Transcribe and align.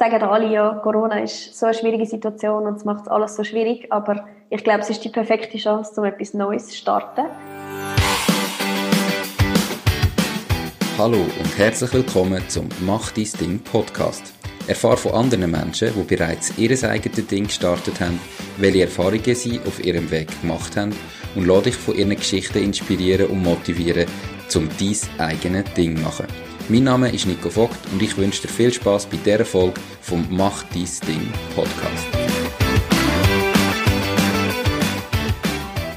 sagen 0.00 0.22
alle, 0.22 0.50
ja, 0.50 0.80
Corona 0.82 1.18
ist 1.18 1.58
so 1.58 1.66
eine 1.66 1.74
schwierige 1.74 2.06
Situation 2.06 2.66
und 2.66 2.76
es 2.76 2.86
macht 2.86 3.06
alles 3.08 3.36
so 3.36 3.44
schwierig, 3.44 3.92
aber 3.92 4.24
ich 4.48 4.64
glaube, 4.64 4.80
es 4.80 4.88
ist 4.88 5.04
die 5.04 5.10
perfekte 5.10 5.58
Chance, 5.58 6.00
um 6.00 6.06
etwas 6.06 6.32
Neues 6.32 6.68
zu 6.68 6.76
starten. 6.76 7.26
Hallo 10.96 11.18
und 11.18 11.58
herzlich 11.58 11.92
willkommen 11.92 12.42
zum 12.48 12.66
Mach 12.80 13.12
dein 13.12 13.28
Ding 13.38 13.58
Podcast. 13.58 14.32
Erfahre 14.66 14.96
von 14.96 15.12
anderen 15.12 15.50
Menschen, 15.50 15.92
die 15.94 16.16
bereits 16.16 16.56
ihr 16.56 16.70
eigenes 16.88 17.26
Ding 17.26 17.44
gestartet 17.44 18.00
haben, 18.00 18.18
welche 18.56 18.84
Erfahrungen 18.84 19.34
sie 19.34 19.60
auf 19.66 19.84
ihrem 19.84 20.10
Weg 20.10 20.28
gemacht 20.40 20.78
haben 20.78 20.96
und 21.34 21.46
lade 21.46 21.64
dich 21.64 21.76
von 21.76 21.94
ihren 21.94 22.16
Geschichten 22.16 22.64
inspirieren 22.64 23.26
und 23.26 23.42
motivieren, 23.42 24.06
um 24.54 24.66
dein 24.78 25.28
eigenes 25.28 25.74
Ding 25.74 25.96
zu 25.96 26.02
machen. 26.02 26.49
Mein 26.70 26.84
Name 26.84 27.12
ist 27.12 27.26
Nico 27.26 27.50
Vogt 27.50 27.76
und 27.92 28.00
ich 28.00 28.16
wünsche 28.16 28.42
dir 28.42 28.48
viel 28.48 28.72
Spaß 28.72 29.06
bei 29.06 29.16
dieser 29.16 29.44
Folge 29.44 29.80
vom 30.02 30.24
Mach 30.30 30.62
dein 30.68 30.84
Ding 31.08 31.28
Podcast. 31.56 32.06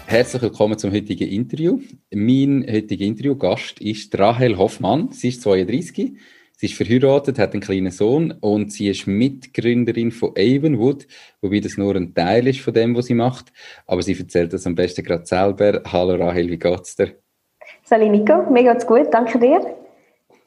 Herzlich 0.08 0.42
willkommen 0.42 0.80
zum 0.80 0.92
heutigen 0.92 1.30
Interview. 1.30 1.80
Mein 2.12 2.66
heutiger 2.68 3.06
Interviewgast 3.06 3.80
ist 3.82 4.18
Rahel 4.18 4.58
Hoffmann. 4.58 5.12
Sie 5.12 5.28
ist 5.28 5.44
32, 5.44 6.18
sie 6.58 6.66
ist 6.66 6.74
verheiratet, 6.74 7.38
hat 7.38 7.54
einen 7.54 7.62
kleinen 7.62 7.92
Sohn 7.92 8.32
und 8.42 8.72
sie 8.72 8.90
ist 8.90 9.06
Mitgründerin 9.06 10.12
von 10.12 10.32
Avonwood, 10.32 11.06
wobei 11.42 11.60
das 11.60 11.78
nur 11.78 11.96
ein 11.96 12.16
Teil 12.16 12.48
ist 12.48 12.62
von 12.62 12.74
dem, 12.74 12.96
was 12.96 13.06
sie 13.06 13.14
macht. 13.14 13.54
Aber 13.86 14.02
sie 14.02 14.18
erzählt 14.18 14.54
das 14.54 14.66
am 14.66 14.74
besten 14.74 15.04
gerade 15.04 15.28
selber. 15.28 15.84
Hallo 15.86 16.16
Rahel, 16.16 16.50
wie 16.50 16.58
geht's 16.58 16.96
dir? 16.96 17.12
Salut 17.84 18.10
Nico, 18.10 18.50
mir 18.50 18.64
geht's 18.64 18.88
gut, 18.88 19.14
danke 19.14 19.38
dir. 19.38 19.83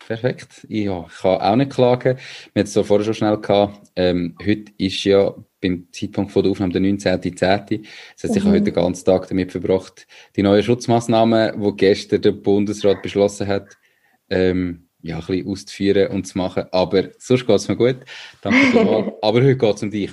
Perfekt. 0.07 0.65
Ja, 0.69 1.05
ich 1.09 1.19
kann 1.19 1.41
auch 1.41 1.57
nicht 1.57 1.73
klagen. 1.73 2.17
Wir 2.53 2.61
hatten 2.61 2.69
es 2.69 2.73
so 2.73 2.85
vorher 2.85 3.05
schon 3.05 3.15
schnell 3.15 3.39
gehabt. 3.39 3.91
Ähm, 3.97 4.37
heute 4.41 4.71
ist 4.79 5.03
ja 5.03 5.35
beim 5.61 5.89
Zeitpunkt 5.91 6.31
von 6.31 6.45
der 6.45 6.53
Aufnahme 6.53 6.73
der 6.73 6.83
19.10. 6.83 7.83
Das 8.15 8.23
heißt, 8.23 8.37
ich 8.37 8.45
mhm. 8.45 8.47
habe 8.47 8.51
heute 8.51 8.65
den 8.67 8.75
ganzen 8.75 9.05
Tag 9.05 9.27
damit 9.27 9.51
verbracht, 9.51 10.07
die 10.37 10.45
neuen 10.45 10.63
Schutzmaßnahmen, 10.63 11.61
die 11.61 11.77
gestern 11.77 12.23
der 12.23 12.33
Bundesrat 12.33 13.03
beschlossen 13.03 13.49
hat, 13.49 13.77
ähm, 14.31 14.87
ja, 15.03 15.19
ein 15.19 15.27
bisschen 15.27 15.49
auszuführen 15.49 16.13
und 16.13 16.25
zu 16.25 16.39
machen. 16.39 16.67
Aber 16.71 17.09
sonst 17.19 17.45
geht 17.45 17.57
es 17.57 17.67
mir 17.67 17.77
gut. 17.77 17.97
Danke 18.43 18.59
vielmals. 18.71 19.13
Aber 19.23 19.41
heute 19.41 19.57
geht 19.57 19.75
es 19.75 19.83
um 19.83 19.91
dich. 19.91 20.13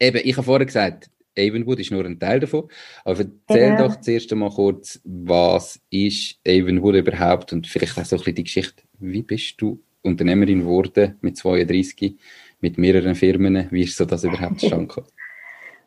Eben, 0.00 0.20
ich 0.24 0.36
habe 0.36 0.44
vorher 0.44 0.66
gesagt, 0.66 1.08
Avonwood 1.38 1.80
ist 1.80 1.90
nur 1.90 2.04
ein 2.04 2.18
Teil 2.18 2.40
davon. 2.40 2.68
Aber 3.04 3.20
erzähl 3.20 3.70
ja. 3.70 3.76
doch 3.76 4.00
zuerst 4.00 4.32
einmal 4.32 4.50
kurz, 4.50 5.00
was 5.04 5.80
ist 5.90 6.38
Avonwood 6.46 6.96
überhaupt 6.96 7.52
und 7.52 7.66
vielleicht 7.66 7.98
auch 7.98 8.04
so 8.04 8.16
ein 8.16 8.18
bisschen 8.18 8.34
die 8.34 8.44
Geschichte 8.44 8.82
wie 9.00 9.22
bist 9.22 9.60
du 9.60 9.80
Unternehmerin 10.02 10.60
geworden 10.60 11.18
mit 11.20 11.36
32, 11.36 12.18
mit 12.60 12.78
mehreren 12.78 13.14
Firmen? 13.14 13.68
Wie 13.70 13.82
ist 13.82 13.96
so 13.96 14.04
das 14.04 14.24
überhaupt 14.24 14.60
zustande 14.60 14.86
gekommen? 14.86 15.06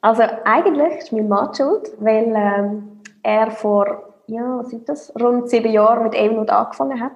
Also 0.02 0.24
eigentlich 0.46 0.98
ist 0.98 1.12
mein 1.12 1.28
Mann 1.28 1.54
schuld, 1.54 1.92
weil 2.00 2.34
ähm, 2.36 3.02
er 3.24 3.52
vor 3.52 4.08
ja, 4.28 4.60
was 4.60 4.70
sind 4.70 4.88
das, 4.88 5.14
rund 5.20 5.50
sieben 5.50 5.72
Jahren 5.72 6.04
mit 6.04 6.16
Avonwood 6.16 6.50
angefangen 6.50 7.00
hat. 7.02 7.14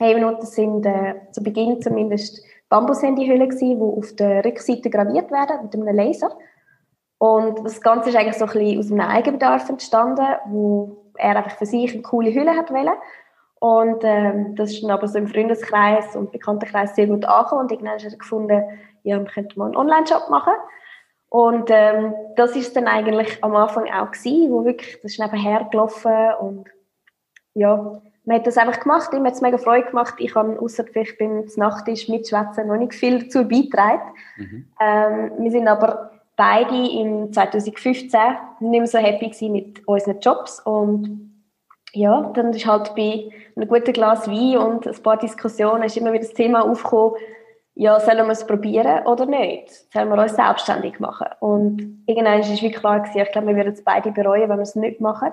Avonwood 0.00 0.42
sind 0.46 0.84
äh, 0.84 1.14
zu 1.30 1.42
Beginn 1.42 1.80
zumindest 1.80 2.44
Bambushandyhüllen 2.68 3.50
die 3.50 3.76
auf 3.80 4.14
der 4.16 4.44
Rückseite 4.44 4.90
graviert 4.90 5.30
werden 5.30 5.58
mit 5.62 5.74
einem 5.74 5.96
Laser. 5.96 6.36
Und 7.24 7.64
das 7.64 7.80
Ganze 7.80 8.10
ist 8.10 8.16
eigentlich 8.16 8.36
so 8.36 8.44
ein 8.44 8.50
bisschen 8.50 8.78
aus 8.78 8.92
einem 8.92 9.00
Eigenbedarf 9.00 9.66
entstanden, 9.70 10.26
wo 10.44 11.04
er 11.16 11.36
einfach 11.36 11.56
für 11.56 11.64
sich 11.64 11.94
eine 11.94 12.02
coole 12.02 12.34
Hülle 12.34 12.54
hat 12.54 12.70
wollen. 12.70 12.92
Und 13.60 14.04
ähm, 14.04 14.54
das 14.56 14.72
ist 14.72 14.82
dann 14.82 14.90
aber 14.90 15.08
so 15.08 15.16
im 15.16 15.26
Freundeskreis 15.26 16.16
und 16.16 16.32
Bekanntenkreis 16.32 16.94
sehr 16.94 17.06
gut 17.06 17.24
angekommen. 17.24 17.62
Und 17.62 17.72
irgendwann 17.72 17.94
hat 17.94 18.04
er 18.04 18.18
gefunden, 18.18 18.62
ja, 19.04 19.16
man 19.16 19.26
könnte 19.26 19.58
mal 19.58 19.66
einen 19.66 19.76
Online-Shop 19.76 20.28
machen. 20.28 20.52
Und 21.30 21.70
ähm, 21.70 22.12
das 22.36 22.54
ist 22.56 22.76
dann 22.76 22.88
eigentlich 22.88 23.42
am 23.42 23.56
Anfang 23.56 23.90
auch 23.90 24.10
gewesen, 24.12 24.52
wo 24.52 24.66
wirklich, 24.66 25.00
das 25.00 25.12
ist 25.12 25.18
nebenher 25.18 25.66
gelaufen 25.70 26.34
und 26.40 26.68
ja, 27.54 28.02
man 28.26 28.36
hat 28.36 28.46
das 28.46 28.58
einfach 28.58 28.80
gemacht, 28.80 29.12
ihm 29.14 29.24
hat 29.24 29.32
es 29.32 29.40
mega 29.40 29.58
Freude 29.58 29.86
gemacht. 29.86 30.14
Ich 30.18 30.34
habe, 30.34 30.58
außer 30.60 30.84
vielleicht 30.84 31.18
beim 31.18 31.46
Nachttisch 31.56 32.08
mitschwätzen, 32.08 32.66
noch 32.66 32.76
nicht 32.76 32.94
viel 32.94 33.22
dazu 33.22 33.48
beitragen. 33.48 34.12
Mhm. 34.36 34.68
Ähm, 34.80 35.32
wir 35.38 35.50
sind 35.50 35.68
aber 35.68 36.13
beide 36.36 36.74
im 36.74 37.32
2015 37.32 38.20
nicht 38.60 38.70
mehr 38.70 38.86
so 38.86 38.98
happy 38.98 39.48
mit 39.48 39.86
unseren 39.86 40.20
Jobs 40.20 40.60
und 40.60 41.30
ja, 41.92 42.32
dann 42.34 42.52
ist 42.52 42.66
halt 42.66 42.94
bei 42.96 43.30
einem 43.54 43.68
guten 43.68 43.92
Glas 43.92 44.28
Wein 44.28 44.58
und 44.58 44.86
ein 44.86 45.02
paar 45.02 45.16
Diskussionen 45.16 45.84
ist 45.84 45.96
immer 45.96 46.12
wieder 46.12 46.24
das 46.24 46.34
Thema 46.34 46.62
aufgekommen, 46.62 47.14
ja, 47.76 47.98
sollen 47.98 48.26
wir 48.26 48.32
es 48.32 48.46
probieren 48.46 49.06
oder 49.06 49.26
nicht? 49.26 49.92
Sollen 49.92 50.08
wir 50.08 50.22
uns 50.22 50.36
selbstständig 50.36 51.00
machen? 51.00 51.26
Und 51.40 52.02
irgendwann 52.06 52.40
ist 52.40 52.50
wirklich 52.50 52.74
klar 52.74 53.00
gewesen, 53.00 53.18
ich 53.18 53.32
glaube, 53.32 53.48
wir 53.48 53.56
würden 53.56 53.72
es 53.72 53.82
beide 53.82 54.12
bereuen, 54.12 54.48
wenn 54.48 54.58
wir 54.58 54.62
es 54.62 54.76
nicht 54.76 55.00
machen. 55.00 55.32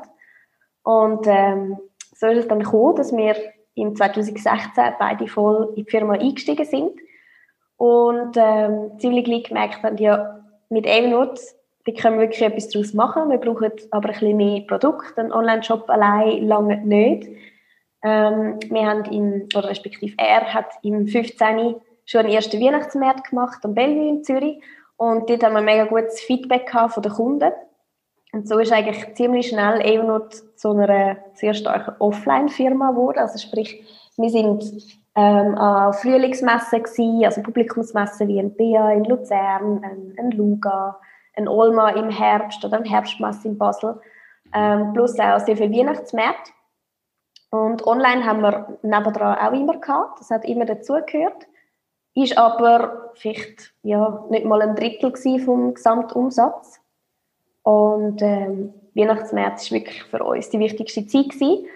Und 0.84 1.28
ähm, 1.28 1.78
so 2.16 2.28
ist 2.28 2.40
es 2.40 2.48
dann 2.48 2.62
gekommen, 2.62 2.96
dass 2.96 3.16
wir 3.16 3.36
im 3.76 3.96
2016 3.96 4.94
beide 5.00 5.28
voll 5.28 5.74
in 5.76 5.86
die 5.86 5.90
Firma 5.90 6.14
eingestiegen 6.14 6.66
sind 6.66 7.00
und 7.78 8.36
ähm, 8.38 8.92
ziemlich 8.98 9.26
gleich 9.26 9.44
gemerkt 9.44 9.84
haben, 9.84 9.98
ja, 9.98 10.40
mit 10.72 10.86
Evernote 10.86 11.42
wir 11.84 11.94
können 11.96 12.20
wirklich 12.20 12.42
etwas 12.42 12.70
daraus 12.70 12.94
machen. 12.94 13.30
Wir 13.30 13.38
brauchen 13.38 13.72
aber 13.92 14.10
ein 14.10 14.14
bisschen 14.14 14.38
mehr 14.38 14.62
Produkte. 14.62 15.22
Ein 15.22 15.32
Online-Shop 15.32 15.90
allein 15.90 16.46
lange 16.48 16.78
nicht. 16.78 17.28
Ähm, 18.04 18.60
wir 18.70 18.86
haben 18.86 19.06
im, 19.06 19.48
oder 19.56 19.70
respektive 19.70 20.14
er 20.18 20.54
hat 20.54 20.72
im 20.84 21.08
15. 21.08 21.76
schon 22.06 22.20
einen 22.22 22.34
ersten 22.34 22.62
Weihnachtsmarkt 22.62 23.30
gemacht 23.30 23.64
am 23.64 23.74
Bellevue 23.74 24.10
in 24.10 24.24
Zürich. 24.24 24.62
Und 24.98 25.30
dort 25.30 25.44
haben 25.44 25.54
wir 25.54 25.62
mega 25.62 25.86
gutes 25.86 26.20
Feedback 26.20 26.72
von 26.90 27.02
den 27.02 27.12
Kunden. 27.12 27.52
Und 28.34 28.48
so 28.48 28.60
ist 28.60 28.72
eigentlich 28.72 29.16
ziemlich 29.16 29.50
schnell 29.50 29.82
Evernote 29.82 30.56
zu 30.56 30.72
einer 30.72 31.18
sehr 31.34 31.54
starken 31.54 31.96
Offline-Firma 32.00 32.92
geworden. 32.92 33.20
Also 33.20 33.40
sprich, 33.40 33.84
wir 34.18 34.30
sind 34.30 34.64
ähm, 35.16 35.56
an 35.56 35.94
Frühlingsmessen 35.94 36.84
gewesen, 36.84 37.26
also 37.26 37.42
Publikumsmessen 37.42 38.28
wie 38.28 38.40
ein 38.40 38.56
BA 38.56 38.92
in 38.94 39.06
Luzern, 39.06 39.84
ein, 39.84 40.16
ein 40.18 40.32
Luga, 40.32 41.00
ein 41.36 41.48
Olma 41.48 41.90
im 41.90 42.10
Herbst 42.10 42.64
oder 42.64 42.78
ein 42.78 42.86
Herbstmesse 42.86 43.48
in 43.48 43.58
Basel, 43.58 44.00
ähm, 44.54 44.94
plus 44.94 45.20
auch 45.20 45.40
sehr 45.40 45.58
viel 45.58 45.72
Weihnachtsmärkte. 45.72 46.52
Und 47.50 47.86
online 47.86 48.26
haben 48.26 48.42
wir 48.42 48.78
nebendran 48.82 49.38
auch 49.38 49.52
immer 49.52 49.78
gehabt, 49.78 50.20
das 50.20 50.30
hat 50.30 50.46
immer 50.46 50.66
dazugehört, 50.66 51.48
ist 52.16 52.38
aber 52.38 53.12
vielleicht 53.16 53.74
ja, 53.84 54.26
nicht 54.30 54.46
mal 54.46 54.62
ein 54.62 54.76
Drittel 54.76 55.14
vom 55.40 55.74
Gesamtumsatz. 55.74 56.80
Und 57.64 58.22
ähm, 58.22 58.74
Weihnachtsmärkte 58.96 59.64
war 59.66 59.80
wirklich 59.80 60.04
für 60.04 60.24
uns 60.24 60.50
die 60.50 60.60
wichtigste 60.60 61.06
Zeit 61.06 61.30
gewesen. 61.30 61.68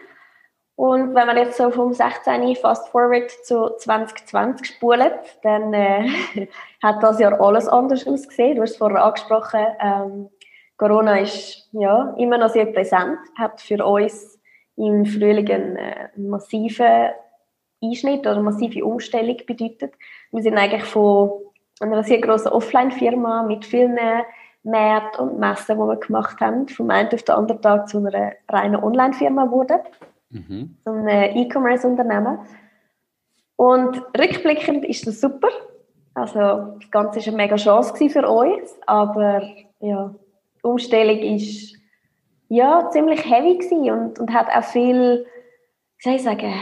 Und 0.75 1.15
wenn 1.15 1.27
man 1.27 1.37
jetzt 1.37 1.57
so 1.57 1.71
vom 1.71 1.93
16. 1.93 2.55
fast 2.57 2.89
forward 2.89 3.31
zu 3.31 3.77
2020 3.77 4.67
spult, 4.67 5.39
dann 5.41 5.73
äh, 5.73 6.09
hat 6.83 7.01
das 7.01 7.19
Jahr 7.19 7.39
alles 7.39 7.67
anders 7.67 8.05
ausgesehen. 8.05 8.55
Du 8.55 8.61
hast 8.61 8.71
es 8.71 8.77
vorher 8.77 9.03
angesprochen, 9.03 9.65
ähm, 9.79 10.29
Corona 10.77 11.19
ist 11.19 11.69
ja 11.71 12.13
immer 12.17 12.37
noch 12.37 12.49
sehr 12.49 12.65
präsent, 12.65 13.17
hat 13.37 13.61
für 13.61 13.85
uns 13.85 14.37
im 14.75 15.05
Frühling 15.05 15.49
einen, 15.49 15.75
äh, 15.77 16.09
massiven 16.17 17.11
Einschnitt 17.81 18.21
oder 18.21 18.33
eine 18.33 18.43
massive 18.43 18.83
Umstellung 18.83 19.37
bedeutet. 19.47 19.93
Wir 20.31 20.43
sind 20.43 20.57
eigentlich 20.57 20.83
von 20.83 21.31
einer 21.79 22.03
sehr 22.03 22.19
grossen 22.19 22.49
Offline-Firma 22.49 23.43
mit 23.43 23.63
vielen 23.63 23.97
Märkten 24.63 25.29
und 25.29 25.39
Messen, 25.39 25.77
die 25.77 25.81
wir 25.81 25.95
gemacht 25.95 26.41
haben, 26.41 26.67
vom 26.67 26.89
einen 26.89 27.13
auf 27.13 27.23
den 27.23 27.35
anderen 27.35 27.61
Tag 27.61 27.87
zu 27.87 27.99
einer 27.99 28.33
reinen 28.49 28.83
Online-Firma 28.83 29.45
geworden 29.45 29.79
mhm. 30.35 30.77
so 30.83 30.91
ein 30.91 31.07
E-Commerce-Unternehmen. 31.37 32.39
Und 33.55 34.01
rückblickend 34.17 34.85
ist 34.85 35.07
das 35.07 35.21
super. 35.21 35.49
Also 36.13 36.39
das 36.79 36.91
Ganze 36.91 37.19
war 37.19 37.27
eine 37.27 37.37
mega 37.37 37.55
Chance 37.55 38.09
für 38.09 38.27
uns, 38.27 38.77
aber 38.85 39.41
ja, 39.79 40.15
die 40.57 40.63
Umstellung 40.63 41.19
ist 41.19 41.75
ja, 42.47 42.89
ziemlich 42.91 43.25
heavy 43.29 43.91
und, 43.91 44.19
und 44.19 44.33
hat 44.33 44.47
auch 44.49 44.63
viel, 44.63 45.25
wie 45.97 46.03
soll 46.03 46.15
ich 46.15 46.23
sagen, 46.23 46.53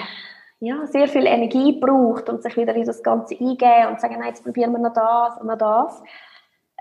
ja, 0.59 0.85
sehr 0.87 1.07
viel 1.07 1.25
Energie 1.25 1.73
gebraucht 1.73 2.29
und 2.29 2.41
sich 2.41 2.55
wieder 2.55 2.73
in 2.73 2.85
das 2.85 3.03
Ganze 3.03 3.35
eingeben 3.35 3.89
und 3.89 3.99
sagen, 3.99 4.15
nein, 4.17 4.29
jetzt 4.29 4.43
probieren 4.43 4.71
wir 4.71 4.79
noch 4.79 4.93
das 4.93 5.37
und 5.39 5.47
noch 5.47 5.57
das. 5.57 6.01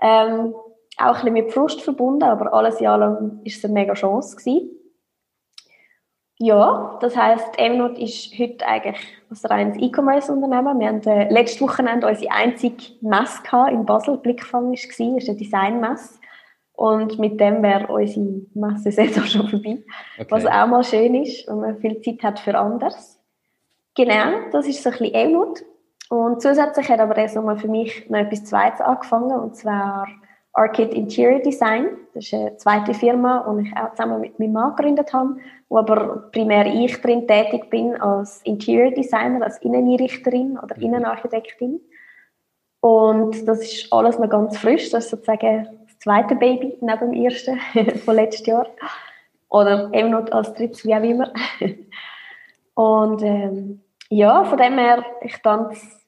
Ähm, 0.01 0.55
auch 0.97 1.07
ein 1.07 1.13
bisschen 1.13 1.33
mit 1.33 1.51
Frust 1.51 1.81
verbunden, 1.81 2.23
aber 2.23 2.53
alles 2.53 2.79
in 2.79 2.87
allem 2.87 3.39
war 3.39 3.41
es 3.45 3.63
eine 3.63 3.73
mega 3.73 3.93
Chance 3.93 4.37
gewesen. 4.37 4.69
Ja, 6.45 6.97
das 6.99 7.15
heisst, 7.15 7.57
Evernote 7.57 8.01
ist 8.01 8.37
heute 8.37 8.67
eigentlich 8.67 8.97
ein 9.29 9.49
reines 9.49 9.77
E-Commerce-Unternehmen. 9.77 10.77
Wir 10.77 10.89
hatten 10.89 11.07
äh, 11.07 11.31
letztes 11.31 11.61
Wochenende 11.61 12.05
unsere 12.05 12.33
einzige 12.33 12.83
Messe 12.99 13.41
in 13.71 13.85
Basel. 13.85 14.17
Blickfang 14.17 14.65
war, 14.65 14.73
das 14.73 14.83
ist 14.83 15.29
eine 15.29 15.37
Design-Messe. 15.37 16.15
Und 16.73 17.17
mit 17.17 17.39
dem 17.39 17.63
wäre 17.63 17.87
unsere 17.87 18.41
Messe 18.55 19.21
auch 19.21 19.25
schon 19.25 19.47
vorbei. 19.47 19.83
Okay. 20.19 20.27
Was 20.31 20.45
auch 20.45 20.67
mal 20.67 20.83
schön 20.83 21.15
ist, 21.15 21.47
wenn 21.47 21.61
man 21.61 21.77
viel 21.77 22.01
Zeit 22.01 22.21
hat 22.23 22.39
für 22.41 22.59
anderes. 22.59 23.21
Genau, 23.95 24.49
das 24.51 24.67
ist 24.67 24.83
so 24.83 24.89
ein 24.89 24.97
bisschen 24.97 25.15
Evernote. 25.15 25.63
Und 26.09 26.41
zusätzlich 26.41 26.89
hat 26.89 26.99
aber 26.99 27.15
erst 27.15 27.37
nochmal 27.37 27.57
für 27.57 27.69
mich 27.69 28.09
noch 28.09 28.19
etwas 28.19 28.43
Zweites 28.43 28.81
angefangen, 28.81 29.39
und 29.39 29.55
zwar 29.55 30.09
Arcade 30.53 30.95
Interior 30.95 31.39
Design. 31.39 31.97
Das 32.13 32.25
ist 32.25 32.33
eine 32.33 32.55
zweite 32.57 32.93
Firma, 32.93 33.45
die 33.57 33.67
ich 33.67 33.75
auch 33.75 33.91
zusammen 33.91 34.21
mit 34.21 34.37
meinem 34.39 34.53
Mann 34.53 34.75
gegründet 34.75 35.11
habe, 35.11 35.37
wo 35.67 35.79
aber 35.79 36.29
primär 36.31 36.67
ich 36.67 37.01
drin 37.01 37.27
tätig 37.27 37.69
bin 37.69 37.99
als 37.99 38.41
Interior 38.43 38.91
Designer, 38.91 39.43
als 39.43 39.57
Inneneinrichterin 39.59 40.59
oder 40.59 40.75
mhm. 40.77 40.83
Innenarchitektin. 40.83 41.81
Und 42.81 43.47
das 43.47 43.61
ist 43.61 43.91
alles 43.91 44.19
noch 44.19 44.29
ganz 44.29 44.57
frisch. 44.57 44.91
Das 44.91 45.05
ist 45.05 45.11
sozusagen 45.11 45.67
das 45.85 45.99
zweite 45.99 46.35
Baby 46.35 46.77
neben 46.81 47.11
dem 47.11 47.13
ersten 47.13 47.59
von 48.05 48.15
letztes 48.15 48.45
Jahr. 48.45 48.67
Oder 49.49 49.89
eben 49.93 50.11
noch 50.11 50.31
als 50.31 50.53
drittes, 50.53 50.85
wie 50.85 50.95
auch 50.95 51.03
immer. 51.03 51.31
Und 52.75 53.21
ähm, 53.23 53.81
ja, 54.09 54.43
von 54.43 54.57
dem 54.57 54.77
her, 54.77 55.03
ich 55.21 55.37
tanze 55.41 56.02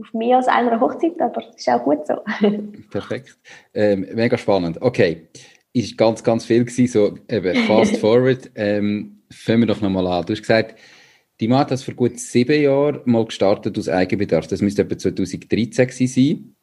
auf 0.00 0.12
mehr 0.14 0.38
als 0.38 0.48
einer 0.48 0.80
Hochzeit, 0.80 1.20
aber 1.20 1.42
das 1.42 1.56
ist 1.56 1.68
auch 1.68 1.82
gut 1.84 2.06
so. 2.06 2.14
Perfekt. 2.90 3.36
Ähm, 3.74 4.06
mega 4.14 4.38
spannend. 4.38 4.80
Okay, 4.80 5.28
ist 5.72 5.96
ganz, 5.96 6.24
ganz 6.24 6.44
viel 6.44 6.64
gewesen, 6.64 6.86
so 6.86 7.18
eben 7.28 7.54
fast 7.64 7.96
forward. 7.98 8.50
Ähm, 8.54 9.22
fangen 9.30 9.60
wir 9.60 9.66
doch 9.66 9.80
nochmal 9.80 10.06
an. 10.06 10.26
Du 10.26 10.32
hast 10.32 10.40
gesagt, 10.40 10.76
die 11.40 11.48
Mann 11.48 11.60
hat 11.60 11.70
das 11.70 11.82
vor 11.82 11.94
gut 11.94 12.18
sieben 12.18 12.60
Jahren 12.60 13.00
mal 13.04 13.24
gestartet 13.24 13.78
aus 13.78 13.88
Eigenbedarf. 13.88 14.46
Das 14.46 14.60
müsste 14.60 14.82
etwa 14.82 14.98
2013 14.98 16.06
sein. 16.06 16.54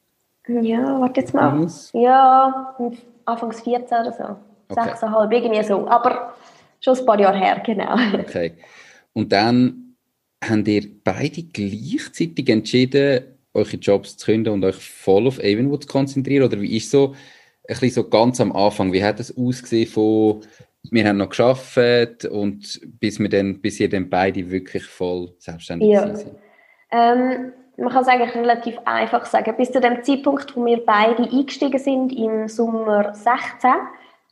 Ja, 0.63 0.99
warte 0.99 1.21
jetzt 1.21 1.33
mal. 1.33 1.63
Was? 1.63 1.91
Ja, 1.93 2.75
Anfangs 3.25 3.61
14 3.61 3.97
oder 3.97 4.13
so. 4.13 4.23
Okay. 4.69 4.89
6,5, 4.91 5.31
irgendwie 5.31 5.63
so. 5.63 5.87
Aber 5.87 6.33
schon 6.79 6.97
ein 6.97 7.05
paar 7.05 7.19
Jahre 7.19 7.37
her, 7.37 7.61
genau. 7.65 7.95
Okay. 8.19 8.53
Und 9.13 9.31
dann 9.31 9.86
habt 10.43 10.67
ihr 10.67 10.87
beide 11.03 11.43
gleichzeitig 11.43 12.49
entschieden, 12.49 13.23
eure 13.53 13.77
Jobs 13.77 14.17
zu 14.17 14.25
künden 14.25 14.53
und 14.53 14.63
euch 14.63 14.75
voll 14.75 15.27
auf 15.27 15.39
Avonwood 15.39 15.83
zu 15.83 15.89
konzentrieren? 15.89 16.45
Oder 16.45 16.61
wie 16.61 16.77
ist 16.77 16.91
so, 16.91 17.09
ein 17.09 17.15
bisschen 17.67 17.91
so 17.91 18.09
ganz 18.09 18.39
am 18.39 18.51
Anfang, 18.51 18.93
wie 18.93 19.03
hat 19.03 19.19
es 19.19 19.35
ausgesehen 19.37 19.87
von, 19.87 20.41
wir 20.89 21.07
haben 21.07 21.17
noch 21.17 21.29
geschafft 21.29 22.25
und 22.25 22.79
bis, 22.99 23.19
wir 23.19 23.29
dann, 23.29 23.59
bis 23.59 23.79
ihr 23.79 23.89
dann 23.89 24.09
beide 24.09 24.49
wirklich 24.49 24.85
voll 24.85 25.33
selbstständig 25.37 25.89
ja. 25.89 26.15
sind? 26.15 26.35
Ähm, 26.91 27.51
man 27.77 27.89
kann 27.89 28.01
es 28.01 28.07
eigentlich 28.07 28.35
relativ 28.35 28.77
einfach 28.85 29.25
sagen. 29.25 29.55
Bis 29.57 29.71
zu 29.71 29.81
dem 29.81 30.03
Zeitpunkt, 30.03 30.55
wo 30.55 30.65
wir 30.65 30.83
beide 30.85 31.23
eingestiegen 31.23 31.77
sind, 31.77 32.11
im 32.11 32.47
Sommer 32.47 33.13
16, 33.13 33.69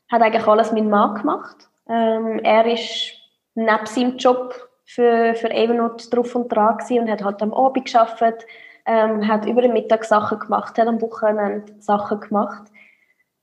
hat 0.10 0.22
eigentlich 0.22 0.48
alles 0.48 0.72
mein 0.72 0.90
Mann 0.90 1.16
gemacht. 1.16 1.70
Ähm, 1.88 2.40
er 2.44 2.66
ist 2.72 3.14
neben 3.54 3.86
seinem 3.86 4.18
Job 4.18 4.70
für, 4.86 5.36
für 5.36 5.50
Evernote 5.50 6.10
drauf 6.10 6.36
und 6.36 6.50
dran 6.50 6.78
gewesen 6.78 7.00
und 7.00 7.12
hat 7.12 7.24
halt 7.24 7.42
am 7.42 7.54
Abend 7.54 7.92
gearbeitet, 7.92 8.46
ähm, 8.86 9.28
hat 9.28 9.46
über 9.46 9.62
den 9.62 9.74
Mittag 9.74 10.06
Sachen 10.06 10.40
gemacht, 10.40 10.78
hat 10.78 10.88
am 10.88 11.02
Wochenende 11.02 11.74
Sachen 11.80 12.20
gemacht. 12.20 12.72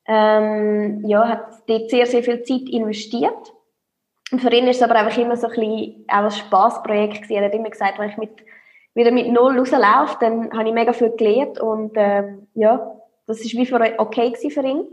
Ähm, 0.06 1.04
ja, 1.04 1.28
hat 1.28 1.46
dort 1.66 1.90
sehr, 1.90 2.06
sehr 2.06 2.22
viel 2.22 2.42
Zeit 2.42 2.68
investiert. 2.70 3.52
Und 4.30 4.40
für 4.40 4.52
ihn 4.52 4.66
ist 4.66 4.76
es 4.76 4.82
aber 4.82 4.96
einfach 4.96 5.18
immer 5.18 5.36
so 5.36 5.48
ein 5.48 5.54
bisschen 5.54 6.04
auch 6.08 6.24
ein 6.24 6.30
Spassprojekt 6.30 7.22
gewesen. 7.22 7.34
Er 7.34 7.44
hat 7.44 7.54
immer 7.54 7.70
gesagt, 7.70 7.98
wenn 7.98 8.10
ich 8.10 8.16
mit, 8.16 8.44
wieder 8.94 9.10
mit 9.10 9.30
Null 9.30 9.58
rauslaufe, 9.58 10.16
dann 10.20 10.52
habe 10.56 10.68
ich 10.68 10.74
mega 10.74 10.92
viel 10.92 11.10
gelernt 11.10 11.60
und 11.60 11.92
ähm, 11.96 12.48
ja, 12.54 12.96
das 13.26 13.40
ist 13.40 13.54
wie 13.54 13.66
für 13.66 13.80
okay 13.98 14.30
gewesen 14.30 14.50
für 14.50 14.66
ihn. 14.66 14.86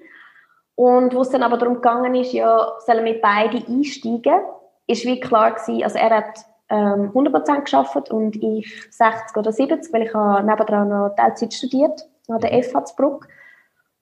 Und 0.75 1.13
wo 1.13 1.21
es 1.21 1.29
dann 1.29 1.43
aber 1.43 1.57
darum 1.57 1.75
gegangen 1.75 2.15
ist, 2.15 2.33
ja, 2.33 2.71
sollen 2.85 3.05
wir 3.05 3.19
beide 3.21 3.57
einsteigen, 3.67 4.41
ist 4.89 5.05
wie 5.05 5.19
klar 5.19 5.51
gewesen, 5.51 5.83
also 5.83 5.97
er 5.97 6.09
hat 6.09 6.45
ähm, 6.69 7.11
100% 7.13 7.61
geschafft 7.61 8.11
und 8.11 8.35
ich 8.35 8.91
60 8.91 9.37
oder 9.37 9.51
70, 9.51 9.93
weil 9.93 10.03
ich 10.03 10.13
habe 10.13 10.45
nebendran 10.45 10.89
noch 10.89 11.15
Teilzeit 11.15 11.53
studiert 11.53 12.07
an 12.27 12.39
der 12.39 12.63
FH 12.63 12.95
Bruck. 12.97 13.27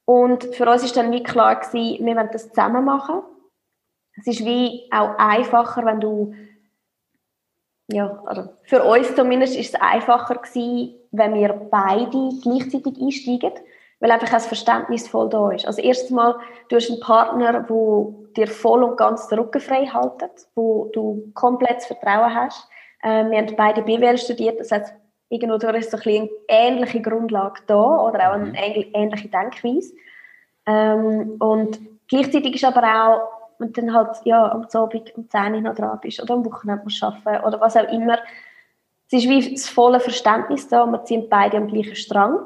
Und 0.05 0.43
für 0.55 0.69
uns 0.69 0.83
ist 0.83 0.95
dann 0.95 1.11
wie 1.11 1.23
klar 1.23 1.57
gewesen, 1.59 2.05
wir 2.05 2.15
wollen 2.15 2.29
das 2.31 2.49
zusammen 2.49 2.85
machen. 2.85 3.21
Es 4.17 4.27
ist 4.27 4.45
wie 4.45 4.89
auch 4.91 5.17
einfacher, 5.17 5.85
wenn 5.85 5.99
du 5.99 6.33
ja, 7.89 8.21
also 8.25 8.49
für 8.63 8.83
uns 8.83 9.15
zumindest 9.15 9.55
ist 9.55 9.73
es 9.73 9.81
einfacher 9.81 10.35
gewesen, 10.35 10.95
wenn 11.11 11.33
wir 11.35 11.53
beide 11.53 12.29
gleichzeitig 12.41 13.01
einsteigen, 13.01 13.53
weil 13.99 14.11
einfach 14.11 14.33
ein 14.33 14.39
Verständnis 14.41 15.07
voll 15.07 15.29
da 15.29 15.51
ist. 15.51 15.65
Also 15.65 15.81
erstens 15.81 16.11
mal, 16.11 16.35
du 16.67 16.75
hast 16.75 16.89
einen 16.89 16.99
Partner, 16.99 17.61
der 17.61 18.05
dir 18.37 18.47
voll 18.47 18.83
und 18.83 18.97
ganz 18.97 19.27
den 19.27 19.39
Rücken 19.39 19.59
frei 19.59 19.85
haltet, 19.85 20.47
wo 20.55 20.89
du 20.93 21.31
komplettes 21.33 21.87
Vertrauen 21.87 22.33
hast. 22.33 22.67
Ähm, 23.03 23.31
wir 23.31 23.39
haben 23.39 23.55
beide 23.55 23.81
BWL 23.81 24.17
studiert, 24.17 24.59
das 24.59 24.71
heißt, 24.71 24.93
irgendwo 25.29 25.55
ist 25.55 25.91
so 25.91 25.97
ein 25.97 26.03
eine 26.03 26.29
ähnliche 26.47 27.01
Grundlage 27.01 27.61
da 27.67 27.75
oder 27.75 28.29
auch 28.29 28.35
eine 28.35 28.47
mhm. 28.47 28.55
ähnliche 28.93 29.27
Denkweise. 29.29 29.93
Ähm, 30.65 31.35
und 31.39 31.79
gleichzeitig 32.07 32.55
ist 32.55 32.65
aber 32.65 32.83
auch, 32.83 33.29
wenn 33.59 33.73
du 33.73 33.81
dann 33.81 33.93
halt 33.93 34.17
ja, 34.23 34.51
am 34.51 34.67
Abend 34.71 35.17
um 35.17 35.29
10 35.29 35.55
Uhr 35.55 35.61
noch 35.61 35.75
dran 35.75 35.99
bist 36.01 36.21
oder 36.21 36.35
am 36.35 36.45
Wochenende 36.45 36.83
musst 36.83 37.03
arbeiten 37.03 37.45
oder 37.45 37.59
was 37.59 37.75
auch 37.75 37.91
immer, 37.91 38.19
es 39.07 39.23
ist 39.23 39.29
wie 39.29 39.53
das 39.53 39.69
volle 39.69 39.99
Verständnis 39.99 40.67
da, 40.67 40.85
wir 40.85 41.03
ziehen 41.05 41.27
beide 41.29 41.57
am 41.57 41.67
gleichen 41.67 41.95
Strang. 41.95 42.39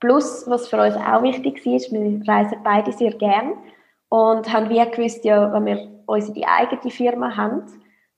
Plus, 0.00 0.48
was 0.48 0.66
für 0.66 0.80
uns 0.80 0.96
auch 0.96 1.22
wichtig 1.22 1.64
ist, 1.66 1.92
wir 1.92 2.20
reisen 2.26 2.58
beide 2.64 2.90
sehr 2.92 3.12
gern 3.12 3.52
und 4.12 4.52
haben 4.52 4.68
wie 4.68 4.90
gewusst, 4.90 5.24
ja, 5.24 5.50
wenn 5.54 5.64
wir 5.64 5.88
unsere 6.04 6.46
eigene 6.46 6.90
Firma 6.90 7.34
haben, 7.34 7.62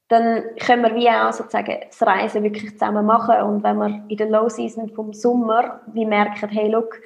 dann 0.08 0.43
können 0.58 0.82
wir 0.82 0.94
wie 0.96 1.08
auch 1.08 1.32
sozusagen 1.32 1.76
das 1.87 2.02
Reisen 2.02 2.43
wirklich 2.43 2.73
zusammen 2.73 3.06
machen 3.06 3.41
und 3.43 3.62
wenn 3.62 3.76
wir 3.76 4.05
in 4.08 4.17
der 4.17 4.29
Low 4.29 4.49
Season 4.49 4.88
vom 4.88 5.12
Sommer 5.12 5.82
wie 5.93 6.05
merken, 6.05 6.49
hey, 6.49 6.69
look, 6.69 7.00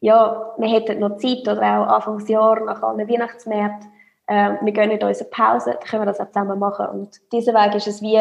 ja, 0.00 0.54
wir 0.56 0.68
hätten 0.68 1.00
noch 1.00 1.18
Zeit 1.18 1.42
oder 1.42 1.60
auch 1.60 1.94
Anfangsjahr 1.94 2.64
nach 2.64 2.82
allen 2.82 3.06
Weihnachtsmärkten, 3.06 3.90
äh, 4.28 4.52
wir 4.62 4.72
gehen 4.72 4.92
in 4.92 5.06
unsere 5.06 5.28
Pause, 5.28 5.72
dann 5.72 5.80
können 5.80 6.02
wir 6.02 6.06
das 6.06 6.20
auch 6.20 6.28
zusammen 6.28 6.58
machen 6.58 6.86
und 6.86 7.20
dieser 7.32 7.52
Weg 7.52 7.74
ist 7.74 7.86
es 7.86 8.00
wie, 8.00 8.18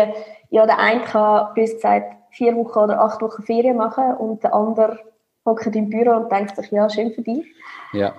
ja, 0.50 0.66
der 0.66 0.78
eine 0.78 1.04
kann 1.04 1.54
bis 1.54 1.80
seit 1.80 2.04
vier 2.32 2.54
Wochen 2.58 2.80
oder 2.80 3.00
acht 3.00 3.22
Wochen 3.22 3.44
Ferien 3.44 3.78
machen 3.78 4.14
und 4.16 4.44
der 4.44 4.54
andere 4.54 5.00
hockt 5.46 5.74
im 5.74 5.90
Büro 5.90 6.18
und 6.18 6.30
denkt 6.30 6.58
sich, 6.58 6.70
ja, 6.70 6.90
schön 6.90 7.14
für 7.14 7.22
dich. 7.22 7.46
Ja. 7.94 8.14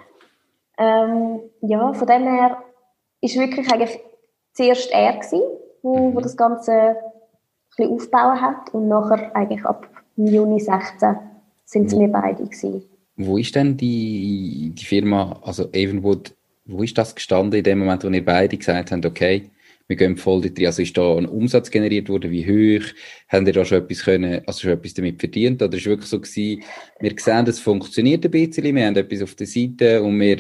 Ähm, 0.79 1.41
ja, 1.61 1.93
von 1.93 2.07
dem 2.07 2.23
her 2.23 2.59
ist 3.21 3.39
wirklich 3.39 3.71
eigentlich 3.73 3.99
zuerst 4.53 4.91
er 4.93 5.15
gewesen, 5.15 5.43
wo, 5.83 6.15
wo 6.15 6.19
mhm. 6.19 6.23
das 6.23 6.37
Ganze 6.37 6.73
ein 6.73 6.97
bisschen 7.77 7.93
aufgebaut 7.93 8.41
hat 8.41 8.75
und 8.75 8.89
nachher 8.89 9.35
eigentlich 9.35 9.65
ab 9.65 9.89
Juni 10.17 10.61
16 10.61 11.17
sind 11.65 11.87
es 11.87 11.99
wir 11.99 12.09
beide 12.09 12.45
gewesen. 12.45 12.85
Wo 13.17 13.39
ist 13.39 13.55
denn 13.55 13.77
die, 13.77 14.73
die 14.75 14.85
Firma, 14.85 15.39
also 15.43 15.65
Avonwood, 15.75 16.35
wo 16.67 16.83
ist 16.83 16.97
das 16.97 17.15
gestanden 17.15 17.59
in 17.59 17.65
dem 17.65 17.79
Moment, 17.81 18.05
wo 18.05 18.09
ihr 18.09 18.25
beide 18.25 18.57
gesagt 18.57 18.93
habt, 18.93 19.07
okay, 19.07 19.51
wir 19.89 19.97
gehen 19.97 20.17
voll 20.17 20.41
drin. 20.41 20.67
Also 20.67 20.83
ist 20.83 20.97
da 20.97 21.17
ein 21.17 21.27
Umsatz 21.27 21.71
generiert 21.71 22.09
worden, 22.09 22.31
wie 22.31 22.45
hoch? 22.45 22.87
Haben 23.29 23.47
ihr 23.47 23.53
da 23.53 23.65
schon 23.65 23.79
etwas 23.79 24.05
können, 24.05 24.43
also 24.47 24.61
schon 24.61 24.73
etwas 24.73 24.95
damit 24.95 25.21
verdient? 25.21 25.63
Oder 25.63 25.77
ist 25.77 25.87
wirklich 25.87 26.09
so 26.09 26.21
gewesen, 26.21 26.63
wir 27.01 27.15
sehen, 27.19 27.47
es 27.47 27.61
funktioniert 27.61 28.25
ein 28.25 28.31
bisschen, 28.31 28.75
wir 28.75 28.87
haben 28.87 28.97
etwas 28.97 29.23
auf 29.23 29.35
der 29.35 29.47
Seite 29.47 30.03
und 30.03 30.19
wir 30.21 30.39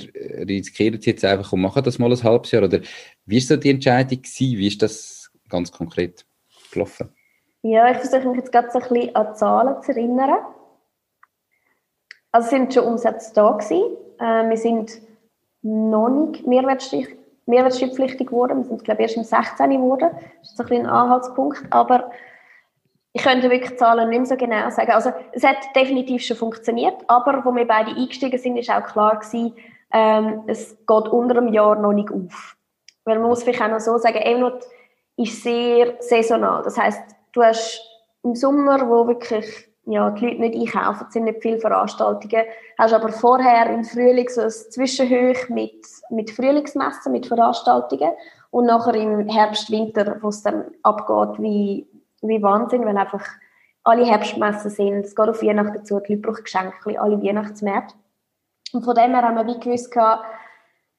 riskieren 0.49 0.99
es 0.99 1.06
jetzt 1.06 1.25
einfach 1.25 1.52
und 1.52 1.61
machen 1.61 1.82
das 1.82 1.99
mal 1.99 2.11
ein 2.11 2.22
halbes 2.22 2.50
Jahr? 2.50 2.64
Oder 2.64 2.80
wie 3.26 3.38
ist 3.38 3.49
so 3.49 3.56
die 3.56 3.70
Entscheidung 3.70 4.22
gewesen? 4.22 4.58
Wie 4.58 4.68
ist 4.68 4.82
das 4.82 5.30
ganz 5.49 5.70
konkret 5.70 6.25
gelaufen? 6.72 7.08
Ja, 7.62 7.90
ich 7.90 7.99
versuche 7.99 8.28
mich 8.28 8.38
jetzt 8.38 8.52
gerade 8.52 8.70
so 8.72 8.80
ein 8.80 8.88
bisschen 8.88 9.14
an 9.14 9.37
Zahlen 9.37 9.82
zu 9.82 9.92
erinnern. 9.92 10.38
Also 12.32 12.49
sind 12.49 12.75
schon 12.75 12.84
Umsätze 12.84 13.32
da 13.34 13.52
gewesen. 13.52 13.96
Äh, 14.18 14.49
wir 14.49 14.56
sind 14.56 15.00
noch 15.62 16.08
nicht 16.08 16.46
mehrwertsteuer 16.46 17.06
mehrwertsteuerpflichtig 17.46 18.28
geworden. 18.28 18.58
Wir 18.58 18.64
sind, 18.64 18.84
glaube 18.84 19.02
ich, 19.02 19.08
erst 19.08 19.16
im 19.16 19.25
16. 19.25 19.70
geworden. 19.70 20.11
Das 20.40 20.50
ist 20.50 20.56
so 20.56 20.64
ein, 20.64 20.72
ein 20.72 20.87
Anhaltspunkt. 20.87 21.62
Aber 21.70 22.11
ich 23.12 23.22
könnte 23.22 23.50
wirklich 23.50 23.78
Zahlen 23.78 24.08
nicht 24.08 24.18
mehr 24.18 24.26
so 24.26 24.37
genau 24.37 24.70
sagen. 24.70 24.92
Also, 24.92 25.12
es 25.32 25.44
hat 25.44 25.56
definitiv 25.76 26.22
schon 26.22 26.37
funktioniert, 26.37 26.96
aber 27.08 27.44
wo 27.44 27.54
wir 27.54 27.66
beide 27.66 27.90
eingestiegen 27.90 28.38
sind, 28.38 28.56
ist 28.56 28.70
auch 28.70 28.84
klar 28.84 29.18
gewesen, 29.18 29.54
ähm, 29.92 30.44
es 30.46 30.76
geht 30.78 31.08
unter 31.08 31.37
einem 31.37 31.52
Jahr 31.52 31.76
noch 31.76 31.92
nicht 31.92 32.11
auf. 32.11 32.56
Weil 33.04 33.18
man 33.18 33.28
muss 33.28 33.42
vielleicht 33.42 33.61
auch 33.61 33.68
noch 33.68 33.80
so 33.80 33.99
sagen, 33.99 34.18
Evernote 34.18 34.66
ist 35.16 35.42
sehr 35.42 35.94
saisonal. 36.00 36.62
Das 36.62 36.78
heißt, 36.78 37.02
du 37.32 37.42
hast 37.42 37.82
im 38.22 38.34
Sommer, 38.34 38.88
wo 38.88 39.06
wirklich 39.06 39.68
ja, 39.84 40.11
die 40.11 40.25
Leute 40.25 40.40
nicht 40.40 40.75
einkaufen, 40.75 41.06
es 41.08 41.12
sind 41.12 41.25
nicht 41.25 41.42
viele 41.42 41.58
Veranstaltungen. 41.58 42.44
Hast 42.78 42.94
aber 42.94 43.08
vorher 43.08 43.68
im 43.70 43.84
Frühling 43.84 44.28
so 44.28 44.42
ein 44.42 44.50
Zwischenhoch 44.50 45.49
mit, 45.49 45.84
mit 46.12 46.31
Frühlingsmessen, 46.31 47.12
mit 47.12 47.26
Veranstaltungen 47.26 48.12
und 48.50 48.66
nachher 48.66 48.95
im 48.95 49.28
Herbst, 49.28 49.71
Winter, 49.71 50.16
wo 50.21 50.28
es 50.28 50.42
dann 50.42 50.66
abgeht 50.83 51.42
wie, 51.42 51.87
wie 52.21 52.42
Wahnsinn, 52.42 52.85
weil 52.85 52.97
einfach 52.97 53.26
alle 53.85 54.07
Herbstmessen 54.07 54.71
sind, 54.71 55.04
es 55.04 55.16
geht 55.16 55.28
auf 55.28 55.42
Weihnachten 55.42 55.85
zu, 55.85 56.00
die 56.00 56.14
Leute 56.14 56.28
brauchen 56.28 56.45
Geschenke, 56.45 57.00
alle 57.00 57.21
Weihnachtsmärkte. 57.23 57.95
Und 58.73 58.85
von 58.85 58.95
dem 58.95 59.12
her 59.12 59.23
haben 59.23 59.37
wir 59.37 59.47
wie 59.47 59.59
gewusst, 59.59 59.97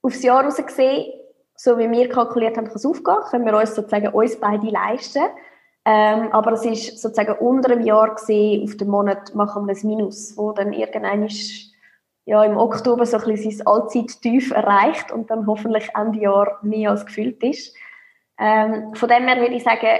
aufs 0.01 0.23
Jahr 0.23 0.41
heraus 0.41 0.57
gesehen, 0.57 1.13
so 1.55 1.77
wie 1.77 1.89
wir 1.89 2.09
kalkuliert 2.09 2.57
haben, 2.57 2.67
kann 2.67 2.75
es 2.75 2.85
aufgehen, 2.85 3.17
können 3.29 3.45
wir 3.45 3.57
uns 3.57 3.75
sozusagen 3.75 4.09
uns 4.09 4.39
beide 4.39 4.67
leisten. 4.67 5.23
Ähm, 5.85 6.31
aber 6.31 6.53
es 6.53 6.65
ist 6.65 7.01
sozusagen 7.01 7.37
unter 7.39 7.71
einem 7.71 7.85
Jahr 7.85 8.15
gesehen, 8.15 8.63
auf 8.63 8.77
den 8.77 8.89
Monat 8.89 9.35
machen 9.35 9.67
wir 9.67 9.75
ein 9.75 9.87
Minus, 9.87 10.37
wo 10.37 10.51
dann 10.53 10.71
irgendwann 10.71 11.23
ist, 11.23 11.72
ja, 12.25 12.43
im 12.43 12.57
Oktober 12.57 13.05
so 13.05 13.17
ein 13.17 13.25
bisschen 13.25 13.51
sein 13.51 13.67
Allzeittief 13.67 14.51
erreicht 14.51 15.11
und 15.11 15.29
dann 15.29 15.45
hoffentlich 15.45 15.89
Ende 15.95 16.19
Jahr 16.19 16.59
mehr 16.61 16.91
als 16.91 17.05
gefüllt 17.05 17.43
ist. 17.43 17.75
Ähm, 18.39 18.95
von 18.95 19.09
dem 19.09 19.27
her 19.27 19.39
würde 19.39 19.55
ich 19.55 19.63
sagen, 19.63 19.99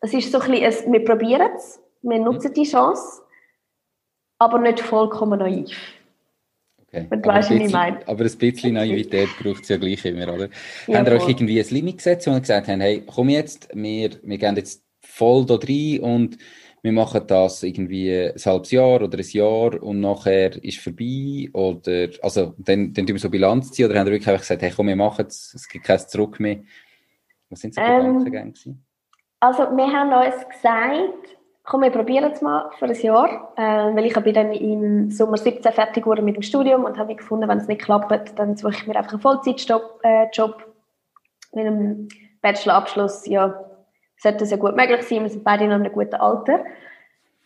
es 0.00 0.14
ist 0.14 0.30
so 0.30 0.38
ein 0.38 0.50
bisschen, 0.50 0.86
ein, 0.86 0.92
wir 0.92 1.04
probieren 1.04 1.50
es, 1.56 1.80
wir 2.02 2.18
nutzen 2.18 2.52
die 2.54 2.64
Chance, 2.64 3.22
aber 4.38 4.58
nicht 4.58 4.80
vollkommen 4.80 5.38
naiv. 5.38 5.76
Okay. 6.86 7.06
Wenn 7.08 7.22
du 7.22 7.28
weißt, 7.28 7.50
wie 7.50 7.64
ich 7.64 7.72
meine. 7.72 8.06
Aber 8.06 8.24
ein 8.24 8.38
bisschen 8.38 8.74
Naivität 8.74 9.28
braucht 9.42 9.62
es 9.62 9.68
ja 9.68 9.76
gleich 9.78 10.04
immer, 10.04 10.32
oder? 10.32 10.48
Ja, 10.86 10.98
Habt 10.98 11.08
ihr 11.08 11.14
euch 11.14 11.28
irgendwie 11.28 11.60
ein 11.60 11.68
Limit 11.68 11.96
gesetzt, 11.98 12.26
ihr 12.26 12.38
gesagt 12.38 12.68
habt, 12.68 12.80
hey, 12.80 13.02
komm 13.04 13.30
jetzt, 13.30 13.68
wir, 13.74 14.10
wir 14.22 14.38
gehen 14.38 14.56
jetzt 14.56 14.84
voll 15.00 15.44
da 15.44 15.54
rein 15.54 16.00
und 16.00 16.38
wir 16.84 16.92
machen 16.92 17.26
das 17.26 17.62
irgendwie 17.62 18.12
ein 18.12 18.34
halbes 18.44 18.70
Jahr 18.70 19.00
oder 19.00 19.16
ein 19.16 19.24
Jahr 19.24 19.82
und 19.82 20.00
nachher 20.00 20.62
ist 20.62 20.76
es 20.76 20.82
vorbei 20.82 21.48
oder, 21.54 22.08
also, 22.22 22.54
dann, 22.58 22.92
dann 22.92 23.06
tun 23.06 23.14
wir 23.14 23.18
so 23.18 23.30
Bilanz 23.30 23.72
ziehen 23.72 23.86
oder 23.88 23.98
haben 23.98 24.06
wir 24.06 24.12
wirklich 24.12 24.28
einfach 24.28 24.42
gesagt, 24.42 24.60
hey, 24.60 24.70
komm, 24.70 24.88
wir 24.88 24.96
machen 24.96 25.24
es, 25.26 25.54
es 25.54 25.66
gibt 25.66 25.86
kein 25.86 25.98
Zurück 25.98 26.38
mehr. 26.40 26.58
Was 27.48 27.60
sind 27.60 27.74
so 27.74 27.80
die 27.80 27.86
ähm, 27.86 28.22
Gedankengänge? 28.22 28.78
Also, 29.40 29.62
wir 29.62 29.86
haben 29.86 30.12
uns 30.12 30.46
gesagt, 30.46 31.38
komm, 31.62 31.80
wir 31.80 31.90
probieren 31.90 32.32
es 32.32 32.42
mal 32.42 32.70
für 32.78 32.84
ein 32.84 33.00
Jahr, 33.00 33.54
äh, 33.56 33.96
weil 33.96 34.04
ich 34.04 34.14
bin 34.14 34.34
dann 34.34 34.52
im 34.52 35.10
Sommer 35.10 35.38
17 35.38 35.72
fertig 35.72 36.04
geworden 36.04 36.26
mit 36.26 36.36
dem 36.36 36.42
Studium 36.42 36.84
und 36.84 36.98
habe 36.98 37.14
gefunden, 37.14 37.48
wenn 37.48 37.58
es 37.58 37.66
nicht 37.66 37.80
klappt, 37.80 38.38
dann 38.38 38.58
suche 38.58 38.74
ich 38.74 38.86
mir 38.86 38.96
einfach 38.96 39.12
einen 39.12 39.22
Vollzeitjob 39.22 40.00
äh, 40.02 40.26
Job. 40.34 40.70
mit 41.54 41.64
einem 41.64 42.08
Bachelorabschluss, 42.42 43.26
ja, 43.26 43.58
sollte 44.24 44.38
das 44.38 44.50
ja 44.50 44.56
gut 44.56 44.74
möglich 44.74 45.02
sein, 45.02 45.22
wir 45.22 45.30
sind 45.30 45.44
beide 45.44 45.64
noch 45.64 45.76
in 45.76 45.82
einem 45.82 45.92
guten 45.92 46.16
Alter. 46.16 46.64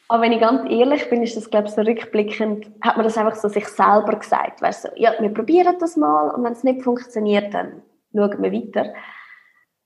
Aber 0.08 0.22
wenn 0.22 0.32
ich 0.32 0.40
ganz 0.40 0.70
ehrlich 0.70 1.10
bin, 1.10 1.22
ist 1.22 1.36
das, 1.36 1.50
glaube 1.50 1.68
ich, 1.68 1.74
so 1.74 1.82
rückblickend, 1.82 2.66
hat 2.80 2.96
man 2.96 3.04
das 3.04 3.18
einfach 3.18 3.34
so 3.34 3.48
sich 3.48 3.68
selber 3.68 4.16
gesagt. 4.16 4.62
Weißt 4.62 4.84
du, 4.84 4.88
ja, 4.96 5.12
wir 5.20 5.34
probieren 5.34 5.76
das 5.78 5.98
mal 5.98 6.30
und 6.30 6.42
wenn 6.44 6.52
es 6.52 6.64
nicht 6.64 6.82
funktioniert, 6.82 7.52
dann 7.52 7.82
schauen 8.14 8.42
wir 8.42 8.52
weiter. 8.52 8.94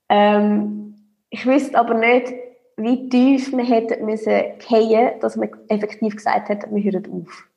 Ähm, 0.07 0.95
ich 1.29 1.45
wüsste 1.45 1.77
aber 1.77 1.95
nicht, 1.95 2.33
wie 2.77 3.09
tief 3.09 3.51
wir 3.51 3.65
hätten 3.65 4.05
müssen 4.05 4.43
gehen, 4.59 5.19
dass 5.19 5.35
man 5.35 5.49
effektiv 5.67 6.15
gesagt 6.15 6.47
hat, 6.47 6.71
wir 6.71 6.83
hören 6.83 7.05
auf. 7.11 7.49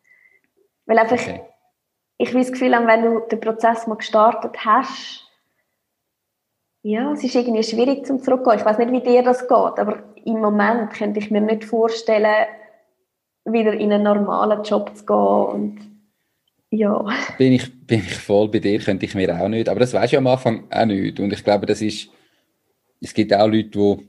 Weil 0.87 0.99
einfach, 0.99 1.19
okay. 1.19 1.43
ich 2.19 2.31
habe 2.31 2.41
das 2.41 2.53
Gefühl, 2.53 2.73
wenn 2.73 3.03
du 3.03 3.21
den 3.31 3.41
Prozess 3.41 3.87
mal 3.87 3.97
gestartet 3.97 4.65
hast, 4.65 5.26
ja, 6.87 7.13
es 7.13 7.25
ist 7.25 7.35
irgendwie 7.35 7.65
schwierig 7.65 8.07
zum 8.07 8.23
zurückgehen. 8.23 8.59
Ich 8.59 8.65
weiß 8.65 8.79
nicht, 8.79 8.93
wie 8.93 9.01
dir 9.01 9.25
das 9.25 9.41
geht, 9.41 9.51
aber 9.51 10.05
im 10.25 10.41
Moment 10.41 10.93
könnte 10.93 11.19
ich 11.19 11.33
mir 11.33 11.41
nicht 11.41 11.65
vorstellen, 11.65 12.47
wieder 13.45 13.73
in 13.73 13.93
einen 13.93 14.05
normalen 14.05 14.63
Job 14.63 14.97
zu 14.97 15.05
gehen 15.05 15.17
und 15.17 15.81
ja. 16.71 17.05
Bin 17.39 17.53
ich, 17.53 17.87
bin 17.87 18.01
ich 18.01 18.15
voll 18.15 18.49
bei 18.49 18.61
dir, 18.61 18.79
könnte 18.79 19.05
ich 19.05 19.17
mir 19.17 19.35
auch 19.35 19.49
nicht. 19.49 19.69
Aber 19.69 19.81
das 19.81 19.95
weiß 19.95 20.13
ich 20.13 20.19
am 20.19 20.27
Anfang 20.29 20.65
auch 20.71 20.85
nicht. 20.85 21.19
Und 21.19 21.33
ich 21.33 21.43
glaube, 21.43 21.67
das 21.67 21.83
ist, 21.83 22.09
es 23.01 23.15
gibt 23.15 23.35
auch 23.35 23.47
Leute, 23.47 23.71
die 23.71 24.09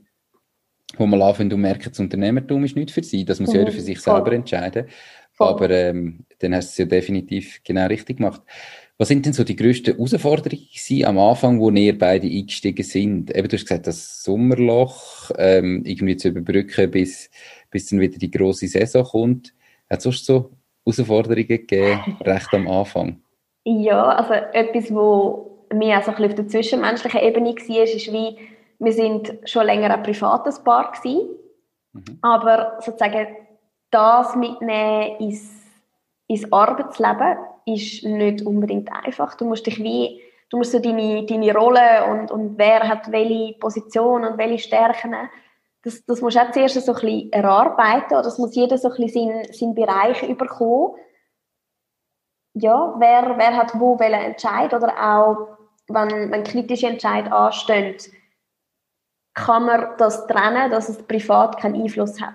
wo 0.96 1.06
man 1.06 1.20
anfängt 1.20 1.52
und 1.52 1.60
merkt, 1.60 1.86
das 1.86 1.98
Unternehmertum 1.98 2.64
ist 2.64 2.76
nicht 2.76 2.90
für 2.90 3.02
sie. 3.02 3.24
Das 3.24 3.40
muss 3.40 3.52
mhm. 3.52 3.58
jeder 3.58 3.72
für 3.72 3.80
sich 3.80 4.00
selber 4.00 4.32
entscheiden. 4.32 4.86
Voll. 5.32 5.48
Aber 5.48 5.70
ähm, 5.70 6.24
dann 6.38 6.54
hast 6.54 6.68
du 6.68 6.70
es 6.70 6.78
ja 6.78 6.84
definitiv 6.86 7.60
genau 7.62 7.86
richtig 7.86 8.18
gemacht. 8.18 8.42
Was 9.00 9.06
sind 9.06 9.24
denn 9.24 9.32
so 9.32 9.44
die 9.44 9.54
grössten 9.54 9.94
Herausforderungen 9.94 11.04
am 11.04 11.18
Anfang, 11.18 11.60
wo 11.60 11.70
ihr 11.70 11.96
beide 11.96 12.26
eingestiegen 12.26 12.82
sind? 12.82 13.34
Eben, 13.34 13.48
du 13.48 13.56
hast 13.56 13.64
gesagt, 13.64 13.86
das 13.86 14.24
Sommerloch 14.24 15.30
ähm, 15.38 15.84
irgendwie 15.86 16.16
zu 16.16 16.30
überbrücken, 16.30 16.90
bis, 16.90 17.30
bis 17.70 17.86
dann 17.86 18.00
wieder 18.00 18.18
die 18.18 18.30
große 18.30 18.66
Saison 18.66 19.04
kommt. 19.04 19.54
Hat 19.88 19.98
es 19.98 20.02
sonst 20.02 20.26
so 20.26 20.50
Herausforderungen 20.84 21.46
gegeben, 21.46 22.18
recht 22.22 22.52
am 22.52 22.66
Anfang? 22.66 23.22
Ja, 23.64 24.04
also 24.04 24.32
etwas, 24.32 24.92
wo 24.92 25.64
mir 25.72 25.98
auch 25.98 26.02
so 26.02 26.10
ein 26.10 26.16
bisschen 26.16 26.30
auf 26.30 26.34
der 26.34 26.48
zwischenmenschlichen 26.48 27.20
Ebene 27.20 27.54
war, 27.54 27.82
ist 27.84 28.12
wie 28.12 28.36
wir 28.80 28.92
sind 28.92 29.32
schon 29.44 29.66
länger 29.66 29.94
ein 29.94 30.02
privates 30.02 30.62
Paar 30.62 30.92
gewesen, 30.92 31.28
mhm. 31.92 32.18
aber 32.22 32.78
sozusagen 32.80 33.26
das 33.90 34.36
mitnehmen 34.36 35.18
ins, 35.20 35.50
ins 36.26 36.52
Arbeitsleben 36.52 37.36
ist 37.68 38.04
nicht 38.04 38.42
unbedingt 38.42 38.90
einfach. 38.92 39.34
Du 39.36 39.44
musst 39.44 39.66
dich 39.66 39.82
wie, 39.82 40.20
du 40.50 40.58
musst 40.58 40.72
so 40.72 40.78
deine, 40.78 41.24
deine 41.26 41.54
Rolle 41.54 42.06
und, 42.10 42.30
und 42.30 42.58
wer 42.58 42.88
hat 42.88 43.10
welche 43.12 43.58
Position 43.58 44.24
und 44.24 44.38
welche 44.38 44.58
Stärken, 44.58 45.14
das, 45.82 46.04
das 46.04 46.20
musst 46.20 46.36
du 46.36 46.40
auch 46.40 46.50
zuerst 46.50 46.74
so 46.84 46.92
ein 46.92 47.00
bisschen 47.00 47.32
erarbeiten 47.32 48.14
oder 48.14 48.22
das 48.22 48.38
muss 48.38 48.54
jeder 48.54 48.76
so 48.78 48.90
ein 48.90 48.96
bisschen 48.96 49.30
seinen, 49.30 49.52
seinen 49.52 49.74
Bereich 49.74 50.22
überkommen. 50.22 50.96
Ja, 52.54 52.94
wer, 52.98 53.34
wer 53.38 53.56
hat 53.56 53.78
wo 53.78 53.98
welchen 53.98 54.20
Entscheid 54.20 54.74
oder 54.74 54.92
auch, 54.98 55.58
wenn, 55.86 56.32
wenn 56.32 56.42
kritische 56.42 56.88
Entscheid 56.88 57.30
anstehen, 57.30 57.96
kann 59.34 59.66
man 59.66 59.96
das 59.98 60.26
trennen, 60.26 60.70
dass 60.70 60.88
es 60.88 61.02
privat 61.06 61.60
keinen 61.60 61.80
Einfluss 61.80 62.20
hat. 62.20 62.34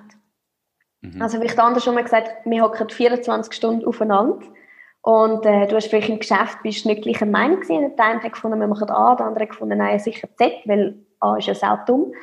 Mhm. 1.02 1.22
Also 1.22 1.38
vielleicht 1.38 1.60
anders 1.60 1.84
schon 1.84 1.96
mal 1.96 2.04
gesagt, 2.04 2.46
wir 2.46 2.64
hocken 2.64 2.90
24 2.90 3.54
Stunden 3.54 3.86
aufeinander 3.86 4.40
und 5.04 5.46
äh, 5.46 5.68
du 5.68 5.76
hast 5.76 5.88
vielleicht 5.88 6.10
im 6.10 6.20
Geschäft 6.20 6.60
bist 6.64 6.86
nicht 6.86 7.04
gleich 7.04 7.22
eine 7.22 7.30
Meinung 7.30 7.60
gewesen. 7.60 7.94
Der 7.98 8.06
eine 8.06 8.24
hat 8.24 8.32
gefunden, 8.32 8.60
wir 8.60 8.68
machen 8.68 8.90
A, 8.90 9.16
der 9.16 9.26
andere 9.26 9.44
hat 9.44 9.50
gefunden, 9.50 9.78
nein, 9.78 10.00
sicher 10.00 10.30
Z, 10.38 10.54
weil 10.66 10.96
A 11.20 11.36
ist 11.36 11.48
ja 11.48 11.54
sehr 11.54 11.84
dumm. 11.86 12.14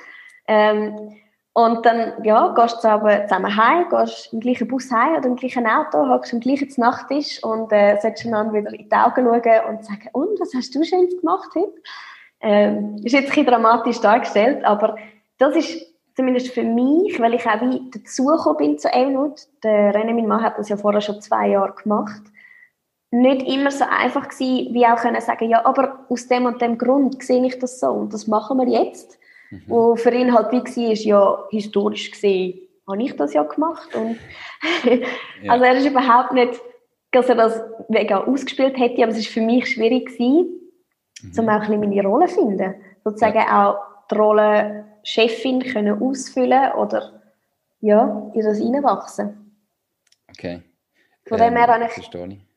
Ähm, 0.49 1.15
und 1.53 1.85
dann 1.85 2.25
ja, 2.25 2.55
gehst 2.55 2.83
du 2.83 2.89
aber 2.89 3.27
zusammen 3.27 3.55
heim, 3.55 3.87
gehst 3.91 4.33
im 4.33 4.41
gleichen 4.41 4.67
Bus 4.67 4.91
heim 4.91 5.17
oder 5.19 5.27
im 5.27 5.37
gleichen 5.37 5.67
Auto, 5.67 6.09
hockst 6.09 6.33
am 6.33 6.41
gleichen 6.41 6.73
Nachttisch 6.79 7.45
und 7.45 7.71
äh, 7.71 7.99
sollst 8.01 8.25
einander 8.25 8.55
wieder 8.55 8.73
in 8.73 8.89
die 8.89 8.97
Augen 8.97 9.27
schauen 9.27 9.69
und 9.69 9.85
sagen, 9.85 10.09
und, 10.13 10.41
was 10.41 10.55
hast 10.55 10.75
du 10.75 10.83
Schönes 10.83 11.21
gemacht 11.21 11.51
heute? 11.55 11.75
Ähm, 12.41 12.97
ist 13.05 13.13
jetzt 13.13 13.25
ein 13.25 13.27
bisschen 13.27 13.47
dramatisch 13.47 14.01
dargestellt, 14.01 14.65
aber 14.65 14.97
das 15.37 15.55
ist 15.55 15.87
zumindest 16.17 16.55
für 16.55 16.63
mich, 16.63 17.21
weil 17.21 17.35
ich 17.35 17.47
auch 17.47 17.61
wie 17.61 17.91
dazugekommen 17.91 18.57
bin 18.57 18.79
zu 18.79 18.91
Elnut, 18.91 19.43
der 19.63 19.95
René, 19.95 20.15
mein 20.15 20.27
Mann, 20.27 20.43
hat 20.43 20.57
das 20.57 20.71
ja 20.71 20.79
vorher 20.79 21.03
schon 21.03 21.21
zwei 21.21 21.49
Jahre 21.49 21.75
gemacht, 21.75 22.23
nicht 23.11 23.49
immer 23.49 23.71
so 23.71 23.85
einfach 23.85 24.29
gewesen, 24.29 24.73
wie 24.73 24.87
auch 24.87 24.97
können 24.97 25.21
sagen, 25.21 25.49
ja, 25.49 25.65
aber 25.65 26.07
aus 26.09 26.29
dem 26.29 26.47
und 26.47 26.63
dem 26.63 26.79
Grund 26.79 27.23
sehe 27.23 27.45
ich 27.45 27.59
das 27.59 27.81
so 27.81 27.89
und 27.89 28.15
das 28.15 28.27
machen 28.27 28.59
wir 28.59 28.69
jetzt. 28.69 29.19
Mhm. 29.51 29.63
Wo 29.67 29.97
für 29.97 30.15
ihn 30.15 30.33
halt 30.33 30.53
wie 30.53 30.59
war, 30.59 30.95
ja, 30.95 31.45
historisch 31.51 32.11
gesehen, 32.13 32.61
habe 32.89 33.03
ich 33.03 33.17
das 33.17 33.35
ja 33.35 33.43
gemacht 33.43 33.95
und 33.95 34.19
ja. 35.43 35.53
also 35.53 35.65
er 35.65 35.77
ist 35.77 35.87
überhaupt 35.87 36.33
nicht, 36.33 36.61
dass 37.11 37.29
er 37.29 37.35
das 37.35 37.61
mega 37.89 38.19
ausgespielt 38.19 38.79
hätte, 38.79 39.03
aber 39.03 39.13
es 39.13 39.19
ist 39.19 39.29
für 39.29 39.41
mich 39.41 39.69
schwierig 39.69 40.07
gewesen, 40.07 40.61
mhm. 41.23 41.39
um 41.39 41.49
auch 41.49 41.55
ein 41.55 41.61
bisschen 41.61 41.81
meine 41.81 42.03
Rolle 42.03 42.27
zu 42.27 42.37
finden. 42.37 42.75
Sozusagen 43.03 43.39
ja. 43.39 43.71
auch 43.71 43.79
die 44.09 44.15
Rolle 44.15 44.85
Chefin 45.03 45.61
können 45.61 46.01
ausfüllen 46.01 46.73
oder 46.73 47.21
ja, 47.81 48.31
in 48.35 48.43
das 48.43 48.61
reinwachsen. 48.61 49.57
Okay. 50.29 50.63
Von 51.27 51.41
ähm, 51.41 51.55
dem 51.55 51.57
her 51.57 51.67
habe 51.67 51.85
ich, 51.87 52.13
ich. 52.13 52.50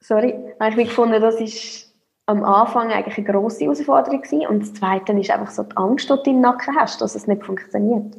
Sorry, 0.00 0.34
habe 0.60 0.80
ich 0.80 0.88
gefunden, 0.88 1.20
das 1.20 1.40
ist 1.40 1.94
am 2.26 2.44
Anfang 2.44 2.90
eigentlich 2.90 3.16
eine 3.16 3.26
grosse 3.26 3.64
Herausforderung 3.64 4.20
gewesen. 4.20 4.46
und 4.46 4.60
das 4.60 4.74
Zweite 4.74 5.12
ist 5.12 5.30
einfach 5.30 5.50
so 5.50 5.62
die 5.62 5.76
Angst, 5.76 6.10
die 6.10 6.14
du 6.14 6.30
im 6.30 6.40
Nacken 6.40 6.76
hast, 6.76 7.00
dass 7.00 7.14
es 7.14 7.26
nicht 7.26 7.44
funktioniert. 7.44 8.16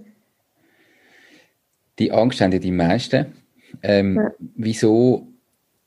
Die 2.00 2.12
Angst 2.12 2.42
haben 2.42 2.52
ja 2.52 2.60
die 2.60 2.72
meisten. 2.72 3.34
Ähm, 3.84 4.16
ja. 4.16 4.32
Wieso 4.56 5.28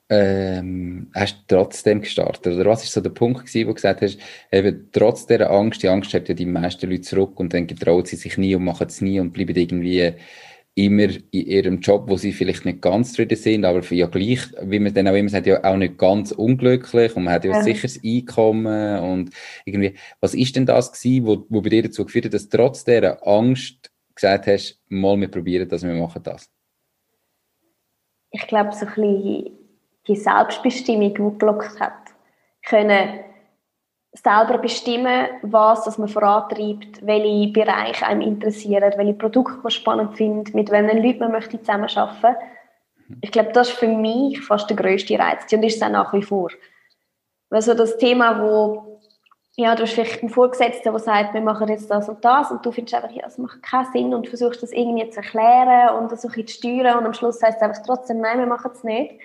ähm, 0.08 1.11
hast 1.14 1.38
du 1.49 1.56
trotzdem 1.56 2.02
gestartet? 2.02 2.54
Oder 2.54 2.70
was 2.70 2.84
ist 2.84 2.92
so 2.92 3.00
der 3.00 3.11
Punkt 3.11 3.46
gewesen, 3.46 3.66
wo 3.66 3.70
du 3.70 3.75
gesagt 3.75 4.02
hast, 4.02 4.18
eben 4.52 4.88
trotz 4.92 5.26
dieser 5.26 5.50
Angst, 5.50 5.82
die 5.82 5.88
Angst 5.88 6.14
hat 6.14 6.28
ja 6.28 6.34
die 6.34 6.46
meisten 6.46 6.88
Leute 6.88 7.02
zurück 7.02 7.40
und 7.40 7.52
dann 7.54 7.66
getraut 7.66 8.06
sie 8.06 8.16
sich 8.16 8.37
nie 8.37 8.54
und 8.54 8.64
machen 8.64 8.87
es 8.87 9.00
nie 9.00 9.18
und 9.18 9.32
bleiben 9.32 9.56
irgendwie 9.56 10.14
immer 10.75 11.09
in 11.31 11.47
ihrem 11.47 11.81
Job, 11.81 12.09
wo 12.09 12.17
sie 12.17 12.33
vielleicht 12.33 12.64
nicht 12.64 12.81
ganz 12.81 13.11
zufrieden 13.11 13.37
sind, 13.37 13.64
aber 13.64 13.83
ja 13.93 14.07
gleich, 14.07 14.41
wie 14.62 14.79
man 14.79 14.95
dann 14.95 15.09
auch 15.09 15.14
immer 15.14 15.29
sagt, 15.29 15.47
ja 15.47 15.62
auch 15.64 15.76
nicht 15.76 15.99
ganz 15.99 16.33
unglücklich 16.33 17.14
und 17.14 17.25
man 17.25 17.35
hat 17.35 17.45
ja, 17.45 17.52
ja. 17.52 17.62
sicher 17.62 17.83
das 17.83 18.00
Einkommen 18.02 18.99
und 19.00 19.31
irgendwie, 19.67 19.95
was 20.21 20.35
ist 20.35 20.57
denn 20.57 20.64
das 20.64 20.93
gewesen, 20.93 21.26
wo, 21.26 21.45
wo 21.50 21.61
bei 21.61 21.69
dir 21.69 21.83
dazu 21.83 22.05
geführt 22.05 22.26
hat, 22.26 22.35
dass 22.35 22.49
trotz 22.49 22.85
dieser 22.85 23.26
Angst 23.26 23.91
gesagt 24.14 24.47
hast, 24.47 24.81
mal 24.88 25.21
wir 25.21 25.29
probieren 25.29 25.69
das, 25.69 25.83
wir 25.83 25.95
machen 25.95 26.23
das? 26.23 26.50
Ich 28.31 28.47
glaube, 28.47 28.73
so 28.73 28.87
ein 28.87 28.95
bisschen 28.95 29.50
die 30.09 30.17
Selbstbestimmung, 30.17 31.14
die 31.14 31.38
gelockt 31.38 31.79
hat. 31.79 31.93
Können 32.64 33.21
selber 34.12 34.59
bestimmen, 34.59 35.28
was 35.42 35.85
das 35.85 35.99
man 35.99 36.09
vorantreibt, 36.09 37.04
welche 37.04 37.52
Bereiche 37.52 38.07
einem 38.07 38.21
interessieren, 38.21 38.92
welche 38.97 39.14
Produkte 39.14 39.59
man 39.62 39.71
spannend 39.71 40.16
findet, 40.16 40.54
mit 40.54 40.71
welchen 40.71 41.02
Leuten 41.02 41.21
man 41.21 41.33
möchte 41.33 41.59
zusammenarbeiten 41.59 42.37
Ich 43.23 43.33
glaube, 43.33 43.52
das 43.52 43.71
ist 43.71 43.78
für 43.78 43.88
mich 43.88 44.40
fast 44.42 44.69
der 44.69 44.76
grösste 44.76 45.19
Reiz 45.19 45.50
und 45.52 45.62
ist 45.62 45.76
es 45.76 45.83
auch 45.83 45.88
nach 45.88 46.12
wie 46.12 46.23
vor. 46.23 46.50
Also 47.50 47.75
das 47.75 47.97
Thema, 47.99 48.40
wo 48.42 48.92
ja, 49.57 49.75
du 49.75 49.83
hast 49.83 49.92
vielleicht 49.92 50.23
einen 50.23 50.31
Vorgesetzten, 50.31 50.90
der 50.90 50.99
sagt, 50.99 51.35
wir 51.35 51.40
machen 51.42 51.69
jetzt 51.69 51.90
das 51.90 52.09
und 52.09 52.25
das 52.25 52.50
und 52.50 52.64
du 52.64 52.73
findest 52.73 52.95
einfach, 52.95 53.11
ja, 53.11 53.26
es 53.26 53.37
macht 53.37 53.62
keinen 53.62 53.92
Sinn 53.92 54.14
und 54.14 54.28
versuchst 54.28 54.62
das 54.62 54.73
irgendwie 54.73 55.09
zu 55.11 55.21
erklären 55.21 55.97
und 55.97 56.11
das 56.11 56.25
ein 56.25 56.31
zu 56.31 56.54
steuern 56.54 56.99
und 56.99 57.07
am 57.07 57.12
Schluss 57.12 57.42
heißt 57.42 57.59
es 57.59 57.62
einfach 57.62 57.83
trotzdem, 57.85 58.21
nein, 58.21 58.38
wir 58.38 58.47
machen 58.47 58.71
es 58.73 58.83
nicht. 58.83 59.21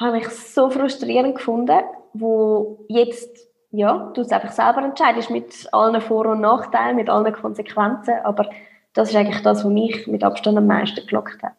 Habe 0.00 0.18
ich 0.18 0.28
so 0.28 0.68
frustrierend 0.68 1.36
gefunden, 1.36 1.80
wo 2.12 2.84
jetzt, 2.88 3.48
ja, 3.76 4.12
du 4.14 4.20
es 4.20 4.30
einfach 4.30 4.52
selber 4.52 4.84
entscheidest 4.84 5.30
mit 5.30 5.66
allen 5.72 6.00
Vor- 6.00 6.26
und 6.26 6.40
Nachteilen, 6.40 6.96
mit 6.96 7.10
allen 7.10 7.32
Konsequenzen, 7.32 8.14
aber 8.22 8.48
das 8.92 9.10
ist 9.10 9.16
eigentlich 9.16 9.42
das, 9.42 9.64
was 9.64 9.70
mich 9.70 10.06
mit 10.06 10.22
Abstand 10.22 10.56
am 10.56 10.68
meisten 10.68 11.04
gelockt 11.06 11.42
hat. 11.42 11.54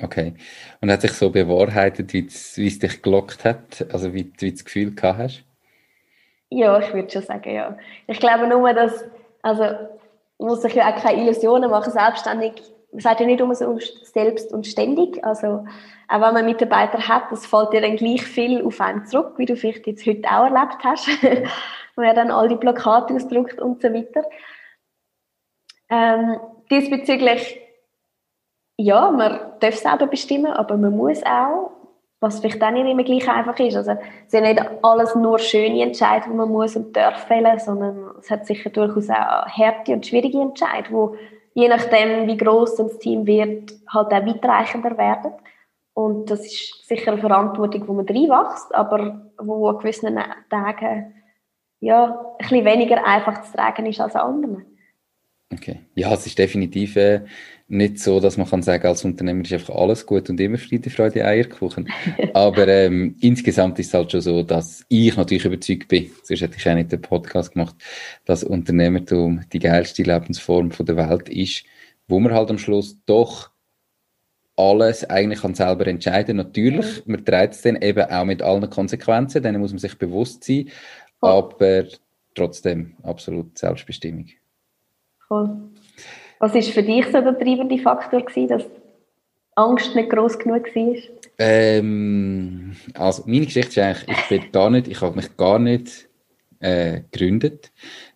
Okay. 0.00 0.34
Und 0.80 0.90
hat 0.90 1.00
sich 1.00 1.12
so 1.12 1.30
bewahrheitet, 1.30 2.12
wie 2.12 2.26
es, 2.26 2.56
wie 2.58 2.66
es 2.66 2.78
dich 2.78 3.00
gelockt 3.00 3.44
hat? 3.44 3.86
Also 3.92 4.12
wie, 4.12 4.30
wie 4.38 4.50
du 4.50 4.52
das 4.52 4.64
Gefühl 4.64 4.94
gehabt 4.94 5.18
hast? 5.18 5.44
Ja, 6.50 6.78
ich 6.78 6.92
würde 6.92 7.10
schon 7.10 7.22
sagen, 7.22 7.54
ja. 7.54 7.78
Ich 8.06 8.18
glaube 8.18 8.46
nur, 8.46 8.74
dass, 8.74 9.04
also, 9.40 9.62
man 9.62 9.88
muss 10.38 10.60
sich 10.60 10.74
ja 10.74 10.92
auch 10.92 11.00
keine 11.00 11.22
Illusionen 11.22 11.70
machen, 11.70 11.92
selbstständig, 11.92 12.62
man 12.92 13.00
sagt 13.00 13.20
ja 13.20 13.26
nicht 13.26 13.40
immer 13.40 13.54
so 13.54 13.78
selbst 14.02 14.52
und 14.52 14.66
ständig, 14.66 15.24
also, 15.24 15.64
auch 16.08 16.20
wenn 16.20 16.34
man 16.34 16.44
Mitarbeiter 16.44 17.08
hat, 17.08 17.24
das 17.30 17.46
fällt 17.46 17.72
dir 17.72 17.80
dann 17.80 17.96
gleich 17.96 18.22
viel 18.22 18.64
auf 18.64 18.80
einen 18.80 19.06
zurück, 19.06 19.34
wie 19.38 19.46
du 19.46 19.56
vielleicht 19.56 19.86
jetzt 19.86 20.06
heute 20.06 20.28
auch 20.28 20.44
erlebt 20.44 20.84
hast, 20.84 21.08
wo 21.96 22.02
er 22.02 22.14
dann 22.14 22.30
all 22.30 22.48
die 22.48 22.56
Plakate 22.56 23.14
ausdruckt 23.14 23.60
und 23.60 23.80
so 23.80 23.88
weiter. 23.92 24.24
Ähm, 25.88 26.38
diesbezüglich, 26.70 27.58
ja, 28.76 29.10
man 29.10 29.40
darf 29.60 29.76
selber 29.76 30.06
bestimmen, 30.06 30.52
aber 30.52 30.76
man 30.76 30.96
muss 30.96 31.22
auch 31.24 31.70
was 32.22 32.38
vielleicht 32.38 32.62
auch 32.62 32.70
nicht 32.70 32.86
immer 32.86 33.02
gleich 33.02 33.28
einfach 33.28 33.58
ist. 33.58 33.74
Also, 33.74 33.90
es 33.90 34.30
sind 34.30 34.44
nicht 34.44 34.62
alles 34.82 35.14
nur 35.16 35.40
schöne 35.40 35.82
Entscheidungen, 35.82 36.34
die 36.34 36.38
man 36.38 36.50
muss 36.50 36.76
und 36.76 36.96
darf 36.96 37.26
fällen, 37.26 37.58
sondern 37.58 38.12
es 38.20 38.30
hat 38.30 38.46
sicher 38.46 38.70
durchaus 38.70 39.10
auch 39.10 39.48
harte 39.48 39.92
und 39.92 40.06
schwierige 40.06 40.40
Entscheidungen, 40.40 41.18
die 41.18 41.41
je 41.54 41.68
nachdem, 41.68 42.26
wie 42.26 42.36
groß 42.36 42.76
das 42.76 42.98
Team 42.98 43.26
wird, 43.26 43.72
halt 43.88 44.12
auch 44.12 44.26
weitreichender 44.26 44.96
werden. 44.96 45.32
Und 45.94 46.30
das 46.30 46.40
ist 46.40 46.86
sicher 46.86 47.12
eine 47.12 47.20
Verantwortung, 47.20 47.86
wo 47.86 47.92
man 47.92 48.06
reinwächst, 48.06 48.74
aber 48.74 49.30
wo 49.38 49.68
an 49.68 49.78
gewissen 49.78 50.18
Tagen 50.48 51.14
ja, 51.80 52.34
ein 52.38 52.48
bisschen 52.48 52.64
weniger 52.64 53.04
einfach 53.04 53.42
zu 53.42 53.52
tragen 53.52 53.86
ist 53.86 54.00
als 54.00 54.14
an 54.14 54.34
anderen. 54.34 54.66
Okay. 55.52 55.80
Ja, 55.94 56.12
es 56.14 56.26
ist 56.26 56.38
definitiv 56.38 56.96
äh, 56.96 57.22
nicht 57.72 57.98
so, 57.98 58.20
dass 58.20 58.36
man 58.36 58.46
kann 58.46 58.62
sagen, 58.62 58.86
als 58.86 59.02
Unternehmer 59.02 59.42
ist 59.42 59.52
einfach 59.54 59.74
alles 59.74 60.04
gut 60.04 60.28
und 60.28 60.38
immer 60.38 60.58
Friede, 60.58 60.90
Freude, 60.90 61.24
Eierkuchen. 61.24 61.88
Aber 62.34 62.68
ähm, 62.68 63.16
insgesamt 63.20 63.78
ist 63.78 63.88
es 63.88 63.94
halt 63.94 64.12
schon 64.12 64.20
so, 64.20 64.42
dass 64.42 64.84
ich 64.88 65.16
natürlich 65.16 65.46
überzeugt 65.46 65.88
bin, 65.88 66.10
sonst 66.22 66.42
hätte 66.42 66.58
ich 66.58 66.68
auch 66.68 66.74
nicht 66.74 66.92
den 66.92 67.00
Podcast 67.00 67.52
gemacht, 67.52 67.74
dass 68.26 68.44
Unternehmertum 68.44 69.40
die 69.50 69.58
geilste 69.58 70.02
Lebensform 70.02 70.70
von 70.70 70.84
der 70.84 70.98
Welt 70.98 71.30
ist, 71.30 71.64
wo 72.08 72.20
man 72.20 72.34
halt 72.34 72.50
am 72.50 72.58
Schluss 72.58 72.98
doch 73.06 73.50
alles 74.54 75.08
eigentlich 75.08 75.40
kann 75.40 75.54
selber 75.54 75.86
entscheiden. 75.86 76.36
Natürlich, 76.36 77.06
man 77.06 77.24
trägt 77.24 77.54
es 77.54 77.62
dann 77.62 77.76
eben 77.76 78.04
auch 78.04 78.26
mit 78.26 78.42
allen 78.42 78.68
Konsequenzen, 78.68 79.42
denen 79.42 79.62
muss 79.62 79.72
man 79.72 79.78
sich 79.78 79.96
bewusst 79.96 80.44
sein, 80.44 80.68
aber 81.22 81.84
trotzdem 82.34 82.96
absolut 83.02 83.56
Selbstbestimmung. 83.56 84.26
Voll. 85.26 85.71
Was 86.42 86.54
war 86.54 86.62
für 86.62 86.82
dich 86.82 87.06
so 87.06 87.20
der 87.20 87.38
treibende 87.38 87.78
Faktor, 87.78 88.20
gewesen, 88.20 88.48
dass 88.48 88.64
Angst 89.54 89.94
nicht 89.94 90.10
groß 90.10 90.40
genug 90.40 90.74
war? 90.74 90.96
Ähm, 91.38 92.74
also 92.94 93.22
meine 93.26 93.46
Geschichte 93.46 93.70
ist 93.70 93.78
eigentlich, 93.78 94.18
ich 94.18 94.28
bin 94.28 94.50
gar 94.50 94.68
nicht, 94.68 94.88
ich 94.88 95.00
habe 95.00 95.14
mich 95.14 95.36
gar 95.36 95.60
nicht 95.60 96.08
äh, 96.58 97.02
gegründet, 97.12 97.70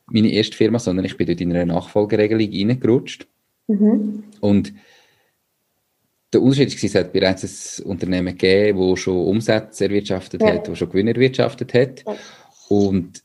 meine 0.07 0.33
erste 0.33 0.57
Firma, 0.57 0.81
sondern 0.81 1.05
ich 1.05 1.17
bin 1.17 1.29
dort 1.29 1.41
in 1.41 1.53
eine 1.53 1.67
Nachfolgeregelung 1.67 2.51
reingerutscht. 2.51 3.29
Mhm. 3.69 4.25
Und 4.41 4.73
der 6.33 6.43
Unterschied 6.43 6.75
ist, 6.75 6.83
es 6.83 6.97
hat 6.97 7.13
bereits 7.13 7.79
ein 7.79 7.87
Unternehmen 7.87 8.37
gegeben, 8.37 8.91
das 8.91 8.99
schon 8.99 9.25
Umsätze 9.25 9.85
erwirtschaftet 9.85 10.43
ja. 10.43 10.49
hat, 10.55 10.67
das 10.67 10.77
schon 10.77 10.89
Gewinn 10.89 11.07
erwirtschaftet 11.07 11.75
hat. 11.75 12.05
Ja. 12.05 12.17
Und 12.71 13.23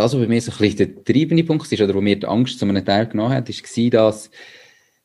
das, 0.00 0.14
was 0.14 0.20
bei 0.20 0.28
mir 0.28 0.40
so 0.40 0.52
ein 0.52 0.58
bisschen 0.58 0.76
der 0.78 1.04
treibende 1.04 1.44
Punkt 1.44 1.70
ist, 1.70 1.80
oder 1.80 1.94
wo 1.94 2.00
mir 2.00 2.18
die 2.18 2.26
Angst 2.26 2.58
zu 2.58 2.66
einem 2.66 2.84
Teil 2.84 3.06
genommen 3.06 3.34
hat, 3.34 3.48
war, 3.48 3.90
dass 3.90 4.30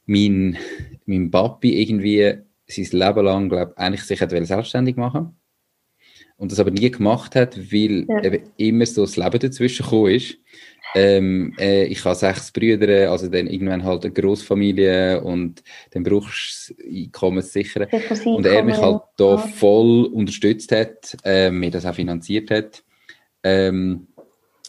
mein, 0.05 0.58
mein 1.05 1.31
Papi 1.31 1.81
irgendwie 1.81 2.36
sein 2.67 2.99
Leben 2.99 3.25
lang, 3.25 3.49
glaube 3.49 3.73
ich, 3.73 3.77
eigentlich 3.77 4.03
sich 4.03 4.21
hat 4.21 4.31
selbstständig 4.31 4.95
machen 4.95 5.36
und 6.38 6.51
das 6.51 6.60
aber 6.60 6.71
nie 6.71 6.91
gemacht 6.91 7.36
hat, 7.36 7.58
weil 7.71 8.05
ja. 8.08 8.23
eben 8.23 8.43
immer 8.58 8.86
so 8.86 9.01
das 9.01 9.17
Leben 9.17 9.39
dazwischen 9.39 9.84
gekommen 9.84 10.12
ist. 10.12 10.38
Ähm, 10.93 11.53
äh, 11.60 11.86
ich 11.86 12.03
habe 12.05 12.15
sechs 12.15 12.51
Brüder, 12.51 13.12
also 13.12 13.27
dann 13.27 13.47
irgendwann 13.47 13.84
halt 13.84 14.05
eine 14.05 14.13
Großfamilie 14.13 15.21
und 15.21 15.62
dann 15.91 16.03
brauchst 16.03 16.69
du 16.69 16.84
Einkommen 16.88 17.41
sichern. 17.41 17.88
Und 18.25 18.45
er 18.45 18.63
mich 18.63 18.77
halt 18.77 19.01
da 19.17 19.38
voll 19.38 20.05
unterstützt 20.05 20.71
hat, 20.71 21.17
äh, 21.23 21.51
mir 21.51 21.71
das 21.71 21.86
auch 21.86 21.95
finanziert 21.95 22.49
hat. 22.51 22.84
Ähm, 23.43 24.08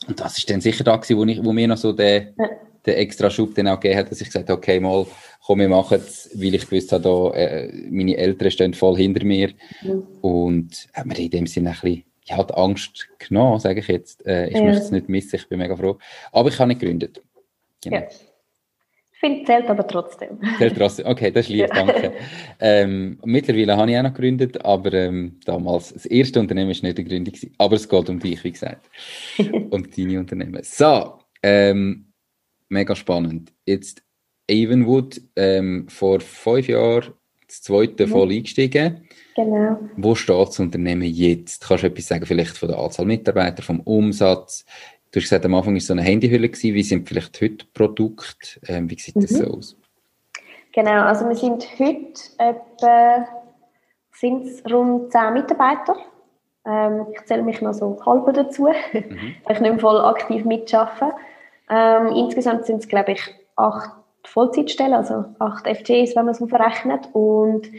und 0.06 0.20
das 0.20 0.38
ist 0.38 0.48
dann 0.50 0.60
sicher 0.60 0.84
da 0.84 0.96
gewesen, 0.96 1.18
wo, 1.18 1.24
ich, 1.24 1.44
wo 1.44 1.52
mir 1.52 1.68
noch 1.68 1.76
so 1.76 1.92
der, 1.92 2.32
ja. 2.38 2.50
der 2.84 2.98
extra 2.98 3.30
Schub 3.30 3.54
dann 3.54 3.68
auch 3.68 3.80
gegeben 3.80 4.00
hat, 4.00 4.10
dass 4.10 4.20
ich 4.20 4.28
gesagt 4.28 4.48
habe, 4.48 4.58
okay, 4.58 4.80
mal, 4.80 5.06
komm, 5.44 5.60
wir 5.60 5.68
machen 5.68 5.98
es, 5.98 6.30
weil 6.34 6.54
ich 6.54 6.68
gewusst 6.68 6.92
habe, 6.92 7.02
da, 7.02 7.30
äh, 7.38 7.72
meine 7.90 8.16
Eltern 8.16 8.50
stehen 8.50 8.74
voll 8.74 8.96
hinter 8.96 9.24
mir. 9.24 9.50
Mhm. 9.82 10.02
Und 10.20 10.88
hat 10.92 11.06
mir 11.06 11.18
in 11.18 11.30
dem 11.30 11.46
Sinne 11.46 11.70
ein 11.70 11.74
bisschen, 11.80 12.04
ja, 12.24 12.42
die 12.42 12.54
Angst 12.54 13.08
genommen, 13.18 13.60
sage 13.60 13.80
ich 13.80 13.88
jetzt. 13.88 14.26
Äh, 14.26 14.48
ich 14.48 14.56
ja. 14.56 14.62
möchte 14.62 14.82
es 14.82 14.90
nicht 14.90 15.08
missen, 15.08 15.36
ich 15.36 15.48
bin 15.48 15.58
mega 15.58 15.76
froh. 15.76 15.98
Aber 16.32 16.48
ich 16.48 16.58
habe 16.58 16.68
nicht 16.68 16.80
gegründet. 16.80 17.22
Genau. 17.82 17.98
Ja 17.98 18.08
finde, 19.18 19.44
zählt 19.44 19.68
aber 19.68 19.86
trotzdem. 19.86 20.38
Zählt 20.58 20.76
trotzdem, 20.76 21.06
okay, 21.06 21.30
das 21.30 21.46
ist 21.46 21.50
lieb, 21.50 21.68
ja. 21.68 21.74
danke. 21.74 22.12
Ähm, 22.60 23.18
mittlerweile 23.24 23.76
habe 23.76 23.90
ich 23.90 23.98
auch 23.98 24.02
noch 24.02 24.14
gegründet, 24.14 24.64
aber 24.64 24.92
ähm, 24.92 25.38
damals, 25.44 25.92
das 25.92 26.06
erste 26.06 26.40
Unternehmen 26.40 26.68
war 26.68 26.82
nicht 26.82 26.98
eine 26.98 27.08
Gründung, 27.08 27.34
aber 27.58 27.76
es 27.76 27.88
geht 27.88 28.08
um 28.08 28.18
dich, 28.18 28.42
wie 28.44 28.52
gesagt, 28.52 28.88
und 29.70 29.96
deine 29.98 30.20
Unternehmen. 30.20 30.60
So, 30.62 31.18
ähm, 31.42 32.12
mega 32.68 32.94
spannend. 32.94 33.52
Jetzt 33.64 34.02
Evenwood, 34.48 35.20
ähm, 35.36 35.86
vor 35.88 36.20
fünf 36.20 36.68
Jahren 36.68 37.12
das 37.46 37.62
zweite 37.62 38.06
mhm. 38.06 38.10
voll 38.10 38.32
eingestiegen. 38.32 39.08
Genau. 39.36 39.78
Wo 39.96 40.14
steht 40.14 40.48
das 40.48 40.58
Unternehmen 40.58 41.02
jetzt? 41.02 41.66
Kannst 41.66 41.84
du 41.84 41.88
etwas 41.88 42.08
sagen, 42.08 42.26
vielleicht 42.26 42.56
von 42.56 42.68
der 42.68 42.78
Anzahl 42.78 43.06
Mitarbeiter, 43.06 43.62
vom 43.62 43.80
Umsatz? 43.80 44.64
Du 45.16 45.20
hast 45.20 45.30
gesagt, 45.30 45.46
am 45.46 45.54
Anfang 45.54 45.72
war 45.72 45.78
es 45.78 45.86
so 45.86 45.94
eine 45.94 46.02
Handyhülle. 46.02 46.46
Gewesen. 46.46 46.74
Wie 46.74 46.82
sind 46.82 47.08
vielleicht 47.08 47.40
heute 47.40 47.64
Produkte? 47.72 48.60
Ähm, 48.68 48.90
wie 48.90 48.98
sieht 48.98 49.16
das 49.16 49.30
mhm. 49.30 49.36
so 49.36 49.44
aus? 49.46 49.76
Genau, 50.74 51.04
also 51.04 51.26
wir 51.26 51.34
sind 51.34 51.66
heute 51.78 52.20
etwa 52.36 53.26
sind's 54.12 54.62
rund 54.70 55.10
10 55.10 55.32
Mitarbeiter. 55.32 55.96
Ähm, 56.66 57.06
ich 57.14 57.24
zähle 57.24 57.44
mich 57.44 57.62
noch 57.62 57.72
so 57.72 57.98
halb 58.04 58.30
dazu, 58.34 58.64
mhm. 58.64 59.36
weil 59.44 59.56
ich 59.56 59.60
nicht 59.60 59.70
mehr 59.70 59.78
voll 59.78 59.98
aktiv 60.04 60.44
mitarbeite. 60.44 61.14
Ähm, 61.70 62.08
insgesamt 62.08 62.66
sind 62.66 62.82
es, 62.82 62.88
glaube 62.88 63.12
ich, 63.12 63.22
acht 63.56 63.92
Vollzeitstellen, 64.22 64.92
also 64.92 65.24
acht 65.38 65.66
FTEs, 65.66 66.14
wenn 66.14 66.26
man 66.26 66.34
es 66.34 66.44
verrechnet. 66.46 67.08
Und 67.14 67.70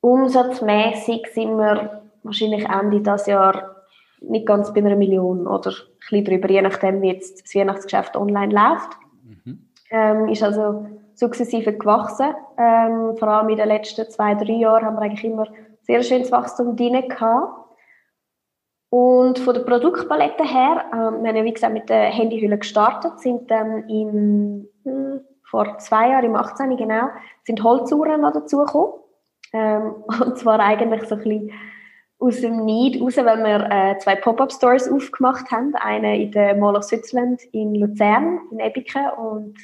umsatzmäßig 0.00 1.24
sind 1.32 1.56
wir 1.56 2.02
wahrscheinlich 2.24 2.68
Ende 2.68 2.98
dieses 2.98 3.26
Jahr 3.26 3.77
nicht 4.20 4.46
ganz 4.46 4.72
bei 4.72 4.80
einer 4.80 4.96
Million 4.96 5.46
oder 5.46 5.70
ein 5.70 5.98
bisschen 5.98 6.24
drüber, 6.24 6.50
je 6.50 6.62
nachdem, 6.62 7.02
wie 7.02 7.12
jetzt 7.12 7.44
das 7.44 7.54
Weihnachtsgeschäft 7.54 8.16
online 8.16 8.52
läuft. 8.52 8.90
Mhm. 9.24 9.68
Ähm, 9.90 10.28
ist 10.28 10.42
also 10.42 10.86
sukzessive 11.14 11.72
gewachsen. 11.72 12.34
Ähm, 12.56 13.16
vor 13.16 13.28
allem 13.28 13.48
in 13.48 13.56
den 13.56 13.68
letzten 13.68 14.08
zwei, 14.10 14.34
drei 14.34 14.52
Jahren 14.52 14.84
haben 14.84 14.96
wir 14.96 15.02
eigentlich 15.02 15.24
immer 15.24 15.46
sehr 15.82 16.02
schönes 16.02 16.30
Wachstum 16.30 16.76
drin 16.76 17.08
gehabt. 17.08 17.68
Und 18.90 19.38
von 19.38 19.54
der 19.54 19.62
Produktpalette 19.62 20.44
her, 20.44 20.84
ähm, 20.92 21.22
wir 21.22 21.28
haben 21.28 21.36
ja 21.36 21.44
wie 21.44 21.52
gesagt 21.52 21.74
mit 21.74 21.88
der 21.90 22.04
Handyhülle 22.04 22.58
gestartet, 22.58 23.20
sind 23.20 23.50
dann 23.50 23.88
im, 23.88 24.66
hm, 24.84 25.20
vor 25.42 25.78
zwei 25.78 26.10
Jahren, 26.10 26.24
im 26.24 26.36
18. 26.36 26.76
genau, 26.76 27.08
sind 27.44 27.62
Holzuhren 27.62 28.22
noch 28.22 28.32
dazugekommen. 28.32 28.92
Ähm, 29.52 29.94
und 30.24 30.38
zwar 30.38 30.60
eigentlich 30.60 31.04
so 31.04 31.16
ein 31.16 31.22
bisschen 31.22 31.52
aus 32.20 32.40
dem 32.40 32.64
Need 32.64 33.00
raus, 33.00 33.16
weil 33.16 33.38
wir 33.44 33.68
äh, 33.70 33.98
zwei 33.98 34.16
Pop-Up-Stores 34.16 34.90
aufgemacht 34.90 35.50
haben. 35.50 35.74
Eine 35.76 36.20
in 36.20 36.32
der 36.32 36.56
Mall 36.56 36.76
of 36.76 36.84
Switzerland 36.84 37.42
in 37.52 37.74
Luzern, 37.74 38.40
in 38.50 38.58
Ebiken, 38.58 39.08
und 39.16 39.56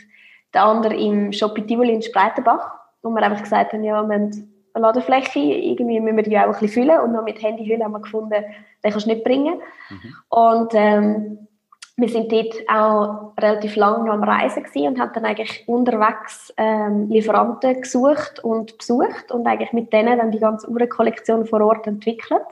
der 0.53 0.65
andere 0.65 0.95
im 0.95 1.33
Shopping 1.33 1.67
Tivoli 1.67 1.93
in 1.93 2.03
Spreitenbach. 2.03 2.73
Wo 3.03 3.11
wir 3.11 3.23
einfach 3.23 3.43
gesagt 3.43 3.73
haben, 3.73 3.83
ja, 3.83 4.03
wir 4.03 4.15
haben 4.15 4.59
eine 4.73 4.83
Ladefläche, 4.83 5.39
irgendwie 5.39 6.01
müssen 6.01 6.17
wir 6.17 6.23
die 6.23 6.39
auch 6.39 6.45
ein 6.45 6.51
bisschen 6.53 6.69
füllen. 6.69 7.01
Und 7.01 7.13
noch 7.13 7.25
mit 7.25 7.43
Handyhülle 7.43 7.85
haben 7.85 7.93
wir 7.93 8.01
gefunden, 8.01 8.31
den 8.33 8.91
kannst 8.91 9.07
du 9.07 9.11
nicht 9.11 9.25
bringen. 9.25 9.61
Mhm. 9.91 10.15
Und 10.29 10.73
ähm, 10.75 11.49
wir 11.97 12.09
sind 12.09 12.33
dort 12.33 12.55
auch 12.69 13.33
relativ 13.41 13.77
lange 13.77 14.07
noch 14.07 14.15
am 14.15 14.25
Reisen 14.25 14.65
gewesen 14.65 14.89
und 14.89 15.01
haben 15.01 15.13
dann 15.15 15.25
eigentlich 15.25 15.63
unterwegs 15.69 16.53
ähm, 16.57 17.09
Lieferanten 17.09 17.81
gesucht 17.81 18.41
und 18.43 18.77
besucht 18.79 19.31
und 19.31 19.47
eigentlich 19.47 19.73
mit 19.73 19.93
denen 19.93 20.19
dann 20.19 20.33
die 20.33 20.41
ganze 20.41 20.69
Uhrenkollektion 20.69 21.47
vor 21.47 21.61
Ort 21.61 21.87
entwickelt. 21.87 22.43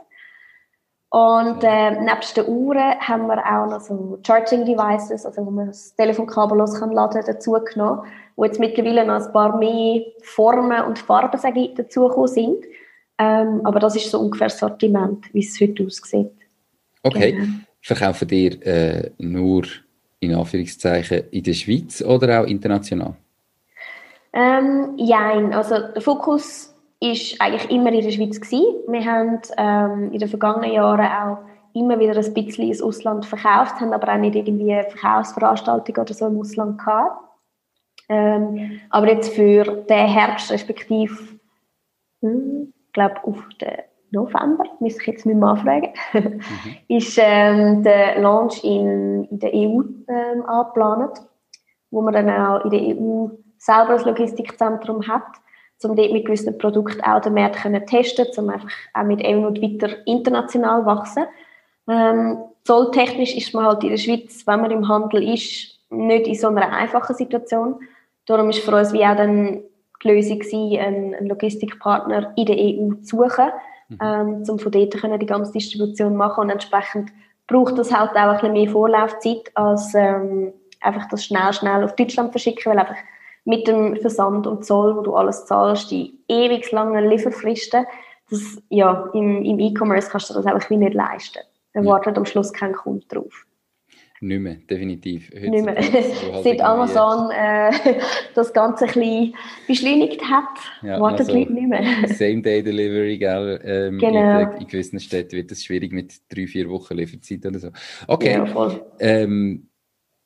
Und 1.10 1.62
äh, 1.62 1.90
nebst 2.00 2.36
den 2.36 2.46
Uhren 2.46 2.98
haben 3.00 3.26
wir 3.26 3.38
auch 3.38 3.68
noch 3.68 3.80
so 3.80 4.18
Charging 4.24 4.64
Devices, 4.64 5.26
also 5.26 5.44
wo 5.44 5.50
man 5.50 5.66
das 5.66 5.94
Telefon 5.94 6.26
kabellos 6.26 6.78
kann 6.78 6.92
laden, 6.92 7.22
dazu 7.26 7.52
genommen, 7.52 8.06
wo 8.36 8.44
jetzt 8.44 8.60
mittlerweile 8.60 9.04
noch 9.04 9.26
ein 9.26 9.32
paar 9.32 9.58
mehr 9.58 10.04
Formen 10.22 10.84
und 10.84 10.98
Farben 10.98 11.38
sage 11.38 11.60
ich, 11.60 11.74
dazugekommen 11.74 12.28
sind. 12.28 12.64
Ähm, 13.18 13.60
aber 13.64 13.80
das 13.80 13.96
ist 13.96 14.10
so 14.10 14.20
ungefähr 14.20 14.46
das 14.46 14.58
Sortiment, 14.58 15.26
wie 15.34 15.40
es 15.40 15.60
heute 15.60 15.84
aussieht. 15.84 16.32
Okay. 17.02 17.32
Genau. 17.32 17.46
Verkaufen 17.82 18.28
ihr 18.30 18.66
äh, 18.66 19.10
nur 19.18 19.64
in 20.20 20.34
Anführungszeichen 20.34 21.24
in 21.30 21.42
der 21.42 21.52
Schweiz 21.52 22.00
oder 22.00 22.40
auch 22.40 22.46
international? 22.46 23.14
Ähm, 24.32 24.94
nein, 24.96 25.52
also 25.52 25.74
der 25.92 26.00
Fokus 26.00 26.74
ist 27.00 27.40
eigentlich 27.40 27.70
immer 27.70 27.92
in 27.92 28.02
der 28.02 28.12
Schweiz 28.12 28.40
gewesen. 28.40 28.64
Wir 28.86 29.04
haben 29.04 29.40
ähm, 29.58 30.12
in 30.12 30.18
den 30.20 30.28
vergangenen 30.28 30.72
Jahren 30.72 31.00
auch 31.06 31.38
immer 31.74 31.98
wieder 31.98 32.16
ein 32.16 32.34
bisschen 32.34 32.68
ins 32.68 32.80
Ausland 32.80 33.26
verkauft, 33.26 33.80
haben 33.80 33.92
aber 33.92 34.12
auch 34.12 34.18
nicht 34.18 34.36
irgendwie 34.36 34.80
Verkaufsveranstaltungen 34.90 36.02
oder 36.02 36.14
so 36.14 36.26
im 36.26 36.38
Ausland 36.38 36.78
gehabt. 36.78 37.20
Ähm, 38.08 38.80
aber 38.90 39.08
jetzt 39.08 39.34
für 39.34 39.64
den 39.64 40.06
Herbst, 40.06 40.52
respektive, 40.52 41.16
hm, 42.20 42.72
ich 42.86 42.92
glaube 42.92 43.24
auf 43.24 43.42
den 43.60 43.78
November, 44.12 44.64
müsste 44.80 45.00
ich 45.02 45.06
jetzt 45.08 45.26
mit 45.26 45.38
Mann 45.38 45.56
fragen, 45.56 45.92
mhm. 46.12 46.40
ist 46.88 47.18
ähm, 47.20 47.82
der 47.82 48.20
Launch 48.20 48.62
in, 48.62 49.24
in 49.24 49.38
der 49.38 49.52
EU 49.54 49.82
ähm, 50.08 50.44
angeplant, 50.46 51.18
wo 51.90 52.02
man 52.02 52.14
dann 52.14 52.30
auch 52.30 52.64
in 52.64 52.70
der 52.70 52.80
EU 52.80 53.28
selber 53.58 53.96
ein 53.96 54.04
Logistikzentrum 54.04 55.06
hat, 55.08 55.22
um 55.84 55.96
dort 55.96 56.12
mit 56.12 56.26
gewissen 56.26 56.56
Produkten 56.58 57.00
auch 57.02 57.20
den 57.20 57.34
Markt 57.34 57.60
zu 57.60 57.84
testen, 57.86 58.26
um 58.36 58.50
einfach 58.50 58.68
auch 58.94 59.04
mit 59.04 59.20
Evernote 59.20 59.60
weiter 59.60 59.96
international 60.06 60.86
wachsen. 60.86 61.24
Ähm, 61.88 62.38
zolltechnisch 62.64 63.36
ist 63.36 63.54
man 63.54 63.64
halt 63.64 63.82
in 63.82 63.90
der 63.90 63.96
Schweiz, 63.96 64.46
wenn 64.46 64.60
man 64.60 64.70
im 64.70 64.88
Handel 64.88 65.22
ist, 65.22 65.80
nicht 65.90 66.26
in 66.26 66.34
so 66.34 66.48
einer 66.48 66.72
einfachen 66.72 67.16
Situation. 67.16 67.80
Darum 68.26 68.50
ist 68.50 68.60
für 68.60 68.74
uns 68.76 68.92
wie 68.92 69.04
auch 69.04 69.16
dann 69.16 69.62
die 70.02 70.08
Lösung 70.08 70.38
gewesen, 70.38 70.78
einen, 70.78 71.28
Logistikpartner 71.28 72.32
in 72.36 72.46
der 72.46 72.56
EU 72.56 72.94
zu 73.02 73.16
suchen. 73.16 73.50
Ähm, 74.00 74.44
um 74.48 74.58
von 74.58 74.72
dort 74.72 74.94
können 74.94 75.18
die 75.18 75.26
ganze 75.26 75.52
Distribution 75.52 76.16
machen 76.16 76.42
und 76.42 76.50
entsprechend 76.50 77.10
braucht 77.46 77.76
das 77.78 77.92
halt 77.92 78.10
auch 78.10 78.16
ein 78.16 78.34
bisschen 78.34 78.52
mehr 78.52 78.70
Vorlaufzeit 78.70 79.50
als 79.54 79.92
ähm, 79.94 80.52
einfach 80.80 81.08
das 81.08 81.24
schnell, 81.24 81.52
schnell 81.52 81.84
auf 81.84 81.94
Deutschland 81.96 82.30
verschicken, 82.30 82.72
weil 82.72 82.78
einfach 82.78 82.96
mit 83.44 83.66
dem 83.66 83.96
Versand 83.96 84.46
und 84.46 84.64
Zoll, 84.64 84.96
wo 84.96 85.00
du 85.00 85.14
alles 85.14 85.46
zahlst, 85.46 85.90
die 85.90 86.18
ewig 86.28 86.70
langen 86.70 87.08
Lieferfristen, 87.08 87.86
das, 88.30 88.62
ja, 88.68 89.08
im, 89.12 89.44
im 89.44 89.58
E-Commerce 89.58 90.08
kannst 90.10 90.30
du 90.30 90.34
das 90.34 90.46
einfach 90.46 90.70
wie 90.70 90.76
nicht 90.76 90.94
leisten. 90.94 91.40
Da 91.74 91.84
wartet 91.84 92.16
am 92.16 92.24
Schluss 92.24 92.52
kein 92.52 92.72
Kunde 92.72 93.06
drauf. 93.08 93.46
Nicht 94.22 94.38
mehr, 94.38 94.54
definitiv. 94.70 95.32
Heute 95.34 95.50
nicht 95.50 95.64
mehr. 95.64 95.74
Halt 96.32 96.44
Seit 96.44 96.60
Amazon 96.60 97.32
äh, 97.32 97.72
das 98.36 98.52
Ganze 98.52 98.84
ein 98.84 98.92
bisschen 98.92 99.34
beschleunigt 99.66 100.22
hat, 100.22 100.44
ja, 100.80 101.00
warten 101.00 101.18
also, 101.18 101.32
die 101.32 101.40
Leute 101.40 101.52
nicht 101.52 101.68
mehr. 101.68 101.82
Same-Day-Delivery, 102.06 103.18
gell? 103.18 103.60
Ähm, 103.64 103.98
genau. 103.98 104.42
in, 104.42 104.60
in, 104.60 104.66
gewissen 104.68 105.00
Städten 105.00 105.32
wird 105.32 105.50
es 105.50 105.64
schwierig 105.64 105.92
mit 105.92 106.14
drei, 106.28 106.46
vier 106.46 106.70
Wochen 106.70 106.94
Lieferzeit 106.94 107.44
oder 107.44 107.58
so. 107.58 107.70
Okay. 108.06 108.34
Ja, 108.34 108.46
voll. 108.46 108.84
Ähm, 109.00 109.66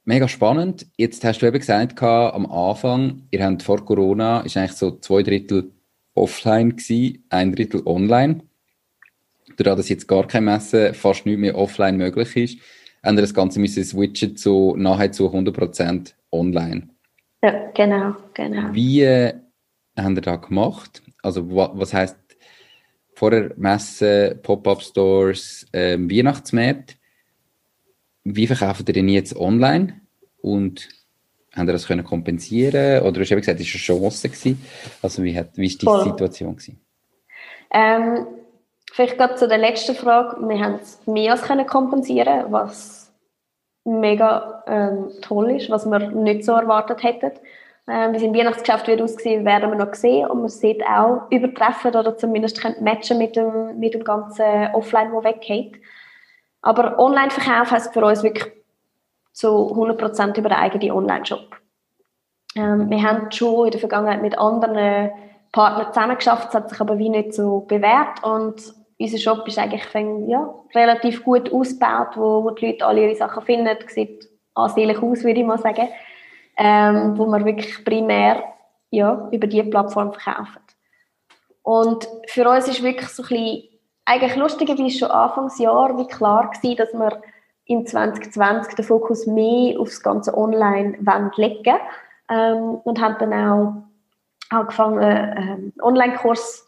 mega 0.05 0.29
spannend. 0.29 0.87
Jetzt 0.99 1.25
hast 1.25 1.41
du 1.41 1.47
eben 1.47 1.59
gesagt, 1.59 2.03
am 2.03 2.45
Anfang, 2.45 3.23
ihr 3.31 3.43
habt 3.43 3.63
vor 3.63 3.83
Corona, 3.83 4.41
ist 4.41 4.59
eigentlich 4.59 4.73
so 4.73 4.91
zwei 4.99 5.23
Drittel 5.23 5.71
offline 6.15 6.77
gewesen, 6.77 7.25
ein 7.31 7.55
Drittel 7.55 7.81
online. 7.87 8.43
Dadurch, 9.57 9.77
dass 9.79 9.89
jetzt 9.89 10.07
gar 10.07 10.27
kein 10.27 10.45
Messen, 10.45 10.93
fast 10.93 11.25
nicht 11.25 11.39
mehr 11.39 11.57
offline 11.57 11.97
möglich 11.97 12.37
ist, 12.37 12.59
haben 13.07 13.17
das 13.17 13.35
Ganze 13.35 13.61
müssen 13.61 13.85
switchen 13.85 14.37
zu 14.37 14.75
nahezu 14.77 15.31
100% 15.31 16.13
online. 16.33 16.89
Ja, 17.43 17.71
genau, 17.75 18.17
genau. 18.35 18.73
Wie 18.73 19.03
äh, 19.03 19.35
haben 19.97 20.17
ihr 20.17 20.23
das 20.23 20.43
gemacht? 20.43 21.03
Also 21.23 21.49
was 21.51 21.95
heißt 21.95 22.17
vorher 23.15 23.53
Messen, 23.57 24.41
Pop-up-Stores, 24.43 25.67
äh, 25.73 25.97
Weihnachtsmärkte? 25.99 26.95
Wie 28.25 28.47
verkaufen 28.47 28.85
ihr 28.89 28.95
denn 28.95 29.09
jetzt 29.09 29.37
online? 29.37 30.01
Und 30.43 30.89
haben 31.55 31.69
ihr 31.69 31.73
das 31.73 31.87
können 31.87 32.05
kompensieren? 32.05 33.03
Oder 33.03 33.13
du 33.13 33.21
hast 33.21 33.31
eben 33.31 33.41
gesagt, 33.41 33.61
es 33.61 33.67
war 33.67 33.97
eine 33.97 34.01
Chance. 34.01 34.29
Gewesen. 34.29 34.63
Also 35.01 35.23
wie, 35.23 35.37
hat, 35.37 35.57
wie 35.57 35.67
ist 35.67 35.81
die 35.81 35.87
Voll. 35.87 36.05
Situation? 36.05 36.57
Gewesen? 36.57 36.81
Ähm, 37.73 38.27
vielleicht 38.97 39.19
gerade 39.19 39.35
zu 39.35 39.47
der 39.47 39.59
letzten 39.59 39.95
Frage. 39.95 40.37
Wir 40.49 40.59
haben 40.59 40.77
es 40.77 41.07
mehr 41.07 41.33
als 41.33 41.43
kompensieren, 41.67 42.47
was 42.51 43.13
mega 43.85 44.65
ähm, 44.67 45.11
toll 45.21 45.51
ist, 45.51 45.71
was 45.71 45.85
wir 45.85 45.99
nicht 45.99 46.45
so 46.45 46.53
erwartet 46.53 47.03
hätten. 47.03 47.33
Ähm, 47.89 48.13
wie 48.13 48.17
es 48.17 48.23
im 48.23 48.35
Weihnachtsgeschäft 48.35 48.89
wird 48.89 49.03
aussehen, 49.03 49.45
werden 49.45 49.71
wir 49.71 49.85
noch 49.85 49.95
sehen. 49.95 50.29
Und 50.29 50.41
man 50.41 50.49
sieht 50.49 50.83
auch 50.83 51.31
übertreffen 51.31 51.95
oder 51.95 52.17
zumindest 52.17 52.59
matchen 52.81 53.19
mit 53.19 53.37
dem, 53.37 53.79
mit 53.79 53.95
dem 53.95 54.03
ganzen 54.03 54.75
Offline, 54.75 55.13
das 55.13 55.25
weggeht. 55.25 55.77
Aber 56.63 56.99
Online-Verkauf 56.99 57.71
heißt 57.71 57.93
für 57.93 58.05
uns 58.05 58.23
wirklich 58.23 58.51
zu 59.33 59.47
100% 59.47 60.39
über 60.39 60.49
den 60.49 60.59
eigenen 60.59 60.91
Online-Shop. 60.91 61.55
Ähm, 62.57 62.89
wir 62.89 63.03
haben 63.03 63.31
schon 63.31 63.67
in 63.67 63.73
der 63.73 63.81
Vergangenheit 63.81 64.23
mit 64.23 64.39
anderen 64.39 65.11
Partnern 65.53 65.93
zusammengeschafft, 65.93 66.49
es 66.49 66.55
hat 66.55 66.71
sich 66.71 66.81
aber 66.81 66.99
wie 66.99 67.11
nicht 67.11 67.35
so 67.35 67.61
bewährt 67.61 68.25
und 68.25 68.75
unser 68.99 69.19
Shop 69.19 69.47
ist 69.47 69.59
eigentlich 69.59 69.85
ja, 70.29 70.55
relativ 70.75 71.23
gut 71.23 71.53
ausgebaut, 71.53 72.17
wo, 72.17 72.45
wo 72.45 72.51
die 72.51 72.67
Leute 72.67 72.87
alle 72.87 73.05
ihre 73.05 73.15
Sachen 73.15 73.45
finden, 73.45 73.77
sieht 73.89 74.29
ansehnlich 74.55 75.03
aus, 75.03 75.23
würde 75.23 75.41
ich 75.41 75.47
mal 75.47 75.59
sagen, 75.59 75.89
ähm, 76.57 77.19
wo 77.19 77.27
man 77.27 77.45
wirklich 77.45 77.85
primär 77.85 78.43
ja, 78.91 79.29
über 79.31 79.47
diese 79.47 79.65
Plattform 79.65 80.13
verkauft. 80.15 80.61
Und 81.63 82.09
für 82.29 82.49
uns 82.49 82.69
ist 82.69 82.83
wirklich 82.83 83.09
so 83.09 83.23
ein 83.25 83.29
bisschen 83.29 83.63
eigentlich 84.05 84.37
lustigerweise 84.37 84.99
schon 84.99 85.11
Anfangsjahr 85.11 85.99
wie 85.99 86.07
klar 86.07 86.51
gewesen, 86.51 86.77
dass 86.77 86.93
wir 86.95 87.21
in 87.65 87.85
2020 87.85 88.75
den 88.75 88.85
Fokus 88.85 89.27
mehr 89.27 89.79
aufs 89.79 90.01
ganze 90.03 90.37
Online 90.37 90.97
legen. 91.37 91.77
Ähm, 92.29 92.81
und 92.85 93.01
haben 93.01 93.17
dann 93.19 93.33
auch 93.33 93.73
angefangen, 94.51 95.03
ähm, 95.03 95.73
Online-Kurs, 95.81 96.66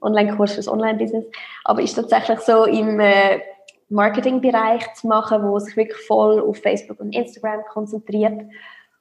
Online-Kurs 0.00 0.54
fürs 0.54 0.68
Online-Business, 0.68 1.26
aber 1.64 1.82
ist 1.82 1.94
tatsächlich 1.94 2.40
so 2.40 2.64
im 2.64 3.00
äh, 3.00 3.40
Marketingbereich 3.88 4.94
zu 4.94 5.06
machen, 5.06 5.42
wo 5.44 5.58
sich 5.58 5.76
wirklich 5.76 6.00
voll 6.06 6.40
auf 6.40 6.58
Facebook 6.58 7.00
und 7.00 7.14
Instagram 7.14 7.62
konzentriert. 7.70 8.42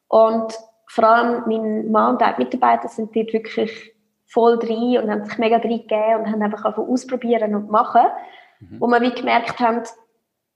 Und 0.08 0.54
vor 0.88 1.04
allem 1.06 1.44
mein 1.48 1.92
Mann 1.92 2.14
und 2.14 2.22
die 2.22 2.44
Mitarbeiter 2.44 2.90
sind 2.90 3.16
dort 3.16 3.32
wirklich 3.32 3.94
voll 4.26 4.60
drin 4.60 4.98
und 4.98 5.10
haben 5.10 5.26
sich 5.26 5.38
mega 5.38 5.60
drin 5.60 5.82
gegeben 5.88 6.20
und 6.20 6.32
haben 6.32 6.42
einfach 6.42 6.66
einfach 6.66 6.84
ausprobieren 6.84 7.56
und 7.56 7.70
machen. 7.70 8.02
Mhm. 8.60 8.80
Wo 8.80 8.88
wir 8.88 9.02
wie 9.02 9.12
gemerkt 9.12 9.60
haben, 9.60 9.84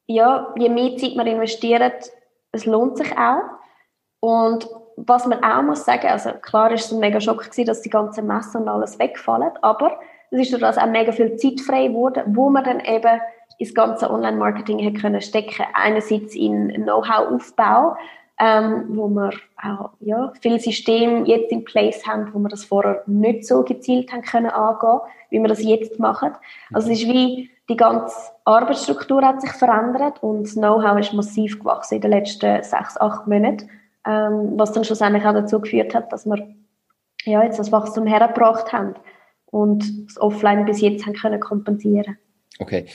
ja, 0.08 0.54
je 0.58 0.70
mehr 0.70 0.98
Zeit 0.98 1.16
man 1.16 1.28
investiert, 1.28 2.12
es 2.52 2.66
lohnt 2.66 2.98
sich 2.98 3.18
auch. 3.18 3.42
Und 4.20 4.68
was 4.98 5.26
man 5.26 5.44
auch 5.44 5.62
muss 5.62 5.86
sagen, 5.86 6.08
also 6.08 6.32
klar 6.42 6.72
ist 6.72 6.86
es 6.86 6.92
ein 6.92 7.00
mega 7.00 7.20
Schock 7.20 7.44
gewesen, 7.44 7.66
dass 7.66 7.82
die 7.82 7.90
ganzen 7.90 8.28
Messen 8.28 8.62
und 8.62 8.70
alles 8.70 8.98
wegfallen, 9.00 9.52
aber 9.62 10.00
es 10.32 10.40
ist 10.42 10.54
dadurch 10.54 10.82
auch 10.82 10.90
mega 10.90 11.12
viel 11.12 11.36
Zeit 11.38 11.62
frei 11.62 11.88
geworden, 11.88 12.24
wo 12.28 12.50
man 12.50 12.64
dann 12.64 12.80
eben 12.80 13.22
ins 13.58 13.74
ganze 13.74 14.10
Online-Marketing 14.10 14.94
können 15.00 15.22
stecken. 15.22 15.66
Einerseits 15.74 16.36
in 16.36 16.70
Know-how-Aufbau, 16.84 17.96
ähm, 18.40 18.86
wo 18.90 19.08
wir 19.08 19.32
auch 19.64 19.92
ja, 20.02 20.34
viele 20.42 20.60
Systeme 20.60 21.26
jetzt 21.26 21.52
in 21.52 21.64
place 21.64 22.06
haben, 22.06 22.34
wo 22.34 22.40
wir 22.40 22.50
das 22.50 22.66
vorher 22.66 23.04
nicht 23.06 23.46
so 23.46 23.64
gezielt 23.64 24.12
haben 24.12 24.24
können 24.24 24.50
angehen, 24.50 25.00
wie 25.30 25.40
wir 25.40 25.48
das 25.48 25.64
jetzt 25.64 26.00
machen. 26.00 26.32
Also 26.74 26.92
es 26.92 27.00
ist 27.00 27.08
wie 27.08 27.50
die 27.70 27.78
ganze 27.78 28.16
Arbeitsstruktur 28.44 29.26
hat 29.26 29.42
sich 29.42 29.52
verändert 29.52 30.22
und 30.22 30.44
das 30.44 30.54
Know-how 30.54 31.00
ist 31.00 31.14
massiv 31.14 31.60
gewachsen 31.60 31.96
in 31.96 32.02
den 32.02 32.12
letzten 32.12 32.62
sechs, 32.62 32.98
acht 33.00 33.26
Monaten, 33.26 33.70
ähm, 34.06 34.54
was 34.56 34.72
dann 34.72 34.84
schlussendlich 34.84 35.26
auch 35.26 35.34
dazu 35.34 35.60
geführt 35.60 35.94
hat, 35.94 36.12
dass 36.12 36.26
wir 36.26 36.56
ja, 37.24 37.44
jetzt 37.44 37.60
das 37.60 37.72
Wachstum 37.72 38.06
hergebracht 38.06 38.72
haben 38.72 38.96
und 39.46 40.08
das 40.08 40.20
Offline 40.22 40.66
bis 40.66 40.82
jetzt 40.82 41.06
haben 41.06 41.14
können 41.14 41.40
kompensieren. 41.40 42.18
Okay. 42.60 42.86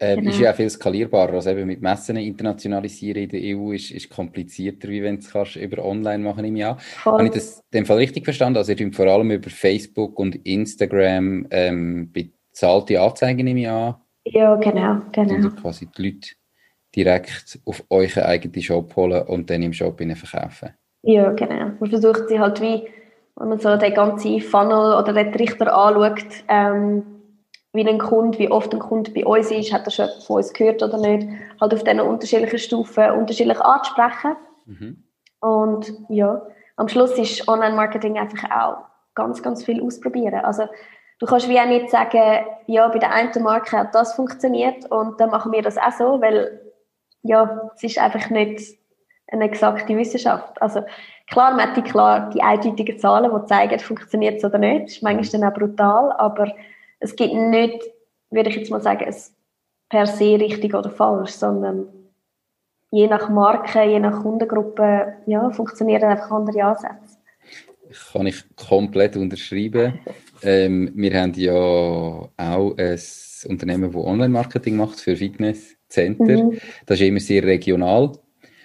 Ähm, 0.00 0.20
genau. 0.20 0.30
Ist 0.30 0.40
ja 0.40 0.50
auch 0.50 0.56
viel 0.56 0.70
skalierbarer. 0.70 1.34
Also 1.34 1.50
eben 1.50 1.66
mit 1.66 1.80
Messen 1.80 2.16
internationalisieren 2.16 3.24
in 3.24 3.28
der 3.28 3.56
EU 3.56 3.72
ist, 3.72 3.92
ist 3.92 4.10
komplizierter, 4.10 4.88
wie 4.88 5.02
wenn 5.02 5.20
du 5.20 5.38
es 5.38 5.56
über 5.56 5.84
online 5.84 6.24
machen 6.24 6.44
im 6.44 6.56
Jahr. 6.56 6.78
Voll. 6.78 7.12
Habe 7.12 7.26
ich 7.26 7.30
das 7.30 7.58
in 7.70 7.78
dem 7.78 7.86
Fall 7.86 7.98
richtig 7.98 8.24
verstanden? 8.24 8.56
Also 8.56 8.72
ihr 8.72 8.92
vor 8.92 9.06
allem 9.06 9.30
über 9.30 9.50
Facebook 9.50 10.18
und 10.18 10.34
Instagram 10.46 11.46
ähm, 11.50 12.10
bezahlte 12.10 13.00
Anzeigen 13.00 13.46
im 13.46 13.58
Jahr 13.58 14.04
ja, 14.26 14.56
genau, 14.56 15.02
genau. 15.12 15.34
Also 15.34 15.50
quasi 15.50 15.86
die 15.86 16.02
Leute 16.02 16.30
direkt 16.94 17.58
auf 17.64 17.82
euren 17.90 18.22
eigenen 18.22 18.62
Shop 18.62 18.94
holen 18.96 19.22
und 19.26 19.50
dann 19.50 19.62
im 19.62 19.72
Shop 19.72 19.98
verkaufen. 19.98 20.74
Ja, 21.02 21.32
genau. 21.32 21.72
Man 21.80 21.90
versucht 21.90 22.28
sie 22.28 22.40
halt 22.40 22.60
wie, 22.60 22.88
wenn 23.36 23.48
man 23.48 23.58
so 23.58 23.76
den 23.76 23.94
ganzen 23.94 24.40
Funnel 24.40 24.94
oder 24.94 25.12
den 25.12 25.32
Trichter 25.32 25.76
anschaut, 25.76 26.24
ähm, 26.48 27.02
wie 27.72 27.86
ein 27.86 27.98
Kunde, 27.98 28.38
wie 28.38 28.50
oft 28.50 28.72
ein 28.72 28.78
Kunde 28.78 29.10
bei 29.10 29.26
uns 29.26 29.50
ist, 29.50 29.72
hat 29.72 29.86
er 29.86 29.90
schon 29.90 30.08
von 30.24 30.36
uns 30.36 30.52
gehört 30.52 30.82
oder 30.82 30.96
nicht, 30.96 31.28
halt 31.60 31.74
auf 31.74 31.82
diesen 31.82 32.00
unterschiedlichen 32.00 32.58
Stufen 32.58 33.10
unterschiedlich 33.10 33.60
anzusprechen. 33.60 34.36
Mhm. 34.66 35.04
Und 35.40 35.92
ja, 36.08 36.40
am 36.76 36.88
Schluss 36.88 37.18
ist 37.18 37.46
Online-Marketing 37.48 38.16
einfach 38.16 38.50
auch 38.50 38.76
ganz, 39.14 39.42
ganz 39.42 39.64
viel 39.64 39.82
ausprobieren. 39.82 40.44
Also 40.44 40.68
du 41.18 41.26
kannst 41.26 41.48
wie 41.48 41.58
auch 41.58 41.66
nicht 41.66 41.90
sagen, 41.90 42.46
ja, 42.66 42.88
bei 42.88 42.98
der 42.98 43.12
einen 43.12 43.42
Marke 43.42 43.76
hat 43.78 43.94
das 43.94 44.14
funktioniert 44.14 44.90
und 44.90 45.20
dann 45.20 45.30
machen 45.30 45.52
wir 45.52 45.62
das 45.62 45.76
auch 45.76 45.92
so, 45.92 46.20
weil 46.20 46.63
ja, 47.24 47.70
es 47.74 47.82
ist 47.82 47.98
einfach 47.98 48.30
nicht 48.30 48.78
eine 49.28 49.44
exakte 49.44 49.96
Wissenschaft. 49.96 50.60
Also 50.62 50.84
klar, 51.26 51.52
man 51.56 51.68
hat 51.68 51.76
die, 51.76 51.82
klar 51.82 52.30
die 52.30 52.42
eindeutigen 52.42 52.98
Zahlen, 52.98 53.30
die 53.34 53.46
zeigen, 53.46 53.78
funktioniert 53.80 54.36
es 54.36 54.44
oder 54.44 54.58
nicht. 54.58 54.84
Das 54.84 54.92
ist 54.92 55.02
manchmal 55.02 55.40
dann 55.40 55.50
auch 55.50 55.58
brutal, 55.58 56.12
aber 56.12 56.52
es 57.00 57.16
gibt 57.16 57.34
nicht, 57.34 57.82
würde 58.30 58.50
ich 58.50 58.56
jetzt 58.56 58.70
mal 58.70 58.80
sagen, 58.80 59.04
es 59.08 59.34
per 59.88 60.06
se 60.06 60.38
richtig 60.38 60.74
oder 60.74 60.90
falsch, 60.90 61.32
sondern 61.32 61.86
je 62.90 63.06
nach 63.08 63.28
Marke, 63.28 63.82
je 63.84 63.98
nach 63.98 64.22
Kundengruppe, 64.22 65.14
ja, 65.26 65.50
funktionieren 65.50 66.04
einfach 66.04 66.30
andere 66.30 66.62
Ansätze. 66.62 67.18
Kann 68.12 68.26
ich 68.26 68.44
komplett 68.56 69.16
unterschreiben. 69.16 69.98
ähm, 70.42 70.90
wir 70.94 71.20
haben 71.20 71.34
ja 71.34 71.54
auch 71.54 72.30
ein 72.36 72.98
Unternehmen, 73.48 73.92
das 73.92 74.02
Online-Marketing 74.02 74.76
macht 74.76 75.00
für 75.00 75.18
Fitnesscenter. 75.94 76.44
Mhm. 76.44 76.58
Das 76.86 77.00
ist 77.00 77.06
immer 77.06 77.20
sehr 77.20 77.44
regional. 77.44 78.12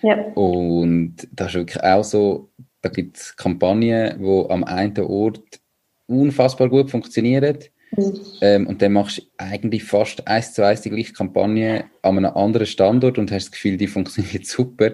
Ja. 0.02 0.15
Und 0.34 1.15
das 1.32 1.50
ist 1.50 1.56
wirklich 1.56 1.84
auch 1.84 2.04
so, 2.04 2.50
da 2.82 2.89
gibt 2.89 3.18
es 3.18 3.36
Kampagnen, 3.36 4.20
die 4.20 4.50
am 4.50 4.63
einen 4.63 4.98
Ort 5.00 5.60
unfassbar 6.08 6.70
gut 6.70 6.89
funktionieren. 6.89 7.58
Mhm. 7.96 8.22
Ähm, 8.42 8.68
und 8.68 8.82
dann 8.82 8.94
machst 8.94 9.18
du 9.18 9.22
eigentlich 9.38 9.84
fast 9.84 10.28
eins 10.28 10.54
zu 10.54 10.65
eins 10.65 10.82
die 10.82 10.89
gleiche 10.89 11.13
Kampagne 11.13 11.86
an 12.02 12.18
einem 12.18 12.34
anderen 12.36 12.68
Standort 12.68 13.18
und 13.18 13.32
hast 13.32 13.46
das 13.46 13.52
Gefühl, 13.52 13.78
die 13.78 13.88
funktioniert 13.98 14.46
super. 14.46 14.92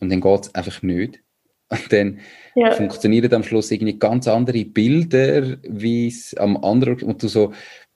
Und 0.00 0.10
dann 0.10 0.20
geht 0.20 0.40
es 0.40 0.54
einfach 0.54 0.82
nicht. 0.82 1.22
Und 1.68 1.92
dann 1.92 2.18
ja. 2.56 2.72
funktionieren 2.72 3.32
am 3.32 3.44
Schluss 3.44 3.70
irgendwie 3.70 3.98
ganz 3.98 4.26
andere 4.26 4.64
Bilder, 4.64 5.58
wie 5.62 6.08
es 6.08 6.34
am 6.34 6.56
anderen, 6.64 7.02
und 7.02 7.22
du 7.22 7.28
so 7.28 7.52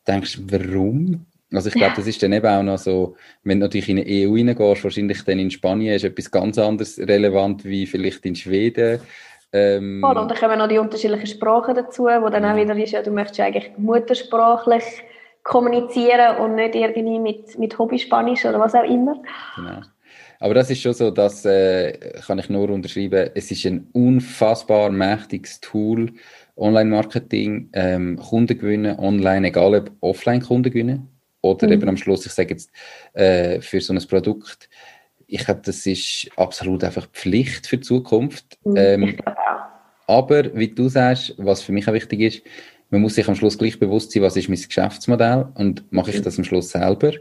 denkst, 0.07 0.39
warum? 0.47 1.27
Also 1.57 1.69
ich 1.69 1.75
glaube, 1.75 1.95
das 1.97 2.07
ist 2.07 2.23
dann 2.23 2.33
eben 2.33 2.47
auch 2.47 2.63
noch 2.63 2.79
so, 2.79 3.17
wenn 3.43 3.61
du 3.61 3.67
natürlich 3.67 3.89
in 3.89 3.97
die 3.97 4.27
EU 4.27 4.35
reingehst, 4.35 4.85
wahrscheinlich 4.85 5.23
dann 5.25 5.39
in 5.39 5.51
Spanien 5.51 5.95
ist 5.95 6.05
etwas 6.05 6.31
ganz 6.31 6.59
anderes 6.59 6.99
relevant 6.99 7.65
wie 7.65 7.87
vielleicht 7.87 8.25
in 8.27 8.35
Schweden. 8.35 9.01
Ähm, 9.53 10.01
Voll, 10.01 10.19
und 10.19 10.29
dann 10.29 10.37
kommen 10.37 10.59
noch 10.59 10.69
die 10.69 10.79
unterschiedlichen 10.79 11.27
Sprachen 11.27 11.75
dazu, 11.75 12.05
wo 12.05 12.29
dann 12.29 12.45
auch 12.45 12.57
wieder 12.57 12.77
ist, 12.77 12.93
ja, 12.93 13.03
du 13.03 13.13
möchtest 13.13 13.41
eigentlich 13.41 13.71
muttersprachlich 13.77 14.83
kommunizieren 15.45 16.39
und 16.39 16.57
nicht 16.57 16.75
irgendwie 16.75 17.21
mit, 17.21 17.59
mit 17.59 17.79
Hobby-Spanisch 17.79 18.45
oder 18.47 18.59
was 18.59 18.75
auch 18.75 18.83
immer. 18.83 19.23
Genau. 19.55 19.81
Aber 20.41 20.55
das 20.55 20.71
ist 20.71 20.83
schon 20.83 20.93
so, 20.93 21.11
das 21.11 21.45
äh, 21.45 21.97
kann 22.27 22.39
ich 22.39 22.51
nur 22.51 22.69
unterschreiben, 22.69 23.31
es 23.35 23.51
ist 23.51 23.65
ein 23.65 23.89
unfassbar 23.93 24.91
mächtiges 24.91 25.61
Tool, 25.61 26.13
Online-Marketing, 26.57 27.71
ähm, 27.73 28.17
Kunden 28.17 28.59
gewinnen, 28.59 28.99
online, 28.99 29.49
egal 29.49 29.75
ob 29.77 29.91
Offline-Kunden 30.01 30.71
gewinnen 30.73 31.14
oder 31.45 31.67
mhm. 31.67 31.73
eben 31.75 31.89
am 31.91 31.97
Schluss, 31.99 32.25
ich 32.25 32.33
sage 32.33 32.55
jetzt, 32.55 32.73
äh, 33.13 33.61
für 33.61 33.81
so 33.81 33.93
ein 33.93 34.09
Produkt, 34.09 34.71
ich 35.27 35.45
glaube, 35.45 35.61
das 35.65 35.85
ist 35.85 36.31
absolut 36.37 36.83
einfach 36.85 37.07
Pflicht 37.13 37.67
für 37.67 37.77
die 37.77 37.83
Zukunft. 37.83 38.59
Mhm. 38.65 38.77
Ähm, 38.77 39.17
aber, 40.07 40.55
wie 40.55 40.69
du 40.69 40.89
sagst, 40.89 41.35
was 41.37 41.63
für 41.63 41.73
mich 41.73 41.87
auch 41.87 41.93
wichtig 41.93 42.21
ist, 42.21 42.43
man 42.91 43.03
muss 43.03 43.15
sich 43.15 43.29
am 43.29 43.35
Schluss 43.35 43.59
gleich 43.59 43.79
bewusst 43.79 44.13
sein, 44.13 44.23
was 44.23 44.37
ist 44.37 44.49
mein 44.49 44.61
Geschäftsmodell 44.61 45.49
und 45.55 45.91
mache 45.93 46.11
ich 46.11 46.19
mhm. 46.19 46.23
das 46.23 46.39
am 46.39 46.45
Schluss 46.45 46.71
selber? 46.71 47.13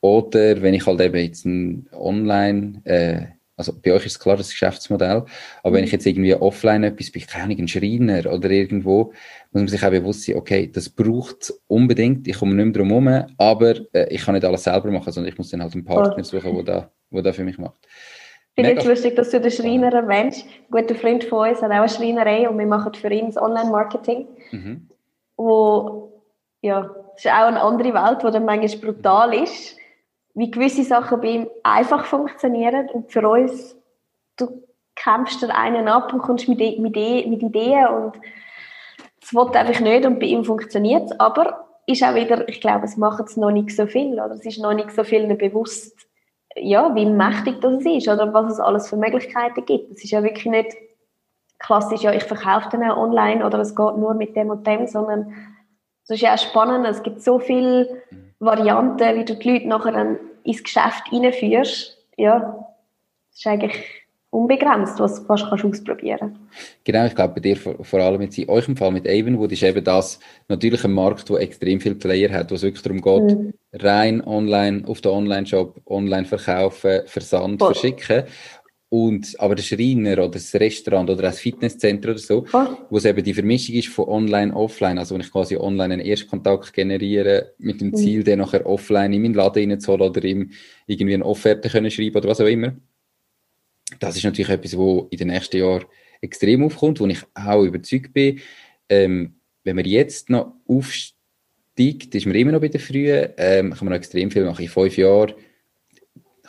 Oder 0.00 0.60
wenn 0.60 0.74
ich 0.74 0.84
halt 0.84 1.00
eben 1.00 1.16
jetzt 1.16 1.46
ein 1.46 1.88
Online, 1.92 2.82
äh, 2.84 3.26
also 3.56 3.72
bei 3.72 3.92
euch 3.92 4.06
ist 4.06 4.18
klar 4.18 4.36
das 4.36 4.50
Geschäftsmodell, 4.50 5.24
aber 5.62 5.74
wenn 5.74 5.84
ich 5.84 5.92
jetzt 5.92 6.06
irgendwie 6.06 6.34
offline 6.34 6.82
etwas 6.84 7.10
bin, 7.12 7.26
keine 7.26 7.44
Ahnung, 7.44 7.58
ein 7.60 7.68
Schreiner 7.68 8.32
oder 8.32 8.50
irgendwo, 8.50 9.12
muss 9.52 9.62
man 9.62 9.68
sich 9.68 9.84
auch 9.84 9.90
bewusst 9.90 10.24
sein, 10.24 10.36
okay, 10.36 10.70
das 10.72 10.88
braucht 10.88 11.52
unbedingt, 11.68 12.26
ich 12.26 12.38
komme 12.38 12.54
nicht 12.54 12.64
mehr 12.64 12.72
drum 12.72 12.88
herum, 12.88 13.34
aber 13.38 13.74
äh, 13.92 14.12
ich 14.12 14.24
kann 14.24 14.34
nicht 14.34 14.44
alles 14.44 14.64
selber 14.64 14.90
machen, 14.90 15.12
sondern 15.12 15.32
ich 15.32 15.38
muss 15.38 15.50
dann 15.50 15.62
halt 15.62 15.74
einen 15.74 15.84
Partner 15.84 16.24
suchen, 16.24 16.54
der 16.56 16.64
da, 16.64 16.90
wo 17.10 17.20
da 17.20 17.32
für 17.32 17.44
mich 17.44 17.58
macht. 17.58 17.78
Ich 18.56 18.64
finde 18.64 18.80
es 18.80 18.86
lustig, 18.86 19.16
dass 19.16 19.30
du 19.30 19.40
den 19.40 19.50
Schreiner 19.50 19.92
erwähnst. 19.92 20.44
Ein 20.46 20.70
guter 20.70 20.94
Freund 20.94 21.24
von 21.24 21.48
uns 21.48 21.60
hat 21.60 21.70
auch 21.70 21.76
eine 21.76 21.88
Schreinerei 21.88 22.48
und 22.48 22.56
wir 22.56 22.66
machen 22.66 22.94
für 22.94 23.10
ihn 23.10 23.26
das 23.26 23.36
Online-Marketing. 23.36 24.28
Mhm. 24.52 24.88
Wo, 25.36 26.22
ja, 26.60 26.82
das 26.82 27.24
ist 27.24 27.30
auch 27.30 27.46
eine 27.46 27.60
andere 27.60 27.92
Welt, 27.92 28.22
die 28.22 28.30
dann 28.30 28.44
manchmal 28.44 28.92
brutal 28.92 29.34
ist 29.34 29.76
wie 30.34 30.50
gewisse 30.50 30.82
Sachen 30.82 31.20
bei 31.20 31.28
ihm 31.28 31.48
einfach 31.62 32.04
funktionieren 32.04 32.88
und 32.90 33.10
für 33.10 33.28
uns, 33.28 33.76
du 34.36 34.64
kämpfst 34.96 35.42
dir 35.42 35.54
einen 35.54 35.88
ab 35.88 36.12
und 36.12 36.20
kommst 36.20 36.48
mit, 36.48 36.58
mit, 36.58 36.96
mit 36.96 37.42
Ideen 37.42 37.86
und 37.88 38.14
es 39.22 39.32
wird 39.32 39.56
einfach 39.56 39.80
nicht 39.80 40.04
und 40.04 40.18
bei 40.18 40.26
ihm 40.26 40.44
funktioniert 40.44 41.10
es, 41.10 41.20
aber 41.20 41.68
ist 41.86 42.02
auch 42.02 42.14
wieder, 42.14 42.48
ich 42.48 42.60
glaube, 42.60 42.84
es 42.84 42.96
macht 42.96 43.28
es 43.28 43.36
noch 43.36 43.50
nicht 43.50 43.74
so 43.74 43.86
viel 43.86 44.14
oder 44.14 44.32
es 44.32 44.44
ist 44.44 44.58
noch 44.58 44.74
nicht 44.74 44.90
so 44.90 45.04
vielen 45.04 45.36
bewusst, 45.36 45.96
ja, 46.56 46.94
wie 46.94 47.06
mächtig 47.06 47.60
das 47.60 47.84
ist 47.84 48.08
oder 48.08 48.32
was 48.32 48.52
es 48.52 48.60
alles 48.60 48.88
für 48.88 48.96
Möglichkeiten 48.96 49.64
gibt. 49.64 49.90
Es 49.90 50.04
ist 50.04 50.10
ja 50.10 50.22
wirklich 50.22 50.46
nicht 50.46 50.76
klassisch, 51.58 52.02
ja, 52.02 52.12
ich 52.12 52.24
verkaufe 52.24 52.68
dann 52.70 52.90
auch 52.90 52.96
online 52.96 53.44
oder 53.44 53.58
es 53.58 53.74
geht 53.74 53.96
nur 53.96 54.14
mit 54.14 54.36
dem 54.36 54.50
und 54.50 54.66
dem, 54.66 54.86
sondern 54.86 55.32
es 56.04 56.10
ist 56.10 56.20
ja 56.20 56.34
auch 56.34 56.38
spannend, 56.38 56.86
es 56.86 57.02
gibt 57.02 57.22
so 57.22 57.38
viele 57.38 58.02
Varianten, 58.44 59.18
wie 59.18 59.24
du 59.24 59.36
die 59.36 59.50
Leute 59.50 59.68
nachher 59.68 59.92
dann 59.92 60.18
ins 60.42 60.62
Geschäft 60.62 61.04
reinführst, 61.12 61.98
ja, 62.16 62.66
das 63.30 63.38
ist 63.38 63.46
eigentlich 63.46 64.04
unbegrenzt, 64.30 64.98
was 64.98 65.20
du 65.20 65.26
fast 65.26 65.48
kannst 65.48 65.64
ausprobieren 65.64 66.38
Genau, 66.82 67.06
ich 67.06 67.14
glaube 67.14 67.34
bei 67.34 67.40
dir 67.40 67.56
vor, 67.56 67.76
vor 67.84 68.00
allem 68.00 68.22
jetzt 68.22 68.36
in 68.36 68.48
eurem 68.48 68.76
Fall 68.76 68.90
mit 68.90 69.08
Avonwood 69.08 69.52
ist 69.52 69.62
eben 69.62 69.84
das 69.84 70.18
natürlich 70.48 70.84
ein 70.84 70.92
Markt, 70.92 71.30
wo 71.30 71.36
extrem 71.36 71.80
viele 71.80 71.94
Player 71.94 72.32
hat, 72.32 72.50
wo 72.50 72.56
es 72.56 72.62
wirklich 72.62 72.82
darum 72.82 73.00
geht, 73.00 73.36
mhm. 73.36 73.54
rein 73.72 74.26
online, 74.26 74.82
auf 74.86 75.00
den 75.00 75.12
Online-Shop, 75.12 75.80
online 75.86 76.26
verkaufen, 76.26 77.02
Versand, 77.06 77.60
Voll. 77.60 77.74
verschicken 77.74 78.24
und, 78.94 79.40
aber 79.40 79.56
der 79.56 79.64
Schreiner 79.64 80.12
oder 80.12 80.28
das 80.28 80.54
Restaurant 80.54 81.10
oder 81.10 81.22
das 81.22 81.40
Fitnesscenter 81.40 82.10
oder 82.10 82.18
so, 82.18 82.46
oh. 82.52 82.66
wo 82.88 82.96
es 82.96 83.04
eben 83.04 83.24
die 83.24 83.34
Vermischung 83.34 83.74
ist 83.74 83.88
von 83.88 84.06
online, 84.06 84.54
offline, 84.54 84.98
also 84.98 85.16
wenn 85.16 85.22
ich 85.22 85.32
quasi 85.32 85.56
online 85.56 85.94
einen 85.94 86.06
Erstkontakt 86.06 86.72
generiere 86.72 87.54
mit 87.58 87.80
dem 87.80 87.92
Ziel, 87.92 88.20
mhm. 88.20 88.24
den 88.24 88.38
nachher 88.38 88.64
offline 88.64 89.12
in 89.12 89.22
meinen 89.22 89.34
Laden 89.34 89.68
reinzuholen 89.68 90.10
oder 90.10 90.22
ihm 90.22 90.52
irgendwie 90.86 91.14
eine 91.14 91.24
Offerte 91.24 91.68
können 91.70 91.90
schreiben 91.90 92.14
oder 92.14 92.28
was 92.28 92.40
auch 92.40 92.46
immer. 92.46 92.76
Das 93.98 94.16
ist 94.16 94.22
natürlich 94.22 94.50
etwas, 94.50 94.76
wo 94.76 95.08
in 95.10 95.18
den 95.18 95.28
nächsten 95.28 95.56
Jahren 95.56 95.86
extrem 96.20 96.62
aufkommt, 96.62 97.00
wo 97.00 97.06
ich 97.08 97.18
auch 97.34 97.64
überzeugt 97.64 98.12
bin, 98.12 98.38
ähm, 98.88 99.34
wenn 99.64 99.74
man 99.74 99.86
jetzt 99.86 100.30
noch 100.30 100.54
aufsteigt, 100.68 102.14
ist 102.14 102.26
man 102.26 102.36
immer 102.36 102.52
noch 102.52 102.60
bei 102.60 102.68
der 102.68 102.78
Frühen, 102.78 103.30
ähm, 103.38 103.70
kann 103.72 103.86
man 103.86 103.94
noch 103.94 103.98
extrem 103.98 104.30
viel 104.30 104.44
machen. 104.44 104.62
In 104.62 104.68
fünf 104.68 104.96
Jahren 104.96 105.34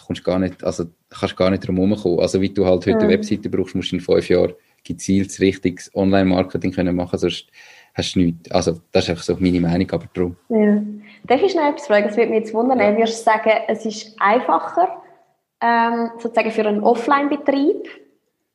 kommst 0.05 0.23
gar 0.23 0.38
nicht, 0.38 0.63
also 0.63 0.86
kannst 1.19 1.38
gar 1.38 1.49
nicht 1.49 1.67
drum 1.67 1.78
herum 1.78 2.19
Also 2.19 2.41
wie 2.41 2.49
du 2.49 2.65
halt 2.65 2.86
heute 2.86 2.99
eine 2.99 3.10
Webseite 3.10 3.49
brauchst, 3.49 3.75
musst 3.75 3.91
du 3.91 3.97
in 3.97 4.01
fünf 4.01 4.30
Jahren 4.30 4.54
gezielt 4.84 5.39
richtiges 5.39 5.91
Online-Marketing 5.95 6.71
können 6.71 6.95
machen, 6.95 7.17
sonst 7.17 7.47
hast 7.93 8.15
du 8.15 8.19
nichts. 8.19 8.51
Also 8.51 8.80
das 8.91 9.06
ist 9.06 9.10
einfach 9.10 9.23
so 9.23 9.36
meine 9.39 9.60
Meinung, 9.60 9.89
aber 9.91 10.06
darum. 10.13 10.36
Ja. 10.49 10.82
Darf 11.23 11.41
ich 11.41 11.56
noch 11.56 11.67
etwas 11.67 11.88
fragen? 11.88 12.08
Das 12.08 12.17
würde 12.17 12.30
mich 12.30 12.41
jetzt 12.41 12.54
wundern. 12.54 12.80
Ja. 12.80 12.95
Würdest 12.95 13.19
du 13.19 13.23
sagen, 13.23 13.51
es 13.67 13.86
ist 13.86 14.15
einfacher, 14.19 15.01
ähm, 15.62 16.12
sozusagen 16.19 16.51
für 16.51 16.67
einen 16.67 16.84
Offline-Betrieb 16.84 17.89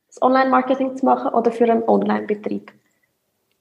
das 0.06 0.22
Online-Marketing 0.22 0.96
zu 0.96 1.04
machen 1.04 1.32
oder 1.32 1.50
für 1.50 1.64
einen 1.64 1.82
Online-Betrieb? 1.84 2.72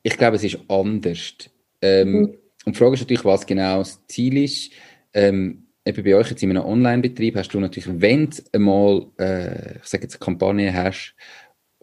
Ich 0.04 0.18
glaube, 0.18 0.36
es 0.36 0.44
ist 0.44 0.60
anders. 0.68 1.36
Ähm, 1.82 2.12
mhm. 2.12 2.38
Und 2.66 2.76
die 2.76 2.80
Frage 2.80 2.94
ist 2.94 3.02
natürlich, 3.02 3.26
was 3.26 3.46
genau 3.46 3.80
das 3.80 4.06
Ziel 4.08 4.44
ist. 4.44 4.72
Ähm, 5.14 5.69
eben 5.90 6.04
bei 6.04 6.16
euch 6.16 6.30
jetzt 6.30 6.44
in 6.44 6.52
einem 6.52 6.66
Online-Betrieb 6.66 7.36
hast 7.36 7.54
du 7.54 7.60
natürlich, 7.60 7.90
wenn 8.02 8.30
du 8.30 8.38
einmal, 8.54 9.06
äh, 9.20 9.78
ich 9.78 9.86
sage 9.86 10.04
jetzt 10.04 10.16
eine 10.16 10.26
Kampagne 10.26 10.74
hast, 10.74 11.16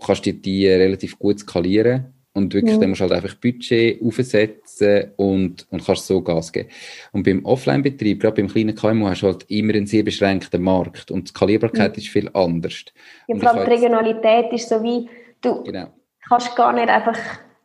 kannst 0.05 0.27
du 0.27 0.33
die 0.33 0.67
relativ 0.69 1.19
gut 1.19 1.41
skalieren 1.41 2.15
und 2.33 2.53
wirklich, 2.53 2.75
ja. 2.75 2.81
dann 2.81 2.91
musst 2.91 3.01
du 3.01 3.05
halt 3.05 3.13
einfach 3.13 3.35
Budget 3.37 4.03
aufsetzen 4.03 5.13
und, 5.17 5.67
und 5.71 5.85
kannst 5.85 6.07
so 6.07 6.21
Gas 6.21 6.53
geben. 6.53 6.69
Und 7.13 7.23
beim 7.23 7.45
Offline-Betrieb, 7.45 8.21
gerade 8.21 8.37
beim 8.37 8.49
kleinen 8.49 8.75
KMU, 8.75 9.09
hast 9.09 9.23
du 9.23 9.29
halt 9.29 9.45
immer 9.49 9.75
einen 9.75 9.87
sehr 9.87 10.03
beschränkten 10.03 10.63
Markt 10.63 11.11
und 11.11 11.29
die 11.29 11.31
Skalierbarkeit 11.31 11.97
ja. 11.97 12.03
ist 12.03 12.09
viel 12.09 12.29
anders. 12.35 12.85
Ja, 13.27 13.37
vor 13.37 13.51
allem 13.51 13.65
die 13.65 13.71
Regionalität 13.73 14.53
ist 14.53 14.69
so 14.69 14.83
wie, 14.83 15.09
du 15.41 15.63
genau. 15.65 15.89
kannst 16.29 16.55
gar 16.57 16.73
nicht 16.75 16.89
einfach 16.89 17.19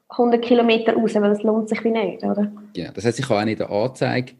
100 0.07 0.41
Kilometer 0.41 0.93
raus, 0.93 1.15
weil 1.15 1.29
das 1.29 1.43
lohnt 1.43 1.69
sich 1.69 1.83
wie 1.83 1.91
nicht, 1.91 2.23
oder? 2.23 2.51
Genau, 2.73 2.91
das 2.93 3.05
heißt, 3.05 3.19
ich 3.19 3.27
kann 3.27 3.41
auch 3.41 3.45
nicht 3.45 3.61
eine 3.61 3.69
Anzeige 3.69 4.33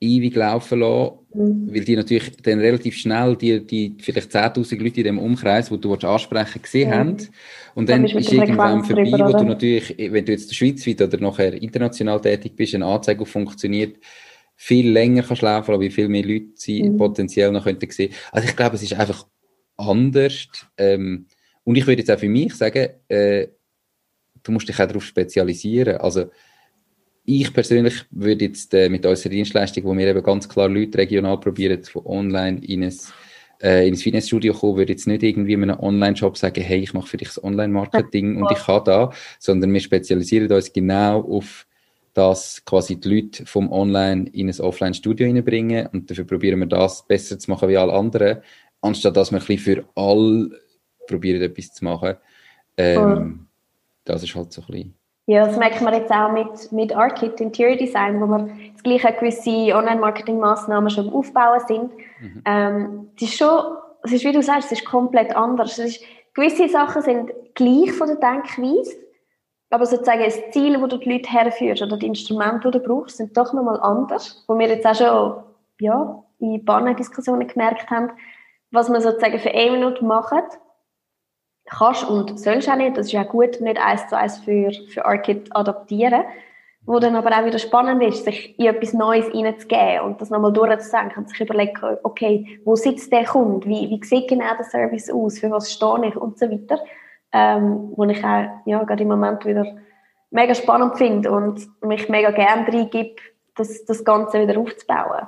ewig 0.00 0.36
laufen 0.36 0.80
lassen, 0.80 1.18
mhm. 1.34 1.74
weil 1.74 1.84
die 1.84 1.96
natürlich 1.96 2.36
dann 2.42 2.60
relativ 2.60 2.96
schnell 2.96 3.36
die, 3.36 3.66
die 3.66 3.96
vielleicht 4.00 4.30
10'000 4.30 4.82
Leute 4.82 5.00
in 5.00 5.04
dem 5.04 5.18
Umkreis, 5.18 5.70
wo 5.70 5.76
du 5.76 5.94
ansprechen 5.94 6.62
gesehen 6.62 6.90
mhm. 6.90 6.94
haben. 6.94 7.16
Und 7.74 7.88
dann, 7.88 8.06
dann 8.06 8.18
ist 8.18 8.32
irgendwann 8.32 8.84
vorbei, 8.84 9.04
drüber, 9.04 9.28
wo 9.28 9.38
du 9.38 9.44
natürlich, 9.44 9.94
wenn 9.98 10.24
du 10.24 10.32
jetzt 10.32 10.54
schweizweit 10.54 11.02
oder 11.02 11.18
nachher 11.18 11.52
international 11.54 12.20
tätig 12.20 12.54
bist, 12.54 12.74
eine 12.74 12.86
Anzeige 12.86 13.26
funktioniert, 13.26 13.96
viel 14.54 14.90
länger 14.90 15.22
kannst 15.22 15.42
laufen, 15.42 15.72
aber 15.72 15.80
wie 15.80 15.90
viel 15.90 16.08
mehr 16.08 16.24
Leute 16.24 16.48
sie 16.54 16.82
mhm. 16.82 16.96
potenziell 16.96 17.50
noch 17.52 17.64
könnten 17.64 17.90
sehen. 17.90 18.12
Also 18.32 18.48
ich 18.48 18.56
glaube, 18.56 18.76
es 18.76 18.82
ist 18.82 18.94
einfach 18.94 19.26
anders. 19.76 20.48
Ähm, 20.76 21.26
und 21.64 21.76
ich 21.76 21.86
würde 21.86 22.02
jetzt 22.02 22.10
auch 22.10 22.18
für 22.18 22.28
mich 22.28 22.54
sagen, 22.54 22.88
äh, 23.08 23.48
du 24.42 24.52
musst 24.52 24.68
dich 24.68 24.80
auch 24.80 24.86
darauf 24.86 25.04
spezialisieren. 25.04 25.98
Also 25.98 26.30
ich 27.28 27.52
persönlich 27.52 28.06
würde 28.10 28.46
jetzt 28.46 28.72
äh, 28.72 28.88
mit 28.88 29.04
unserer 29.04 29.28
Dienstleistung, 29.28 29.84
wo 29.84 29.94
wir 29.94 30.06
eben 30.06 30.22
ganz 30.22 30.48
klar 30.48 30.68
Leute 30.68 30.96
regional 30.96 31.38
probieren, 31.38 31.84
von 31.84 32.06
online 32.06 32.64
in 32.64 32.82
ein, 32.82 32.94
äh, 33.60 33.86
in 33.86 33.92
ein 33.92 33.98
Fitnessstudio 33.98 34.54
kommen, 34.54 34.78
würde 34.78 34.92
jetzt 34.92 35.06
nicht 35.06 35.22
irgendwie 35.22 35.52
in 35.52 35.62
einem 35.62 35.78
Online-Shop 35.78 36.38
sagen, 36.38 36.62
hey, 36.62 36.78
ich 36.78 36.94
mache 36.94 37.06
für 37.06 37.18
dich 37.18 37.28
das 37.28 37.44
Online-Marketing 37.44 38.40
und 38.40 38.50
ich 38.50 38.64
kann 38.64 38.82
da, 38.84 39.12
sondern 39.38 39.74
wir 39.74 39.80
spezialisieren 39.80 40.50
uns 40.50 40.72
genau 40.72 41.20
auf 41.20 41.66
das 42.14 42.64
quasi 42.64 42.98
die 42.98 43.08
Leute 43.08 43.44
vom 43.44 43.70
Online 43.70 44.30
in 44.32 44.48
ein 44.48 44.58
Offline-Studio 44.58 45.26
hineinbringen 45.26 45.86
und 45.88 46.10
dafür 46.10 46.24
probieren 46.24 46.60
wir 46.60 46.66
das 46.66 47.06
besser 47.06 47.38
zu 47.38 47.50
machen 47.50 47.68
wie 47.68 47.76
alle 47.76 47.92
anderen, 47.92 48.38
anstatt 48.80 49.18
dass 49.18 49.30
wir 49.30 49.38
ein 49.38 49.46
bisschen 49.46 49.76
für 49.76 49.84
alle 49.94 50.50
probieren, 51.06 51.42
etwas 51.42 51.74
zu 51.74 51.84
machen. 51.84 52.14
Ähm, 52.78 53.48
das 54.04 54.22
ist 54.22 54.34
halt 54.34 54.50
so 54.50 54.62
ein 54.62 54.66
bisschen 54.66 54.97
ja, 55.28 55.44
das 55.44 55.58
merkt 55.58 55.82
man 55.82 55.92
jetzt 55.92 56.10
auch 56.10 56.32
mit, 56.32 56.72
mit 56.72 56.96
ARKit 56.96 57.38
Interior 57.38 57.76
Design, 57.76 58.18
wo 58.18 58.26
wir 58.26 58.48
jetzt 58.64 58.82
gleich 58.82 59.02
gewisse 59.02 59.76
Online-Marketing-Massnahmen 59.76 60.88
schon 60.88 61.12
Aufbauen 61.12 61.60
sind. 61.68 61.92
Mhm. 62.18 62.42
Ähm, 62.46 63.10
es 63.14 63.24
ist 63.24 63.34
schon, 63.34 63.76
es 64.04 64.12
ist, 64.12 64.24
wie 64.24 64.32
du 64.32 64.42
sagst, 64.42 64.72
es 64.72 64.78
ist 64.78 64.86
komplett 64.86 65.36
anders. 65.36 65.76
Es 65.76 65.96
ist, 65.96 66.04
gewisse 66.32 66.66
Sachen 66.70 67.02
sind 67.02 67.30
gleich 67.54 67.92
von 67.92 68.06
der 68.06 68.16
Denkweise, 68.16 68.96
aber 69.68 69.84
sozusagen 69.84 70.24
das 70.24 70.40
Ziel, 70.52 70.80
wo 70.80 70.86
du 70.86 70.96
die 70.96 71.12
Leute 71.12 71.30
herführst 71.30 71.82
oder 71.82 71.98
die 71.98 72.06
Instrumente, 72.06 72.70
die 72.70 72.78
du 72.78 72.84
brauchst, 72.84 73.18
sind 73.18 73.36
doch 73.36 73.52
nochmal 73.52 73.78
anders. 73.80 74.42
Wo 74.48 74.58
wir 74.58 74.68
jetzt 74.68 74.86
auch 74.86 74.94
schon 74.94 75.44
ja, 75.80 76.24
in 76.38 76.96
Diskussionen 76.96 77.46
gemerkt 77.46 77.90
haben, 77.90 78.12
was 78.70 78.90
wir 78.90 79.02
sozusagen 79.02 79.38
für 79.38 79.50
eine 79.50 79.72
Minute 79.72 80.02
machen, 80.02 80.40
kannst 81.70 82.08
und 82.08 82.38
sollst 82.38 82.68
auch 82.68 82.76
nicht, 82.76 82.96
das 82.96 83.06
ist 83.06 83.12
ja 83.12 83.22
gut, 83.22 83.60
nicht 83.60 83.78
eins 83.78 84.06
zu 84.08 84.16
eins 84.16 84.38
für, 84.38 84.70
für 84.88 85.04
Arcade 85.04 85.44
adaptieren, 85.50 86.24
wo 86.82 86.98
dann 86.98 87.16
aber 87.16 87.30
auch 87.30 87.44
wieder 87.44 87.58
spannend 87.58 88.02
ist, 88.02 88.24
sich 88.24 88.58
in 88.58 88.66
etwas 88.66 88.94
Neues 88.94 89.26
reinzugeben 89.34 90.00
und 90.06 90.20
das 90.20 90.30
nochmal 90.30 90.52
durchzudenken 90.52 91.18
und 91.18 91.28
sich 91.28 91.40
überlegen, 91.40 91.78
okay, 92.02 92.60
wo 92.64 92.76
sitzt 92.76 93.12
der 93.12 93.24
Kunde, 93.24 93.68
wie, 93.68 93.90
wie 93.90 94.04
sieht 94.04 94.28
genau 94.28 94.54
der 94.56 94.64
Service 94.64 95.10
aus, 95.10 95.38
für 95.38 95.50
was 95.50 95.72
stehe 95.72 96.06
ich? 96.06 96.16
Und 96.16 96.38
so 96.38 96.50
weiter, 96.50 96.80
ähm, 97.32 97.92
wo 97.94 98.04
ich 98.04 98.24
auch 98.24 98.46
ja, 98.64 98.82
gerade 98.84 99.02
im 99.02 99.08
Moment 99.08 99.44
wieder 99.44 99.66
mega 100.30 100.54
spannend 100.54 100.96
finde 100.96 101.30
und 101.30 101.68
mich 101.82 102.08
mega 102.08 102.30
gerne 102.30 102.66
reingebe, 102.66 103.16
das, 103.54 103.84
das 103.84 104.04
Ganze 104.04 104.40
wieder 104.40 104.58
aufzubauen. 104.58 105.26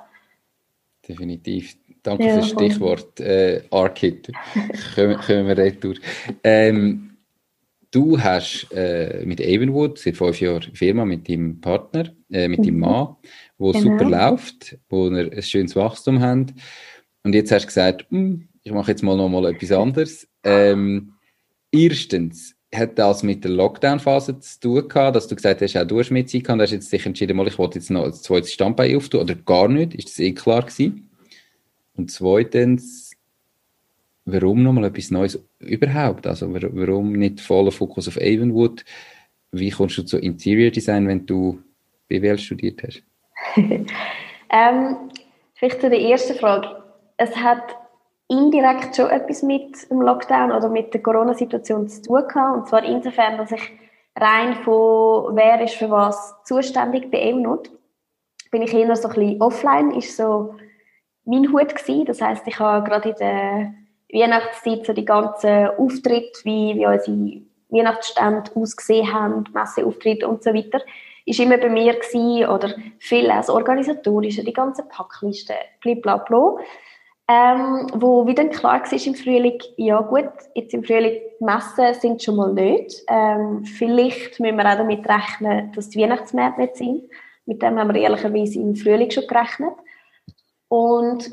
Definitiv. 1.06 1.76
Danke 2.02 2.26
ja, 2.26 2.34
für 2.34 2.40
das 2.40 2.50
Stichwort 2.50 3.20
äh, 3.20 3.62
ARKit. 3.70 4.30
kommen, 4.94 5.16
kommen 5.18 5.48
wir 5.48 5.56
retour. 5.56 5.94
Ähm, 6.42 7.16
du 7.90 8.20
hast 8.20 8.68
äh, 8.72 9.22
mit 9.24 9.40
Avonwood 9.40 9.98
seit 9.98 10.16
fünf 10.16 10.40
Jahren 10.40 10.74
Firma 10.74 11.04
mit 11.04 11.28
deinem 11.28 11.60
Partner, 11.60 12.10
äh, 12.30 12.48
mit 12.48 12.60
mhm. 12.60 12.64
deinem 12.64 12.78
Mann, 12.78 13.16
wo 13.58 13.72
genau. 13.72 13.84
super 13.84 14.08
läuft, 14.08 14.78
wo 14.88 15.08
ihr 15.08 15.32
ein 15.32 15.42
schönes 15.42 15.76
Wachstum 15.76 16.20
habt. 16.20 16.54
Und 17.22 17.34
jetzt 17.34 17.52
hast 17.52 17.62
du 17.62 17.66
gesagt, 17.66 18.06
hm, 18.10 18.48
ich 18.62 18.72
mache 18.72 18.92
jetzt 18.92 19.02
mal 19.02 19.16
noch 19.16 19.28
mal 19.28 19.46
etwas 19.46 19.72
anderes. 19.72 20.26
Ähm, 20.42 21.12
erstens, 21.70 22.54
hat 22.74 22.98
das 22.98 23.22
mit 23.22 23.42
der 23.42 23.50
Lockdown-Phase 23.50 24.38
zu 24.38 24.60
tun 24.60 24.88
gehabt, 24.88 25.16
dass 25.16 25.26
du 25.26 25.34
gesagt 25.34 25.60
hast, 25.60 25.76
auch 25.76 25.86
du 25.86 25.98
hast 25.98 26.10
mit 26.10 26.30
Zeit 26.30 26.44
gehabt, 26.44 26.62
hast 26.62 26.70
jetzt 26.70 26.92
dich 26.92 27.04
entschieden, 27.04 27.36
mal, 27.36 27.48
ich 27.48 27.58
wollte 27.58 27.78
jetzt 27.78 27.90
noch 27.90 28.04
ein 28.04 28.12
zweites 28.12 28.52
Standbein 28.52 28.96
auftun, 28.96 29.22
oder 29.22 29.34
gar 29.34 29.68
nicht? 29.68 29.94
Ist 29.94 30.08
das 30.08 30.18
eh 30.20 30.32
klar 30.32 30.62
gewesen? 30.62 31.09
Und 31.96 32.10
zweitens, 32.10 33.12
warum 34.24 34.62
nochmal 34.62 34.84
etwas 34.84 35.10
Neues 35.10 35.42
überhaupt? 35.58 36.26
Also 36.26 36.52
warum 36.52 37.12
nicht 37.12 37.40
voller 37.40 37.72
Fokus 37.72 38.08
auf 38.08 38.16
Avonwood? 38.16 38.84
Wie 39.52 39.70
kommst 39.70 39.98
du 39.98 40.02
zu 40.02 40.18
Interior 40.18 40.70
Design, 40.70 41.08
wenn 41.08 41.26
du 41.26 41.60
BWL 42.08 42.38
studiert 42.38 42.82
hast? 42.82 43.02
ähm, 44.50 44.96
vielleicht 45.54 45.80
zu 45.80 45.90
der 45.90 46.00
ersten 46.00 46.34
Frage. 46.34 46.82
Es 47.16 47.34
hat 47.36 47.76
indirekt 48.28 48.94
schon 48.94 49.10
etwas 49.10 49.42
mit 49.42 49.90
dem 49.90 50.00
Lockdown 50.00 50.52
oder 50.52 50.68
mit 50.68 50.94
der 50.94 51.02
Corona-Situation 51.02 51.88
zu 51.88 52.02
tun 52.02 52.22
gehabt. 52.28 52.56
Und 52.56 52.68
zwar 52.68 52.84
insofern, 52.84 53.38
dass 53.38 53.50
ich 53.50 53.72
rein 54.16 54.54
von 54.62 55.34
wer 55.36 55.60
ist 55.62 55.74
für 55.74 55.90
was 55.90 56.34
zuständig 56.44 57.10
bei 57.10 57.30
Avonwood, 57.30 57.70
bin 58.50 58.62
ich 58.62 58.72
eher 58.72 58.94
so 58.96 59.08
ein 59.08 59.14
bisschen 59.14 59.42
offline, 59.42 59.90
ist 59.92 60.16
so 60.16 60.54
mein 61.30 61.52
Hut 61.52 61.74
gewesen. 61.74 62.04
Das 62.04 62.20
heißt, 62.20 62.46
ich 62.46 62.58
habe 62.58 62.88
gerade 62.88 63.10
in 63.10 63.16
der 63.16 63.74
Weihnachtszeit 64.12 64.86
so 64.86 64.92
die 64.92 65.04
ganzen 65.04 65.68
Auftritte, 65.78 66.40
wie, 66.44 66.74
wie 66.74 66.86
unsere 66.86 67.42
Weihnachtsstände 67.68 68.50
ausgesehen 68.54 69.12
haben, 69.12 69.44
Messeauftritte 69.52 70.28
und 70.28 70.42
so 70.42 70.52
weiter, 70.52 70.80
ist 71.24 71.38
immer 71.38 71.58
bei 71.58 71.68
mir 71.68 71.94
gewesen, 71.94 72.48
oder 72.48 72.74
viel 72.98 73.30
als 73.30 73.48
organisatorische, 73.48 74.42
die 74.42 74.52
ganzen 74.52 74.88
Packlisten, 74.88 75.56
blablabla. 75.80 76.56
Ähm, 77.28 77.86
wo 77.94 78.26
wieder 78.26 78.44
klar 78.46 78.80
war 78.80 79.06
im 79.06 79.14
Frühling, 79.14 79.60
ja 79.76 80.00
gut, 80.00 80.32
jetzt 80.56 80.74
im 80.74 80.82
Frühling 80.82 81.20
die 81.38 81.44
Messen 81.44 81.94
sind 81.94 82.20
schon 82.20 82.34
mal 82.34 82.52
nicht. 82.52 83.04
Ähm, 83.06 83.64
vielleicht 83.64 84.40
müssen 84.40 84.56
wir 84.56 84.66
auch 84.66 84.76
damit 84.76 85.08
rechnen, 85.08 85.70
dass 85.72 85.90
die 85.90 86.00
Weihnachtsmärkte 86.00 86.60
nicht 86.60 86.76
sind. 86.76 87.04
Mit 87.46 87.62
dem 87.62 87.78
haben 87.78 87.94
wir 87.94 88.00
ehrlicherweise 88.00 88.58
im 88.58 88.74
Frühling 88.74 89.12
schon 89.12 89.28
gerechnet. 89.28 89.74
Und 90.70 91.28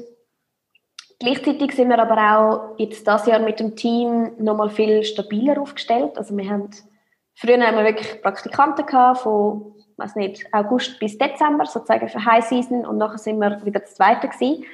gleichzeitig 1.20 1.74
sind 1.74 1.90
wir 1.90 2.00
aber 2.00 2.18
auch 2.18 2.80
jetzt 2.80 3.08
das 3.08 3.28
Jahr 3.28 3.40
mit 3.40 3.60
dem 3.60 3.76
Team 3.76 4.32
nochmal 4.40 4.72
viel 4.72 5.04
stabiler 5.04 5.62
aufgestellt. 5.62 6.18
Also 6.18 6.36
wir 6.36 6.50
haben, 6.50 6.72
früher 7.36 7.62
haben 7.62 7.78
wir 7.78 7.84
wirklich 7.84 8.20
Praktikanten 8.24 8.88
gehabt, 8.88 9.20
von, 9.20 9.76
weiß 9.98 10.16
nicht, 10.16 10.52
August 10.52 11.00
bis 11.00 11.20
Dezember, 11.20 11.68
sozusagen 11.68 12.10
für 12.10 12.26
High 12.26 12.44
Season, 12.44 12.84
und 12.84 12.98
nachher 12.98 13.20
sind 13.20 13.38
wir 13.38 13.64
wieder 13.64 13.80
das 13.80 13.94
Zweite 13.94 14.28
gewesen. 14.28 14.66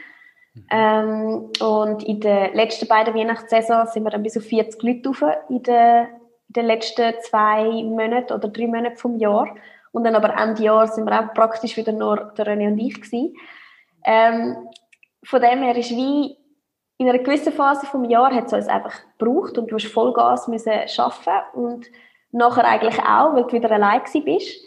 Ähm, 0.72 1.50
und 1.60 2.04
in 2.04 2.22
den 2.22 2.54
letzten 2.54 2.88
beiden 2.88 3.16
Weihnachtssaison 3.16 3.88
sind 3.88 4.06
wir 4.06 4.12
dann 4.12 4.24
bis 4.24 4.38
auf 4.38 4.46
40 4.46 4.82
Leute 4.82 5.10
rauf 5.10 5.24
in 5.50 5.62
den, 5.62 6.06
in 6.48 6.54
den 6.54 6.66
letzten 6.68 7.16
zwei 7.24 7.66
Monaten 7.66 8.32
oder 8.32 8.48
drei 8.48 8.68
Monaten 8.68 8.96
vom 8.96 9.20
Jahr. 9.20 9.54
Und 9.92 10.06
dann 10.06 10.16
aber 10.16 10.38
Ende 10.38 10.64
Jahr 10.64 10.88
sind 10.88 11.04
wir 11.04 11.20
auch 11.20 11.34
praktisch 11.34 11.76
wieder 11.76 11.92
nur 11.92 12.32
der 12.38 12.48
René 12.48 12.68
und 12.68 12.80
ich 12.80 13.02
gewesen. 13.02 13.36
Ähm, 14.06 14.70
von 15.24 15.42
dem 15.42 15.62
her 15.62 15.76
ist 15.76 15.92
wie 15.92 16.38
in 16.98 17.10
einer 17.10 17.20
gewissen 17.20 17.54
Phase 17.54 17.86
vom 17.86 18.06
Jahr 18.06 18.34
hat 18.34 18.48
es 18.48 18.54
uns 18.54 18.68
einfach 18.68 18.94
gebraucht 19.18 19.58
und 19.58 19.72
du 19.72 19.76
hast 19.76 19.88
Vollgas 19.88 20.48
müssen 20.48 20.72
arbeiten 20.72 21.58
und 21.58 21.88
nachher 22.32 22.66
eigentlich 22.66 23.00
auch, 23.00 23.34
weil 23.34 23.44
du 23.44 23.54
wieder 23.54 23.72
allein 23.72 24.02
bist. 24.26 24.62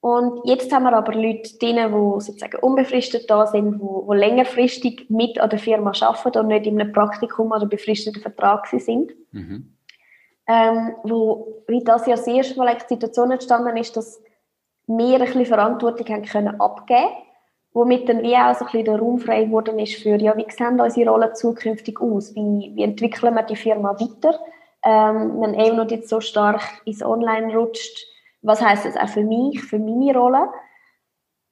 Und 0.00 0.40
jetzt 0.44 0.70
haben 0.70 0.82
wir 0.82 0.92
aber 0.92 1.14
Leute 1.14 1.56
drin, 1.58 1.76
die 1.76 2.20
sozusagen 2.20 2.58
unbefristet 2.58 3.30
da 3.30 3.46
sind, 3.46 3.80
die, 3.80 4.10
die 4.10 4.16
längerfristig 4.16 5.06
mit 5.08 5.40
an 5.40 5.48
der 5.48 5.58
Firma 5.58 5.92
arbeiten 5.98 6.38
und 6.40 6.48
nicht 6.48 6.66
in 6.66 6.78
einem 6.78 6.92
Praktikum 6.92 7.52
oder 7.52 7.66
befristeten 7.66 8.20
Vertrag 8.20 8.66
sind. 8.66 9.12
Mhm. 9.32 9.76
Ähm, 10.46 10.94
wo 11.04 11.64
wie 11.68 11.82
das 11.82 12.06
Jahr 12.06 12.18
das 12.18 12.26
erste 12.26 12.58
Mal 12.58 12.76
die 12.76 12.94
Situation 12.94 13.30
entstanden 13.30 13.78
ist, 13.78 13.96
dass 13.96 14.22
wir 14.86 15.14
ein 15.14 15.24
bisschen 15.24 15.46
Verantwortung 15.46 16.06
haben 16.06 16.24
können 16.26 16.60
abgeben 16.60 17.08
womit 17.74 18.08
dann 18.08 18.22
wie 18.22 18.36
auch 18.36 18.54
so 18.54 18.64
ein 18.64 18.70
bisschen 18.70 18.84
der 18.84 18.98
Raum 18.98 19.18
frei 19.18 19.44
geworden 19.44 19.78
ist 19.78 20.00
für, 20.00 20.16
ja, 20.16 20.36
wie 20.36 20.46
sehen 20.48 20.80
unsere 20.80 21.10
Rollen 21.10 21.34
zukünftig 21.34 22.00
aus? 22.00 22.34
Wie, 22.34 22.72
wie 22.74 22.82
entwickeln 22.84 23.34
wir 23.34 23.42
die 23.42 23.56
Firma 23.56 23.98
weiter? 23.98 24.38
Ähm, 24.84 25.40
wenn 25.40 25.54
eben 25.54 25.76
noch 25.76 25.90
jetzt 25.90 26.08
so 26.08 26.20
stark 26.20 26.62
ins 26.84 27.02
Online 27.02 27.54
rutscht, 27.54 28.06
was 28.42 28.62
heißt 28.62 28.86
das 28.86 28.96
auch 28.96 29.08
für 29.08 29.24
mich, 29.24 29.62
für 29.62 29.78
meine 29.78 30.16
Rolle? 30.16 30.48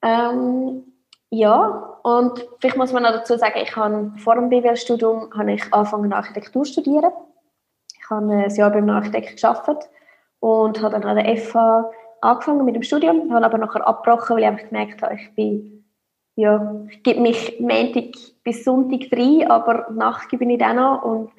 Ähm, 0.01 0.83
ja, 1.29 1.99
und 2.03 2.47
vielleicht 2.59 2.77
muss 2.77 2.93
man 2.93 3.03
noch 3.03 3.11
dazu 3.11 3.37
sagen, 3.37 3.59
ich 3.61 3.75
habe 3.75 4.13
vor 4.17 4.35
dem 4.35 4.49
BWL-Studium 4.49 5.29
ich 5.47 5.73
angefangen 5.73 6.13
Architektur 6.13 6.63
zu 6.63 6.73
studieren. 6.73 7.11
Ich 7.99 8.09
habe 8.09 8.31
ein 8.31 8.55
Jahr 8.55 8.69
beim 8.69 8.89
Architekt 8.89 9.41
gearbeitet 9.41 9.89
und 10.39 10.81
habe 10.81 10.93
dann 10.93 11.03
an 11.03 11.17
der 11.17 11.35
FH 11.37 11.89
angefangen 12.21 12.65
mit 12.65 12.75
dem 12.75 12.83
Studium, 12.83 13.33
habe 13.33 13.45
aber 13.45 13.57
nachher 13.57 13.85
abgebrochen, 13.85 14.37
weil 14.37 14.55
ich 14.55 14.69
gemerkt 14.69 15.01
habe, 15.01 15.15
ich 15.15 15.33
bin 15.35 15.72
ja, 16.35 16.83
ich 16.89 17.03
gebe 17.03 17.21
mich 17.21 17.59
Montag 17.59 18.15
bis 18.43 18.63
Sonntag 18.63 19.11
rein, 19.11 19.49
aber 19.49 19.91
Nacht 19.91 20.29
gebe 20.29 20.51
ich 20.51 20.63
auch 20.63 20.73
noch 20.73 21.03
und 21.03 21.31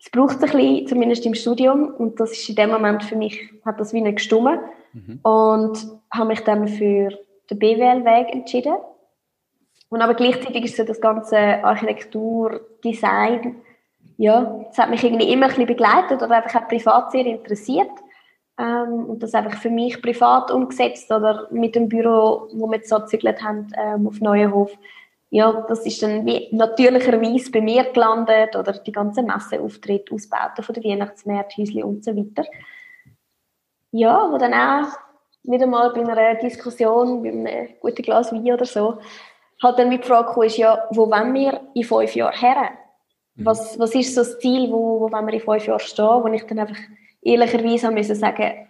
es 0.00 0.10
braucht 0.10 0.42
ein 0.42 0.50
bisschen, 0.50 0.86
zumindest 0.86 1.26
im 1.26 1.34
Studium 1.34 1.88
und 1.88 2.20
das 2.20 2.32
ist 2.32 2.48
in 2.48 2.56
dem 2.56 2.70
Moment 2.70 3.04
für 3.04 3.16
mich, 3.16 3.50
hat 3.64 3.80
das 3.80 3.92
wie 3.92 4.00
nicht 4.00 4.16
gestummen 4.16 4.58
mhm. 4.92 5.20
und 5.22 5.78
habe 6.10 6.28
mich 6.28 6.40
dann 6.40 6.68
für 6.68 7.10
den 7.50 7.58
BWL-Weg 7.58 8.32
entschieden 8.32 8.74
Und 9.88 10.02
aber 10.02 10.14
gleichzeitig 10.14 10.64
ist 10.64 10.76
so 10.76 10.84
das 10.84 11.00
ganze 11.00 11.64
Architektur, 11.64 12.60
Design, 12.84 13.56
ja, 14.16 14.64
das 14.68 14.78
hat 14.78 14.90
mich 14.90 15.02
irgendwie 15.02 15.32
immer 15.32 15.46
ein 15.46 15.48
bisschen 15.50 15.66
begleitet 15.66 16.22
oder 16.22 16.36
einfach 16.36 16.62
auch 16.62 16.68
privat 16.68 17.10
sehr 17.10 17.26
interessiert. 17.26 17.90
Ähm, 18.56 19.06
und 19.06 19.22
das 19.22 19.34
einfach 19.34 19.58
für 19.58 19.70
mich 19.70 20.00
privat 20.00 20.50
umgesetzt 20.50 21.10
oder 21.10 21.48
mit 21.50 21.74
dem 21.74 21.88
Büro, 21.88 22.48
wo 22.52 22.70
wir 22.70 22.80
so 22.84 23.00
gezügelt 23.00 23.42
haben, 23.42 23.72
ähm, 23.76 24.06
auf 24.06 24.20
Neuenhof. 24.20 24.70
Ja, 25.30 25.64
das 25.68 25.84
ist 25.84 26.00
dann 26.00 26.24
wie 26.24 26.48
natürlicherweise 26.52 27.50
bei 27.50 27.60
mir 27.60 27.84
gelandet 27.92 28.54
oder 28.54 28.72
die 28.72 28.92
ganzen 28.92 29.26
Messeauftritte, 29.26 30.14
Ausbauten 30.14 30.62
von 30.62 30.74
der 30.74 30.84
Weihnachtsmärkte, 30.84 31.60
Häusli 31.60 31.82
und 31.82 32.04
so 32.04 32.16
weiter. 32.16 32.48
Ja, 33.90 34.28
wo 34.30 34.38
dann 34.38 34.54
auch 34.54 34.92
wieder 35.42 35.66
mal 35.66 35.92
bei 35.92 36.02
einer 36.02 36.36
Diskussion, 36.36 37.22
bei 37.22 37.30
einem 37.30 37.68
guten 37.80 38.02
Glas 38.02 38.32
Wein 38.32 38.52
oder 38.52 38.64
so, 38.64 38.98
halt 39.62 39.78
dann 39.78 39.88
mit 39.88 40.04
die 40.04 40.08
Frage 40.08 40.32
kam, 40.32 40.42
ist, 40.44 40.56
ja, 40.56 40.86
wo 40.90 41.10
wollen 41.10 41.34
wir 41.34 41.60
in 41.74 41.84
fünf 41.84 42.14
Jahren 42.14 42.38
her? 42.38 42.70
Mhm. 43.34 43.46
Was, 43.46 43.78
was 43.78 43.94
ist 43.94 44.14
so 44.14 44.20
das 44.20 44.38
Ziel, 44.38 44.70
wo, 44.70 45.00
wo 45.00 45.12
wollen 45.12 45.26
wir 45.26 45.34
in 45.34 45.40
fünf 45.40 45.66
Jahren 45.66 45.80
stehen? 45.80 46.22
Wo 46.22 46.26
ich 46.28 46.46
dann 46.46 46.60
einfach 46.60 46.78
ehrlicherweise 47.24 47.90
müssen 47.90 48.14
sagen, 48.14 48.68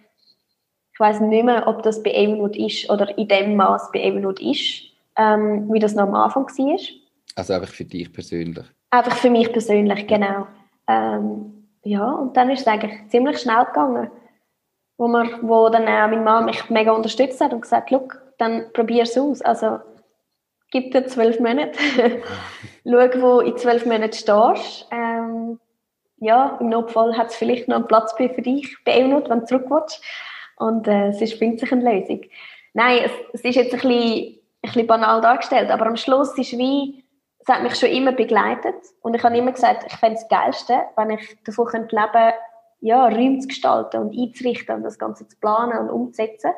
ich 0.93 0.99
weiß 0.99 1.19
nicht 1.19 1.43
mehr, 1.43 1.67
ob 1.67 1.83
das 1.83 2.01
bei 2.01 2.11
Evernote 2.11 2.57
ist 2.57 2.89
oder 2.89 3.17
in 3.17 3.27
dem 3.27 3.55
Maß 3.55 3.91
bei 3.91 4.01
Evernote 4.01 4.43
ist, 4.43 4.83
ähm, 5.17 5.71
wie 5.71 5.79
das 5.79 5.93
noch 5.93 6.03
am 6.03 6.15
Anfang 6.15 6.45
war. 6.45 6.79
Also 7.35 7.53
einfach 7.53 7.73
für 7.73 7.83
dich 7.83 8.11
persönlich? 8.11 8.65
Einfach 8.91 9.17
für 9.17 9.29
mich 9.29 9.51
persönlich, 9.51 10.07
genau. 10.07 10.47
Ähm, 10.87 11.67
ja, 11.83 12.09
und 12.11 12.37
dann 12.37 12.49
ist 12.49 12.61
es 12.61 12.67
eigentlich 12.67 13.09
ziemlich 13.09 13.39
schnell 13.39 13.65
gegangen, 13.65 14.09
wo, 14.97 15.07
man, 15.07 15.29
wo 15.41 15.67
dann 15.69 15.83
auch 15.83 16.09
meine 16.09 16.21
Mama 16.21 16.41
mich 16.45 16.69
mega 16.69 16.93
unterstützt 16.93 17.41
hat 17.41 17.53
und 17.53 17.61
gesagt, 17.61 17.91
hat, 17.91 18.03
dann 18.37 18.71
probier 18.71 19.03
es 19.03 19.17
aus. 19.17 19.41
Also 19.41 19.79
gib 20.71 20.91
dir 20.91 21.05
zwölf 21.07 21.39
Monate, 21.39 21.77
schau, 22.85 23.21
wo 23.21 23.39
in 23.41 23.57
zwölf 23.57 23.85
Monaten 23.85 24.13
stehst. 24.13 24.87
Ähm, 24.91 25.59
ja, 26.17 26.57
im 26.59 26.69
Notfall 26.69 27.17
hat 27.17 27.27
es 27.27 27.35
vielleicht 27.35 27.67
noch 27.67 27.77
einen 27.77 27.87
Platz 27.87 28.13
für 28.13 28.41
dich 28.41 28.75
bei 28.85 28.93
Elnot, 28.93 29.29
wenn 29.29 29.41
du 29.41 29.45
zurück. 29.45 29.69
Und 30.57 30.87
äh, 30.87 31.09
es 31.09 31.33
findet 31.33 31.59
sich 31.59 31.71
eine 31.71 31.83
Lösung. 31.83 32.21
Nein, 32.73 32.99
es, 33.05 33.11
es 33.33 33.41
ist 33.41 33.55
jetzt 33.55 33.73
ein 33.73 33.79
bisschen, 33.79 33.93
ein 33.93 34.39
bisschen 34.61 34.87
banal 34.87 35.21
dargestellt, 35.21 35.69
aber 35.69 35.87
am 35.87 35.97
Schluss 35.97 36.37
ist 36.37 36.57
wie, 36.57 37.03
es 37.39 37.47
hat 37.47 37.63
mich 37.63 37.75
schon 37.75 37.89
immer 37.89 38.11
begleitet 38.11 38.75
und 39.01 39.13
ich 39.13 39.23
habe 39.23 39.37
immer 39.37 39.51
gesagt, 39.51 39.85
ich 39.87 39.97
fände 39.97 40.17
es 40.17 40.27
Geilste, 40.27 40.81
wenn 40.95 41.11
ich 41.11 41.37
davon 41.43 41.67
könnte 41.67 41.95
leben 41.95 42.33
ja, 42.81 43.07
Räume 43.07 43.39
zu 43.39 43.47
gestalten 43.47 43.97
und 44.01 44.17
einzurichten 44.17 44.75
und 44.75 44.83
das 44.83 44.99
Ganze 44.99 45.27
zu 45.27 45.37
planen 45.37 45.77
und 45.79 45.89
umzusetzen. 45.89 46.51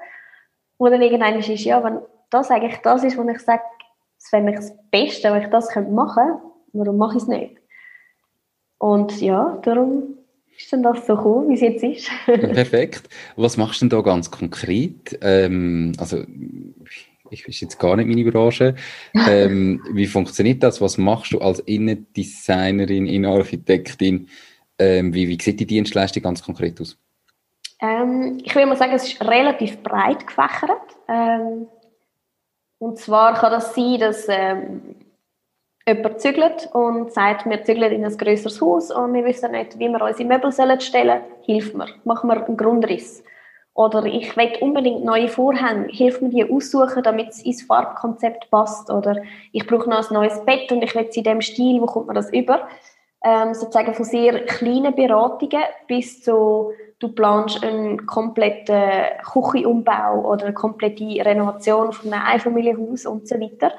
Und 0.77 0.91
dann 0.91 1.01
irgendwann 1.01 1.39
ist, 1.39 1.47
ja, 1.47 1.83
wenn 1.83 2.01
das 2.29 2.51
eigentlich 2.51 2.77
das 2.77 3.03
ist, 3.03 3.17
wo 3.17 3.27
ich 3.27 3.39
sage, 3.39 3.63
das 4.19 4.29
fände 4.29 4.51
ich 4.51 4.57
das 4.57 4.75
Beste, 4.91 5.31
wenn 5.31 5.43
ich 5.43 5.49
das 5.49 5.73
machen 5.75 6.25
könnte, 6.25 6.41
warum 6.73 6.97
mache 6.97 7.17
ich 7.17 7.23
es 7.23 7.27
nicht? 7.27 7.56
Und 8.77 9.19
ja, 9.21 9.59
darum 9.63 10.17
ist 10.57 10.71
dann 10.71 10.83
das 10.83 11.05
so 11.05 11.15
gekommen, 11.15 11.49
wie 11.49 11.53
es 11.53 11.61
jetzt 11.61 11.83
ist. 11.83 12.09
Perfekt. 12.25 13.09
Was 13.35 13.57
machst 13.57 13.81
du 13.81 13.85
denn 13.85 13.97
da 13.97 14.01
ganz 14.01 14.31
konkret? 14.31 15.17
Ähm, 15.21 15.93
also, 15.97 16.23
ich 17.29 17.47
ist 17.47 17.61
jetzt 17.61 17.79
gar 17.79 17.95
nicht 17.95 18.07
meine 18.07 18.29
Branche. 18.29 18.75
Ähm, 19.27 19.81
wie 19.91 20.07
funktioniert 20.07 20.63
das? 20.63 20.81
Was 20.81 20.97
machst 20.97 21.33
du 21.33 21.39
als 21.39 21.59
Innendesignerin, 21.59 23.05
Innenarchitektin? 23.05 24.29
Ähm, 24.79 25.13
wie, 25.13 25.27
wie 25.27 25.41
sieht 25.41 25.59
die 25.59 25.65
Dienstleistung 25.65 26.23
ganz 26.23 26.43
konkret 26.43 26.79
aus? 26.79 26.97
Ähm, 27.81 28.39
ich 28.43 28.53
würde 28.55 28.67
mal 28.67 28.77
sagen, 28.77 28.93
es 28.93 29.07
ist 29.07 29.21
relativ 29.21 29.81
breit 29.83 30.25
gefächert. 30.25 30.97
Ähm, 31.07 31.67
und 32.79 32.97
zwar 32.99 33.33
kann 33.33 33.51
das 33.51 33.73
sein, 33.73 33.99
dass 33.99 34.27
ähm, 34.29 34.95
jemand 35.87 36.19
zügelt 36.19 36.69
und 36.73 37.13
sagt, 37.13 37.45
wir 37.45 37.63
zügeln 37.63 37.91
in 37.93 38.05
ein 38.05 38.17
grösseres 38.17 38.61
Haus 38.61 38.91
und 38.91 39.13
wir 39.13 39.23
wissen 39.23 39.51
nicht, 39.51 39.79
wie 39.79 39.87
wir 39.87 40.01
unsere 40.01 40.27
Möbel 40.27 40.51
stellen 40.51 40.79
sollen, 40.81 41.21
hilft 41.41 41.75
mir, 41.75 41.87
machen 42.03 42.29
wir 42.29 42.45
einen 42.45 42.57
Grundriss. 42.57 43.23
Oder 43.73 44.05
ich 44.05 44.35
will 44.35 44.51
unbedingt 44.61 45.05
neue 45.05 45.29
Vorhänge, 45.29 45.87
hilft 45.89 46.23
mir 46.23 46.29
die 46.29 46.51
aussuchen, 46.51 47.03
damit 47.03 47.29
es 47.29 47.43
ins 47.43 47.61
Farbkonzept 47.61 48.49
passt. 48.49 48.89
Oder 48.89 49.21
ich 49.51 49.67
brauche 49.67 49.87
noch 49.87 50.09
ein 50.09 50.13
neues 50.15 50.43
Bett 50.45 50.71
und 50.71 50.81
ich 50.81 50.95
will 50.95 51.05
es 51.07 51.15
in 51.15 51.23
dem 51.23 51.41
Stil, 51.41 51.79
wo 51.79 51.85
kommt 51.85 52.07
man 52.07 52.15
das 52.15 52.33
über? 52.33 52.67
Ähm, 53.23 53.53
sozusagen 53.53 53.93
von 53.93 54.03
sehr 54.03 54.45
kleinen 54.45 54.95
Beratungen 54.95 55.61
bis 55.87 56.23
zu, 56.23 56.71
du 56.97 57.09
planst 57.09 57.63
einen 57.63 58.07
kompletten 58.07 58.81
Küchenumbau 59.31 60.27
oder 60.27 60.45
eine 60.45 60.53
komplette 60.55 61.23
Renovation 61.23 61.93
von 61.93 62.11
einem 62.11 62.23
Einfamilienhaus 62.25 63.05
und 63.05 63.27
so 63.27 63.39
weiter. 63.39 63.73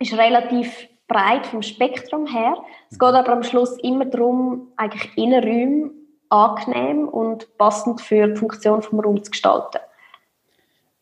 Ist 0.00 0.18
relativ 0.18 0.89
breit 1.10 1.46
vom 1.46 1.60
Spektrum 1.60 2.26
her. 2.26 2.56
Es 2.90 2.98
geht 2.98 3.08
aber 3.08 3.32
am 3.32 3.42
Schluss 3.42 3.76
immer 3.82 4.06
darum, 4.06 4.68
eigentlich 4.76 5.10
Innenräume 5.16 5.90
angenehm 6.30 7.08
und 7.08 7.58
passend 7.58 8.00
für 8.00 8.28
die 8.28 8.36
Funktion 8.36 8.80
des 8.80 8.92
Raums 8.92 9.24
zu 9.24 9.30
gestalten. 9.32 9.78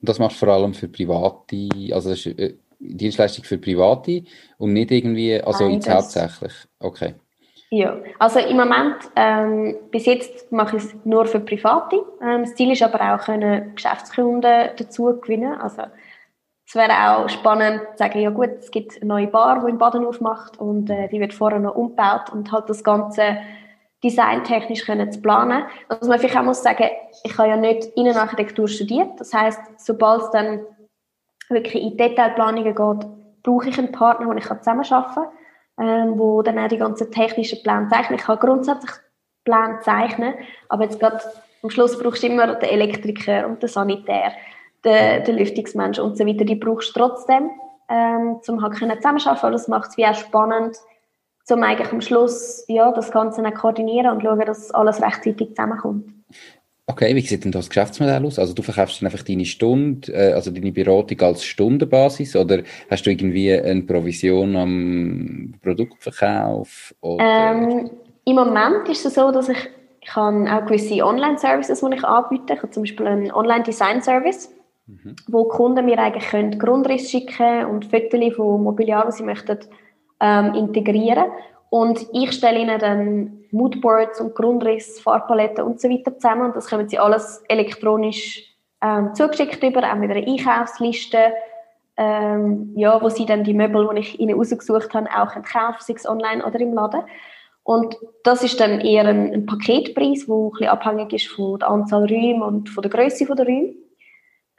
Und 0.00 0.08
das 0.08 0.18
machst 0.18 0.40
du 0.40 0.46
vor 0.46 0.54
allem 0.54 0.74
für 0.74 0.88
Private, 0.88 1.68
also 1.92 2.10
das 2.10 2.24
ist 2.24 2.38
äh, 2.38 2.54
Dienstleistung 2.78 3.44
für 3.44 3.58
Private 3.58 4.22
und 4.56 4.72
nicht 4.72 4.90
irgendwie, 4.90 5.40
also 5.40 5.64
Nein, 5.64 5.74
jetzt 5.74 5.90
hauptsächlich, 5.90 6.52
okay. 6.78 7.14
Ja, 7.70 7.98
also 8.18 8.38
im 8.38 8.56
Moment, 8.56 8.96
ähm, 9.14 9.76
bis 9.90 10.06
jetzt 10.06 10.50
mache 10.50 10.78
ich 10.78 10.84
es 10.84 10.96
nur 11.04 11.26
für 11.26 11.40
Private. 11.40 12.02
Ähm, 12.22 12.44
das 12.44 12.54
Ziel 12.54 12.72
ist 12.72 12.82
aber 12.82 13.14
auch, 13.14 13.22
können 13.26 13.74
Geschäftskunden 13.74 14.70
dazu 14.74 15.20
gewinnen. 15.20 15.52
Also 15.52 15.82
es 16.68 16.74
wäre 16.74 17.16
auch 17.16 17.30
spannend 17.30 17.80
zu 17.92 17.96
sagen, 17.96 18.20
ja 18.20 18.28
gut, 18.28 18.50
es 18.58 18.70
gibt 18.70 18.94
eine 18.96 19.06
neue 19.06 19.26
Bar, 19.26 19.64
die 19.64 19.70
in 19.70 19.78
Baden 19.78 20.04
aufmacht 20.04 20.58
und 20.60 20.90
äh, 20.90 21.08
die 21.08 21.18
wird 21.18 21.32
vorher 21.32 21.58
noch 21.58 21.74
umgebaut 21.74 22.30
und 22.30 22.52
halt 22.52 22.68
das 22.68 22.84
Ganze 22.84 23.38
designtechnisch 24.04 24.84
können 24.84 25.10
zu 25.10 25.22
planen. 25.22 25.64
Was 25.88 26.06
man 26.06 26.18
vielleicht 26.18 26.36
auch 26.36 26.42
muss 26.42 26.62
sagen, 26.62 26.90
ich 27.24 27.38
habe 27.38 27.48
ja 27.48 27.56
nicht 27.56 27.86
Innenarchitektur 27.96 28.68
studiert. 28.68 29.18
Das 29.18 29.32
heißt, 29.32 29.58
sobald 29.78 30.24
es 30.24 30.30
dann 30.30 30.60
wirklich 31.48 31.82
in 31.82 31.96
Detailplanungen 31.96 32.64
geht, 32.74 33.42
brauche 33.42 33.68
ich 33.70 33.78
einen 33.78 33.90
Partner, 33.90 34.28
den 34.28 34.36
ich 34.36 34.44
zusammenarbeiten 34.44 35.14
kann, 35.14 35.28
ähm, 35.80 36.18
wo 36.18 36.42
dann 36.42 36.58
auch 36.58 36.68
die 36.68 36.76
ganzen 36.76 37.10
technischen 37.10 37.62
Pläne 37.62 37.88
zeichnet. 37.88 38.20
Ich 38.20 38.26
kann 38.26 38.38
grundsätzlich 38.38 38.90
Pläne 39.42 39.78
zeichnen, 39.80 40.34
aber 40.68 40.84
jetzt 40.84 41.00
gerade 41.00 41.18
am 41.62 41.70
Schluss 41.70 41.98
brauchst 41.98 42.22
du 42.22 42.26
immer 42.26 42.46
den 42.46 42.68
Elektriker 42.68 43.46
und 43.46 43.62
den 43.62 43.70
Sanitär 43.70 44.32
den, 44.84 45.24
den 45.24 45.36
Lüftungsmensch 45.36 45.98
und 45.98 46.16
so 46.16 46.26
weiter, 46.26 46.44
die 46.44 46.54
brauchst 46.54 46.94
du 46.96 47.00
trotzdem, 47.00 47.50
ähm, 47.88 48.40
um 48.46 48.62
halt 48.62 48.74
zusammenzuarbeiten, 48.74 49.42
weil 49.42 49.52
das 49.52 49.68
macht 49.68 49.90
es 49.90 49.96
wie 49.96 50.06
auch 50.06 50.14
spannend, 50.14 50.76
um 51.50 51.62
eigentlich 51.62 51.92
am 51.92 52.00
Schluss 52.00 52.64
ja, 52.68 52.92
das 52.92 53.10
Ganze 53.10 53.42
dann 53.42 53.54
koordinieren 53.54 54.12
und 54.12 54.22
schauen, 54.22 54.40
dass 54.40 54.70
alles 54.70 55.02
rechtzeitig 55.02 55.50
zusammenkommt. 55.50 56.04
Okay, 56.90 57.14
wie 57.14 57.20
sieht 57.20 57.44
denn 57.44 57.52
das 57.52 57.68
Geschäftsmodell 57.68 58.24
aus? 58.24 58.38
Also 58.38 58.54
du 58.54 58.62
verkaufst 58.62 59.02
dann 59.02 59.08
einfach 59.08 59.22
deine 59.22 59.44
Stunde, 59.44 60.10
äh, 60.10 60.32
also 60.32 60.50
deine 60.50 60.72
Beratung 60.72 61.20
als 61.20 61.44
Stundenbasis 61.44 62.34
oder 62.34 62.62
hast 62.90 63.04
du 63.04 63.10
irgendwie 63.10 63.52
eine 63.52 63.82
Provision 63.82 64.56
am 64.56 65.54
Produktverkauf? 65.62 66.94
Ähm, 67.02 67.90
Im 68.24 68.34
Moment 68.34 68.88
ist 68.88 69.04
es 69.04 69.14
so, 69.14 69.30
dass 69.30 69.50
ich, 69.50 69.58
ich 70.00 70.16
habe 70.16 70.50
auch 70.50 70.64
gewisse 70.64 71.04
Online-Services, 71.04 71.80
die 71.80 71.94
ich 71.94 72.04
anbiete. 72.04 72.54
Ich 72.54 72.62
habe 72.62 72.70
zum 72.70 72.84
Beispiel 72.84 73.06
einen 73.06 73.32
Online-Design-Service 73.32 74.50
mhm. 74.88 75.14
wo 75.28 75.44
Kunden 75.44 75.84
mir 75.84 75.98
eigentlich 75.98 76.28
können 76.28 76.58
Grundriss 76.58 77.10
schicken 77.10 77.66
und 77.66 77.86
Fotos 77.86 78.34
von 78.34 78.62
Mobiliar, 78.62 79.06
die 79.06 79.12
sie 79.12 79.22
möchten, 79.22 79.58
ähm, 80.20 80.54
integrieren. 80.54 81.26
Und 81.70 82.06
ich 82.12 82.32
stelle 82.32 82.58
ihnen 82.58 82.78
dann 82.78 83.44
Moodboards 83.50 84.20
und 84.20 84.34
Grundriss, 84.34 85.00
Farbpaletten 85.00 85.64
und 85.64 85.80
so 85.80 85.88
weiter 85.88 86.14
zusammen. 86.14 86.46
Und 86.46 86.56
das 86.56 86.66
können 86.66 86.88
sie 86.88 86.98
alles 86.98 87.42
elektronisch 87.48 88.56
ähm, 88.82 89.14
zugeschickt 89.14 89.62
über, 89.62 89.82
auch 89.90 89.96
mit 89.96 90.10
einer 90.10 90.26
Einkaufsliste, 90.26 91.18
ähm, 91.96 92.72
ja, 92.76 93.00
wo 93.02 93.08
sie 93.08 93.26
dann 93.26 93.44
die 93.44 93.54
Möbel, 93.54 93.88
die 93.92 94.00
ich 94.00 94.20
ihnen 94.20 94.38
ausgesucht 94.38 94.94
habe, 94.94 95.08
auch 95.08 95.34
kaufen, 95.34 95.80
sei 95.80 95.94
es 95.94 96.08
online 96.08 96.44
oder 96.44 96.60
im 96.60 96.72
Laden. 96.72 97.02
Und 97.64 97.96
das 98.24 98.42
ist 98.42 98.60
dann 98.60 98.80
eher 98.80 99.04
ein, 99.04 99.34
ein 99.34 99.46
Paketpreis, 99.46 100.24
der 100.26 100.34
ein 100.34 100.50
bisschen 100.50 100.68
abhängig 100.68 101.12
ist 101.12 101.26
von 101.26 101.58
der 101.58 101.68
Anzahl 101.68 102.06
Räume 102.06 102.46
und 102.46 102.70
von 102.70 102.82
der 102.82 102.90
Größe 102.90 103.26
der 103.26 103.44
Räume. 103.44 103.74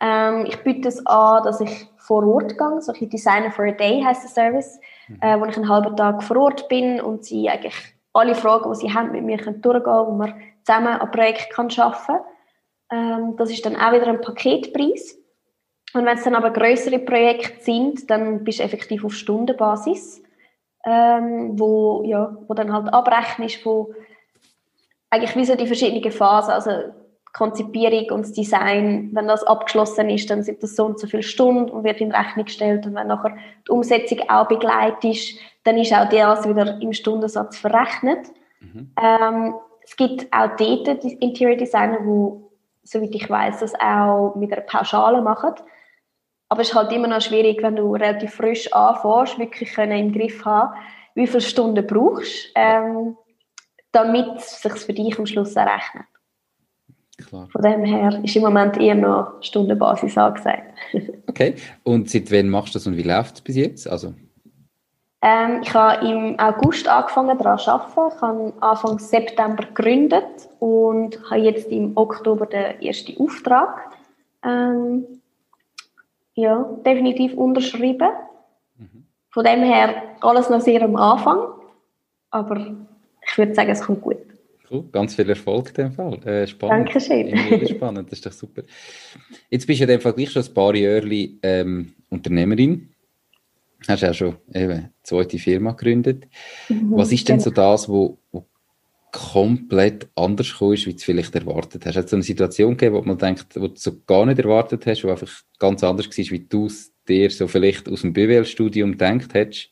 Ähm, 0.02 0.46
ich 0.46 0.64
biete 0.64 0.88
es 0.88 1.06
an, 1.06 1.44
dass 1.44 1.62
ich 1.62 1.88
vor 1.98 2.26
Ort 2.26 2.58
gehe, 2.58 2.82
so 2.82 2.92
ein 2.92 3.10
Designer 3.10 3.52
for 3.52 3.66
a 3.66 3.72
Day 3.72 4.02
heißt 4.02 4.24
der 4.24 4.30
Service, 4.30 4.80
mhm. 5.08 5.18
äh, 5.22 5.40
wo 5.40 5.46
ich 5.46 5.56
einen 5.56 5.70
halben 5.70 5.96
Tag 5.96 6.24
vor 6.24 6.38
Ort 6.38 6.68
bin 6.70 7.02
und 7.02 7.26
sie 7.26 7.50
eigentlich 7.50 7.76
alle 8.14 8.36
Fragen, 8.36 8.72
die 8.72 8.78
sie 8.78 8.94
haben, 8.94 9.12
mit 9.12 9.24
mir 9.24 9.38
können 9.38 9.62
durchgehen 9.62 9.84
können, 9.84 10.08
wo 10.08 10.12
man 10.12 10.34
zusammen 10.64 11.00
ein 11.00 11.12
Projekt 11.12 11.52
kann 11.52 11.70
schaffen 11.70 12.16
kann. 12.90 13.22
Ähm, 13.22 13.36
das 13.38 13.52
ist 13.52 13.66
dann 13.66 13.76
auch 13.76 13.92
wieder 13.92 14.08
ein 14.08 14.22
Paketpreis. 14.22 15.18
Und 15.94 16.06
wenn 16.06 16.18
es 16.18 16.24
dann 16.24 16.36
aber 16.36 16.52
größere 16.52 17.00
Projekte 17.00 17.64
sind, 17.64 18.10
dann 18.10 18.44
bist 18.44 18.60
du 18.60 18.64
effektiv 18.64 19.04
auf 19.04 19.14
Stundenbasis, 19.14 20.22
ähm, 20.86 21.60
wo, 21.60 22.04
ja, 22.04 22.36
wo 22.48 22.54
dann 22.54 22.72
halt 22.72 22.94
abrechnest 22.94 23.58
von 23.58 23.88
eigentlich 25.10 25.36
wie 25.36 25.46
so 25.46 25.56
die 25.56 25.68
verschiedenen 25.68 26.12
Phasen. 26.12 26.54
Also 26.54 26.72
Konzipierung 27.34 28.10
und 28.18 28.22
das 28.22 28.34
Design, 28.34 29.10
wenn 29.14 29.28
das 29.28 29.44
abgeschlossen 29.44 30.10
ist, 30.10 30.30
dann 30.30 30.44
sind 30.44 30.64
das 30.64 30.76
so 30.76 30.86
und 30.86 31.00
so 31.00 31.08
viele 31.08 31.24
Stunden 31.24 31.70
und 31.70 31.84
wird 31.84 32.02
in 32.02 32.12
Rechnung 32.12 32.46
gestellt. 32.46 32.86
Und 32.86 32.96
wenn 32.96 33.08
nachher 33.08 33.38
die 33.68 33.72
Umsetzung 33.72 34.22
auch 34.30 34.48
begleitet 34.48 35.04
ist, 35.04 35.40
dann 35.64 35.78
ist 35.78 35.94
auch 35.94 36.10
das 36.10 36.48
wieder 36.48 36.82
im 36.82 36.94
Stundensatz 36.94 37.58
verrechnet. 37.58 38.28
Mhm. 38.60 38.92
Ähm, 39.02 39.56
es 39.84 39.96
gibt 39.96 40.32
auch 40.34 40.56
dort 40.58 41.04
Interior 41.04 41.58
Designer, 41.58 42.00
die, 42.00 42.44
soweit 42.84 43.14
ich 43.14 43.30
weiß, 43.30 43.60
das 43.60 43.76
auch 43.76 44.36
mit 44.36 44.52
einer 44.52 44.62
Pauschale 44.62 45.22
machen. 45.22 45.54
Aber 46.50 46.62
es 46.62 46.70
ist 46.70 46.76
halt 46.76 46.92
immer 46.92 47.08
noch 47.08 47.22
schwierig, 47.22 47.62
wenn 47.62 47.76
du 47.76 47.94
relativ 47.94 48.34
frisch 48.34 48.72
anfängst, 48.74 49.38
wirklich 49.38 49.72
können 49.72 49.98
im 49.98 50.14
Griff 50.14 50.44
haben, 50.46 50.74
wie 51.14 51.28
viele 51.28 51.42
Stunden 51.42 51.86
brauchst, 51.86 52.52
ähm, 52.56 53.16
damit 53.92 54.38
es 54.38 54.62
sich 54.62 54.74
für 54.74 54.94
dich 54.94 55.18
am 55.20 55.28
Schluss 55.28 55.56
errechnet. 55.56 56.06
Klar. 57.28 57.48
Von 57.52 57.62
dem 57.62 57.84
her 57.84 58.20
ist 58.24 58.36
im 58.36 58.44
Moment 58.44 58.78
eher 58.78 58.96
noch 58.96 59.42
Stundenbasis 59.42 60.18
angesagt. 60.18 60.74
okay. 61.28 61.56
Und 61.84 62.10
seit 62.10 62.32
wann 62.32 62.50
machst 62.50 62.74
du 62.74 62.80
das 62.80 62.88
und 62.88 62.98
wie 62.98 63.04
läuft 63.04 63.36
es 63.36 63.42
bis 63.42 63.56
jetzt? 63.56 63.88
Also 63.88 64.14
ähm, 65.22 65.62
ich 65.64 65.74
habe 65.74 66.06
im 66.08 66.40
August 66.40 66.88
angefangen 66.88 67.38
daran 67.38 67.60
zu 67.60 67.72
arbeiten. 67.72 68.16
Ich 68.16 68.22
habe 68.22 68.54
Anfang 68.62 69.00
September 69.00 69.64
gegründet 69.66 70.50
und 70.60 71.20
habe 71.30 71.42
jetzt 71.42 71.70
im 71.70 71.98
Oktober 71.98 72.46
den 72.46 72.82
ersten 72.82 73.22
Auftrag 73.22 73.92
ähm, 74.44 75.06
ja, 76.36 76.64
definitiv 76.86 77.34
unterschrieben. 77.34 78.10
Mhm. 78.78 79.06
Von 79.30 79.44
dem 79.44 79.62
her 79.62 80.04
alles 80.22 80.50
noch 80.50 80.62
sehr 80.62 80.82
am 80.84 80.96
Anfang, 80.96 81.40
aber 82.32 82.76
ich 83.30 83.38
würde 83.38 83.54
sagen, 83.54 83.72
es 83.72 83.82
kommt 83.82 84.02
gut. 84.02 84.18
Cool, 84.72 84.86
ganz 84.92 85.16
viel 85.16 85.30
Erfolg 85.30 85.70
in 85.70 85.74
dem 85.76 85.92
Fall. 85.94 86.24
Äh, 86.26 86.48
spannend. 86.48 86.88
Dankeschön. 86.88 87.68
spannend, 87.68 88.12
das 88.12 88.20
ist 88.20 88.26
doch 88.26 88.32
super. 88.32 88.64
Jetzt 89.50 89.66
bist 89.66 89.80
du 89.80 89.84
in 89.84 89.90
dem 89.90 90.02
Fall 90.02 90.14
gleich 90.14 90.32
schon 90.32 90.44
ein 90.44 90.54
paar 90.54 90.76
Jahre 90.76 91.30
ähm, 91.42 91.94
Unternehmerin. 92.10 92.90
Hast 93.88 94.04
ja 94.04 94.14
schon 94.14 94.36
eben 94.54 94.72
eine 94.72 94.94
zweite 95.04 95.40
Firma 95.40 95.72
gegründet. 95.72 96.28
Mhm, 96.68 96.92
Was 96.92 97.12
ist 97.12 97.28
denn 97.30 97.38
genau. 97.38 97.46
so 97.46 97.52
das, 97.52 97.90
wo, 97.90 98.20
wo 98.32 98.46
komplett 99.12 100.08
anders 100.16 100.52
gekommen 100.52 100.74
ist, 100.74 100.86
wie 100.86 100.94
du 100.94 101.00
vielleicht 101.00 101.34
erwartet 101.34 101.86
hast? 101.86 101.96
Hat 101.96 102.06
es 102.06 102.12
so 102.12 102.18
eine 102.18 102.24
Situation 102.24 102.78
gegeben, 102.78 102.96
wo 102.96 103.02
man 103.02 103.18
denkt, 103.18 103.56
wo 103.56 103.68
du 103.68 103.76
so 103.76 104.02
gar 104.06 104.26
nicht 104.26 104.40
erwartet 104.40 104.86
hast, 104.86 105.04
wo 105.04 105.10
einfach 105.10 105.32
ganz 105.58 105.84
anders 105.84 106.08
war, 106.08 106.32
wie 106.32 106.46
du 106.48 106.68
es 106.68 106.94
dir 107.08 107.32
so 107.32 107.48
vielleicht 107.48 107.90
aus 107.90 108.02
dem 108.02 108.14
BWL-Studium 108.14 108.92
gedacht 108.92 109.34
hättest, 109.34 109.72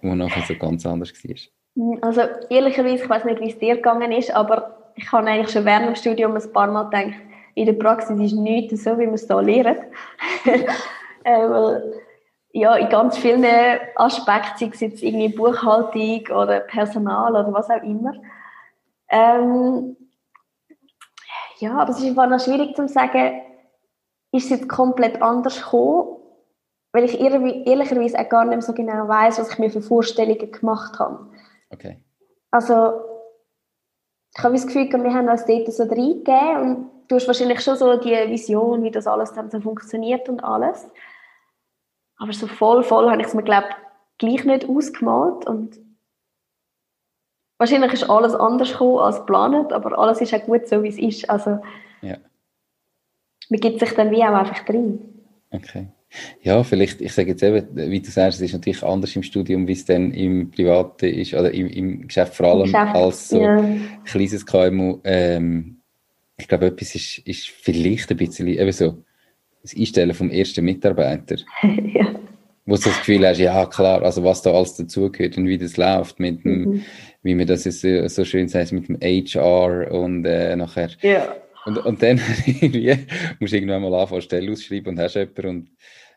wo 0.00 0.14
nachher 0.14 0.44
so 0.46 0.54
ganz 0.54 0.86
anders 0.86 1.12
war? 1.12 1.36
Also 2.02 2.22
ehrlicherweise, 2.50 3.04
ich 3.04 3.08
weiß 3.08 3.24
nicht, 3.24 3.40
wie 3.40 3.50
es 3.50 3.58
dir 3.58 3.76
gegangen 3.76 4.12
ist, 4.12 4.34
aber 4.34 4.92
ich 4.94 5.10
habe 5.10 5.26
eigentlich 5.26 5.50
schon 5.50 5.64
während 5.64 5.86
dem 5.86 5.96
Studium 5.96 6.36
ein 6.36 6.52
paar 6.52 6.66
Mal 6.66 6.84
gedacht, 6.84 7.14
in 7.54 7.66
der 7.66 7.72
Praxis 7.74 8.18
ist 8.20 8.32
nichts 8.32 8.84
so, 8.84 8.98
wie 8.98 9.06
man 9.06 9.14
es 9.14 9.26
hier 9.26 9.42
lernt. 9.42 9.80
äh, 11.24 11.80
ja, 12.54 12.74
in 12.76 12.88
ganz 12.88 13.16
vielen 13.16 13.44
Aspekten, 13.96 14.58
sei 14.58 14.66
es 14.66 14.80
jetzt 14.80 15.02
irgendwie 15.02 15.34
Buchhaltung 15.34 16.36
oder 16.36 16.60
Personal 16.60 17.32
oder 17.32 17.52
was 17.52 17.70
auch 17.70 17.82
immer. 17.82 18.14
Ähm, 19.08 19.96
ja, 21.58 21.78
aber 21.78 21.90
es 21.90 21.98
ist 21.98 22.06
einfach 22.06 22.28
noch 22.28 22.40
schwierig 22.40 22.76
zu 22.76 22.88
sagen, 22.88 23.40
ist 24.32 24.44
es 24.44 24.50
jetzt 24.50 24.68
komplett 24.68 25.22
anders 25.22 25.62
gekommen, 25.62 26.16
weil 26.92 27.04
ich 27.04 27.18
ehrlicherweise 27.20 28.18
auch 28.18 28.28
gar 28.28 28.44
nicht 28.44 28.62
so 28.62 28.72
genau 28.72 29.08
weiß, 29.08 29.38
was 29.38 29.52
ich 29.52 29.58
mir 29.58 29.70
für 29.70 29.80
Vorstellungen 29.80 30.50
gemacht 30.50 30.98
habe. 30.98 31.28
Okay. 31.72 32.02
Also, 32.50 33.00
ich 34.36 34.42
habe 34.42 34.54
das 34.54 34.66
Gefühl, 34.66 34.90
wir 34.90 35.12
haben 35.12 35.28
uns 35.28 35.44
dort 35.46 35.72
so 35.72 35.82
reingegeben 35.84 36.60
und 36.60 36.90
du 37.08 37.16
hast 37.16 37.26
wahrscheinlich 37.26 37.60
schon 37.60 37.76
so 37.76 37.96
die 37.96 38.10
Vision, 38.30 38.82
wie 38.82 38.90
das 38.90 39.06
alles 39.06 39.32
dann 39.32 39.50
so 39.50 39.60
funktioniert 39.60 40.28
und 40.28 40.42
alles. 40.42 40.86
Aber 42.16 42.32
so 42.32 42.46
voll, 42.46 42.82
voll 42.82 43.10
habe 43.10 43.20
ich 43.20 43.28
es 43.28 43.34
mir, 43.34 43.42
glaube 43.42 43.68
gleich 44.18 44.44
nicht 44.44 44.68
ausgemalt 44.68 45.46
und 45.46 45.78
wahrscheinlich 47.58 47.92
ist 47.92 48.08
alles 48.08 48.34
anders 48.34 48.72
gekommen 48.72 48.98
als 48.98 49.18
geplant, 49.18 49.72
aber 49.72 49.98
alles 49.98 50.20
ist 50.20 50.34
auch 50.34 50.44
gut 50.44 50.68
so, 50.68 50.82
wie 50.82 50.88
es 50.88 50.98
ist. 50.98 51.28
Also, 51.28 51.60
ja. 52.00 52.16
man 53.50 53.60
gibt 53.60 53.80
sich 53.80 53.92
dann 53.94 54.10
wie 54.10 54.22
auch 54.22 54.34
einfach 54.34 54.64
drin. 54.64 55.24
Okay. 55.50 55.88
Ja, 56.42 56.62
vielleicht, 56.62 57.00
ich 57.00 57.12
sage 57.12 57.30
jetzt 57.30 57.42
eben, 57.42 57.66
wie 57.74 58.00
du 58.00 58.10
sagst, 58.10 58.40
es 58.40 58.46
ist 58.46 58.52
natürlich 58.52 58.82
anders 58.82 59.16
im 59.16 59.22
Studium, 59.22 59.66
wie 59.66 59.72
es 59.72 59.84
dann 59.84 60.12
im 60.12 60.50
Privaten 60.50 61.06
ist, 61.06 61.34
oder 61.34 61.52
im, 61.52 61.68
im 61.68 62.06
Geschäft 62.06 62.34
vor 62.34 62.46
allem 62.46 62.64
Geschäft, 62.64 62.94
als 62.94 63.28
so 63.28 63.42
ja. 63.42 63.64
kleines 64.04 64.44
KMU. 64.44 65.00
Ähm, 65.04 65.78
ich 66.36 66.48
glaube, 66.48 66.66
etwas 66.66 66.94
ist, 66.94 67.18
ist 67.18 67.48
vielleicht 67.48 68.10
ein 68.10 68.16
bisschen 68.16 68.48
eben 68.48 68.72
so 68.72 69.02
das 69.62 69.76
Einstellen 69.76 70.14
vom 70.14 70.30
ersten 70.30 70.64
Mitarbeiter. 70.64 71.36
ja. 71.62 72.14
Wo 72.64 72.76
du 72.76 72.82
das 72.82 72.98
Gefühl 72.98 73.26
hast, 73.26 73.38
ja 73.38 73.66
klar, 73.66 74.02
also 74.02 74.22
was 74.22 74.42
da 74.42 74.52
alles 74.52 74.76
dazugehört 74.76 75.36
und 75.36 75.48
wie 75.48 75.58
das 75.58 75.76
läuft, 75.76 76.20
mit 76.20 76.44
dem, 76.44 76.60
mhm. 76.60 76.84
wie 77.22 77.34
man 77.34 77.46
das 77.46 77.66
ist, 77.66 77.80
so 77.80 78.24
schön 78.24 78.48
sagt, 78.48 78.72
mit 78.72 78.88
dem 78.88 78.98
HR 79.00 79.90
und 79.90 80.24
äh, 80.24 80.54
nachher. 80.54 80.90
Ja. 81.00 81.34
Und, 81.64 81.78
und 81.78 82.02
dann 82.02 82.16
musst 83.40 83.52
du 83.52 83.56
irgendwann 83.56 83.82
mal 83.82 83.94
anfangen, 83.94 84.22
Stelle 84.22 84.50
ausschreiben 84.50 84.90
und 84.90 84.98
hast 84.98 85.14
jemanden 85.14 85.46
und 85.46 85.70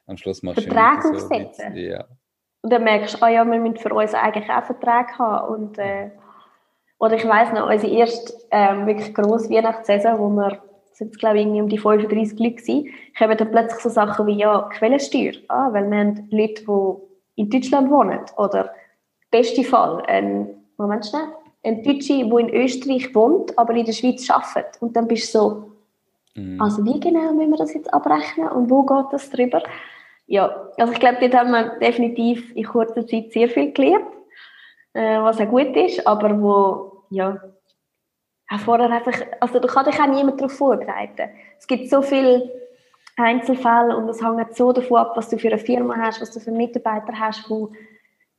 am 0.07 0.17
Schluss 0.17 0.43
machst 0.43 0.59
du 0.59 0.63
Vertrag 0.63 1.05
aufsetzen. 1.05 1.73
So 1.73 1.79
ja. 1.79 2.05
Und 2.61 2.71
dann 2.71 2.83
merkst 2.83 3.15
du, 3.15 3.23
ah 3.23 3.29
ja, 3.29 3.45
wir 3.45 3.59
müssen 3.59 3.77
für 3.77 3.93
uns 3.93 4.13
eigentlich 4.13 4.49
auch 4.49 4.63
Vertrag 4.63 5.19
haben. 5.19 5.53
Und, 5.53 5.77
äh, 5.77 6.09
oder 6.97 7.15
ich 7.15 7.27
weiss 7.27 7.51
noch, 7.53 7.69
unsere 7.69 7.93
erste 7.93 8.33
ähm, 8.51 8.87
wirklich 8.87 9.13
grosse 9.13 9.49
Weihnachtssaison, 9.49 10.17
wo 10.19 10.29
wir 10.29 10.59
sind 10.95 11.19
glaube 11.19 11.37
ich, 11.37 11.45
irgendwie 11.45 11.61
um 11.61 11.69
die 11.69 11.77
35 11.77 12.39
Leute 12.39 12.55
gewesen, 12.55 12.89
kommen 13.17 13.37
dann 13.37 13.51
plötzlich 13.51 13.81
so 13.81 13.89
Sachen 13.89 14.27
wie, 14.27 14.37
ja, 14.37 14.69
Quellensteuer, 14.73 15.33
ah, 15.49 15.67
weil 15.73 15.91
wir 15.91 15.97
haben 15.97 16.27
Leute, 16.31 16.63
die 16.63 17.41
in 17.41 17.49
Deutschland 17.49 17.91
wohnen, 17.91 18.21
oder 18.37 18.71
beste 19.29 19.63
Fall, 19.63 20.01
ein, 20.07 20.55
Moment 20.77 21.05
schnell, 21.05 21.27
ein 21.63 21.83
Deutscher, 21.83 22.23
der 22.23 22.39
in 22.39 22.49
Österreich 22.49 23.13
wohnt, 23.13 23.57
aber 23.57 23.73
in 23.73 23.85
der 23.85 23.93
Schweiz 23.93 24.29
arbeitet. 24.29 24.81
Und 24.81 24.95
dann 24.95 25.07
bist 25.07 25.33
du 25.35 25.39
so, 25.39 25.71
mm. 26.35 26.61
also 26.61 26.85
wie 26.85 26.99
genau 26.99 27.33
müssen 27.33 27.51
wir 27.51 27.57
das 27.57 27.73
jetzt 27.73 27.93
abrechnen 27.93 28.47
und 28.49 28.69
wo 28.69 28.83
geht 28.83 29.11
das 29.11 29.29
drüber? 29.29 29.61
Ja, 30.28 30.69
also 30.78 30.93
ich 30.93 30.99
glaube, 30.99 31.17
dort 31.21 31.36
haben 31.36 31.51
wir 31.51 31.78
definitiv 31.80 32.55
in 32.55 32.65
kurzer 32.65 33.05
Zeit 33.05 33.32
sehr 33.32 33.47
viel 33.47 33.71
gelernt, 33.73 34.07
äh, 34.93 35.19
was 35.19 35.39
auch 35.39 35.47
gut 35.47 35.76
ist, 35.76 36.05
aber 36.07 36.41
wo, 36.41 37.03
ja, 37.09 37.39
vorher 38.63 38.89
einfach, 38.89 39.19
also 39.39 39.59
da 39.59 39.67
kann 39.67 39.86
dich 39.86 39.99
auch 39.99 40.07
niemand 40.07 40.39
darauf 40.39 40.53
vorbereiten. 40.53 41.30
Es 41.59 41.67
gibt 41.67 41.89
so 41.89 42.01
viele 42.01 42.51
Einzelfälle 43.17 43.95
und 43.95 44.09
es 44.09 44.21
hängt 44.21 44.55
so 44.55 44.71
davon 44.71 44.97
ab, 44.97 45.13
was 45.15 45.30
du 45.30 45.38
für 45.38 45.47
eine 45.47 45.57
Firma 45.57 45.95
hast, 45.97 46.21
was 46.21 46.32
du 46.32 46.39
für 46.39 46.51
Mitarbeiter 46.51 47.13
hast, 47.17 47.49
wo 47.49 47.71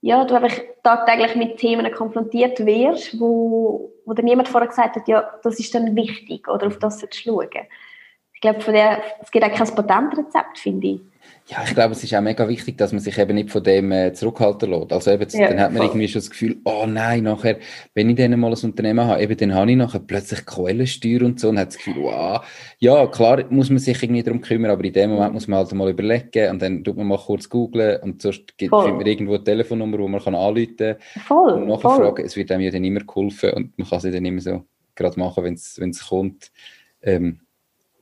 ja, 0.03 0.25
du 0.25 0.35
einfach 0.35 0.57
tagtäglich 0.83 1.35
mit 1.35 1.57
Themen 1.57 1.91
konfrontiert 1.93 2.65
wirst, 2.65 3.19
wo, 3.19 3.93
wo 4.05 4.13
dir 4.13 4.23
niemand 4.23 4.49
vorher 4.49 4.69
gesagt 4.69 4.97
hat, 4.97 5.09
ja, 5.09 5.29
das 5.43 5.59
ist 5.59 5.75
dann 5.75 5.97
wichtig 5.97 6.47
oder 6.49 6.67
auf 6.67 6.79
das 6.79 6.99
du 6.99 7.07
schauen. 7.11 7.49
Ich 8.35 8.41
glaube, 8.41 8.61
von 8.61 8.75
der, 8.75 9.03
es 9.23 9.31
gibt 9.31 9.45
auch 9.45 9.53
kein 9.53 9.75
Patentrezept, 9.75 10.59
finde 10.59 10.87
ich. 10.87 11.01
Ja, 11.49 11.59
ich 11.65 11.75
glaube, 11.75 11.93
es 11.93 12.03
ist 12.03 12.13
auch 12.13 12.21
mega 12.21 12.49
wichtig, 12.49 12.77
dass 12.77 12.91
man 12.91 13.01
sich 13.01 13.17
eben 13.19 13.37
nicht 13.37 13.53
von 13.53 13.63
dem 13.63 13.93
äh, 13.93 14.13
zurückhalten 14.13 14.69
lässt. 14.69 14.93
Also 14.93 15.13
eben, 15.13 15.29
ja, 15.31 15.49
dann 15.49 15.61
hat 15.61 15.71
man 15.71 15.77
voll. 15.77 15.87
irgendwie 15.87 16.09
schon 16.09 16.21
das 16.21 16.31
Gefühl, 16.31 16.57
oh 16.65 16.87
nein, 16.89 17.23
nachher, 17.23 17.59
wenn 17.95 18.11
ich 18.11 18.17
dann 18.17 18.39
mal 18.41 18.53
ein 18.53 18.65
Unternehmen 18.65 19.07
habe, 19.07 19.23
eben 19.23 19.37
dann 19.37 19.55
habe 19.55 19.71
ich 19.71 19.77
nachher 19.77 20.01
plötzlich 20.01 20.45
Quellensteuer 20.45 21.23
und 21.23 21.39
so 21.39 21.51
und 21.51 21.59
hat 21.61 21.69
das 21.69 21.77
Gefühl, 21.77 22.03
wow, 22.03 22.45
ja, 22.81 23.07
klar 23.07 23.45
muss 23.49 23.71
man 23.71 23.79
sich 23.79 24.03
irgendwie 24.03 24.25
darum 24.25 24.41
kümmern, 24.41 24.73
aber 24.73 24.83
in 24.83 24.93
dem 24.93 25.11
Moment 25.11 25.35
muss 25.35 25.47
man 25.47 25.61
halt 25.61 25.73
mal 25.73 25.89
überlegen 25.89 26.51
und 26.51 26.63
dann 26.63 26.83
tut 26.83 26.97
man 26.97 27.07
mal 27.07 27.19
kurz 27.19 27.49
googlen 27.49 28.01
und 28.03 28.23
sonst 28.23 28.59
gibt, 28.59 28.75
findet 28.75 28.97
man 28.97 29.07
irgendwo 29.07 29.35
eine 29.35 29.45
Telefonnummer, 29.45 30.01
wo 30.01 30.09
man 30.09 30.21
kann 30.21 30.35
anrufen 30.35 30.77
kann 30.77 30.97
voll, 31.23 31.53
und 31.53 31.69
nachfragen. 31.69 32.27
Es 32.27 32.35
wird 32.35 32.51
einem 32.51 32.63
ja 32.63 32.73
dann 32.73 32.83
immer 32.83 33.01
geholfen 33.01 33.53
und 33.53 33.79
man 33.79 33.89
kann 33.89 33.99
es 33.99 34.03
dann 34.03 34.25
immer 34.25 34.41
so 34.41 34.65
gerade 34.97 35.21
machen, 35.21 35.45
wenn 35.45 35.55
es 35.55 36.09
kommt. 36.09 36.51
Ähm, 37.03 37.41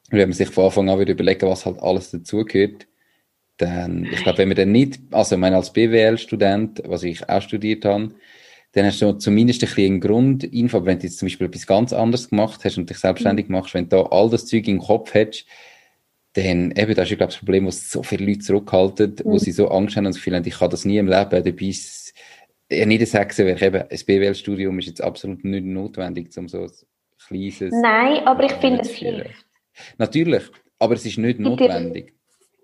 wenn 0.09 0.29
man 0.31 0.33
sich 0.33 0.49
von 0.49 0.65
Anfang 0.65 0.89
an 0.89 0.97
würde 0.97 1.13
überlegen, 1.13 1.47
was 1.47 1.67
halt 1.67 1.83
alles 1.83 2.11
dazugehört, 2.11 2.87
dann, 3.57 4.05
ich 4.05 4.23
glaube, 4.23 4.39
wenn 4.39 4.49
man 4.49 4.57
dann 4.57 4.73
nicht, 4.73 5.01
also 5.11 5.37
ich 5.37 5.41
meine, 5.41 5.57
als 5.57 5.73
BWL-Student, 5.73 6.83
was 6.87 7.03
ich 7.03 7.29
auch 7.29 7.43
studiert 7.43 7.85
habe, 7.85 8.15
dann 8.73 8.87
hast 8.87 9.01
du 9.01 9.13
zumindest 9.13 9.63
ein 9.63 9.69
bisschen 9.69 10.01
Grundinfo, 10.01 10.79
aber 10.79 10.87
wenn 10.87 10.99
du 10.99 11.05
jetzt 11.05 11.19
zum 11.19 11.27
Beispiel 11.27 11.47
etwas 11.47 11.67
ganz 11.67 11.93
anderes 11.93 12.31
gemacht 12.31 12.65
hast 12.65 12.77
und 12.77 12.91
dich 12.91 12.99
selbstständig 12.99 13.49
machst, 13.49 13.75
wenn 13.75 13.89
du 13.89 13.97
da 13.97 14.03
all 14.11 14.29
das 14.29 14.47
Zeug 14.47 14.67
im 14.67 14.81
Kopf 14.81 15.15
hättest, 15.15 15.47
dann 16.33 16.73
eben, 16.73 16.95
das 16.95 17.09
ist, 17.09 17.17
glaube 17.17 17.31
ich, 17.31 17.37
das 17.37 17.39
Problem, 17.39 17.67
was 17.67 17.91
so 17.91 18.03
viele 18.03 18.27
Leute 18.27 18.41
zurückhalten, 18.41 19.11
mhm. 19.11 19.31
wo 19.31 19.39
sie 19.39 19.53
so 19.53 19.69
Angst 19.69 19.97
haben 19.97 20.07
und 20.07 20.15
das 20.15 20.17
Gefühl 20.17 20.35
haben, 20.35 20.47
ich 20.47 20.59
kann 20.59 20.71
das 20.71 20.85
nie 20.85 20.99
im 20.99 21.07
Leben, 21.07 21.31
dabei 21.31 21.67
ist 21.67 22.13
ja 22.69 22.85
nicht 22.87 23.15
ein 23.15 23.21
Hexenwerk, 23.21 23.63
eben, 23.63 23.83
ein 23.83 24.01
BWL-Studium 24.07 24.79
ist 24.81 24.89
jetzt 24.89 25.03
absolut 25.03 25.45
nicht 25.45 25.65
notwendig, 25.65 26.37
um 26.37 26.49
so 26.49 26.63
ein 26.63 26.71
kleines... 27.29 27.73
Nein, 27.73 28.27
aber 28.27 28.45
ich 28.45 28.53
finde, 28.55 28.81
es 28.81 28.91
hilft. 28.91 29.47
Natürlich, 29.99 30.43
aber 30.81 30.95
es 30.95 31.07
ist 31.07 31.19
nicht 31.19 31.39
notwendig. 31.39 32.15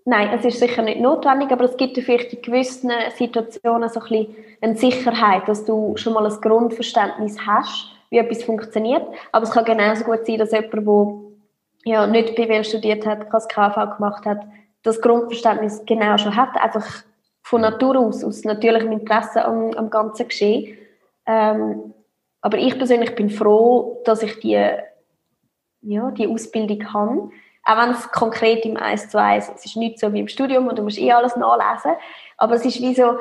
Nein, 0.04 0.30
es 0.34 0.44
ist 0.44 0.58
sicher 0.58 0.82
nicht 0.82 1.00
notwendig, 1.00 1.50
aber 1.52 1.64
es 1.64 1.76
gibt 1.76 1.98
vielleicht 1.98 2.32
in 2.32 2.42
gewissen 2.42 2.90
Situationen 3.16 3.88
so 3.88 4.00
ein 4.00 4.08
bisschen 4.08 4.36
eine 4.60 4.76
Sicherheit, 4.76 5.46
dass 5.46 5.64
du 5.64 5.96
schon 5.96 6.14
mal 6.14 6.26
ein 6.26 6.40
Grundverständnis 6.40 7.38
hast 7.46 7.90
wie 8.10 8.18
etwas 8.18 8.42
funktioniert. 8.42 9.06
Aber 9.32 9.44
es 9.44 9.52
kann 9.52 9.64
genauso 9.64 10.04
gut 10.04 10.26
sein, 10.26 10.38
dass 10.38 10.52
jemand, 10.52 10.74
der 10.74 11.92
ja, 11.92 12.06
nicht 12.06 12.34
BWL 12.34 12.64
studiert 12.64 13.06
hat, 13.06 13.30
kein 13.30 13.40
KV 13.40 13.96
gemacht 13.96 14.26
hat, 14.26 14.40
das 14.82 15.00
Grundverständnis 15.00 15.82
genau 15.86 16.16
schon 16.18 16.36
hat, 16.36 16.56
einfach 16.56 17.04
von 17.42 17.60
Natur 17.60 17.98
aus, 17.98 18.24
aus 18.24 18.44
natürlichem 18.44 18.92
Interesse 18.92 19.44
am, 19.44 19.72
am 19.74 19.90
ganzen 19.90 20.28
Geschehen. 20.28 20.76
Ähm, 21.26 21.94
aber 22.40 22.58
ich 22.58 22.76
persönlich 22.76 23.14
bin 23.14 23.30
froh, 23.30 24.00
dass 24.04 24.22
ich 24.22 24.40
die, 24.40 24.58
ja, 25.82 26.10
die 26.10 26.26
Ausbildung 26.26 26.92
habe. 26.92 27.30
Auch 27.64 27.76
wenn 27.76 27.90
es 27.90 28.10
konkret 28.10 28.64
im 28.64 28.76
1 28.76 29.10
zu 29.10 29.20
1, 29.20 29.50
es 29.54 29.66
ist 29.66 29.76
nicht 29.76 29.98
so 29.98 30.12
wie 30.12 30.20
im 30.20 30.28
Studium 30.28 30.68
und 30.68 30.78
du 30.78 30.82
musst 30.82 30.98
eh 30.98 31.12
alles 31.12 31.36
nachlesen, 31.36 31.92
aber 32.38 32.54
es 32.54 32.64
ist 32.64 32.80
wie 32.80 32.94
so, 32.94 33.18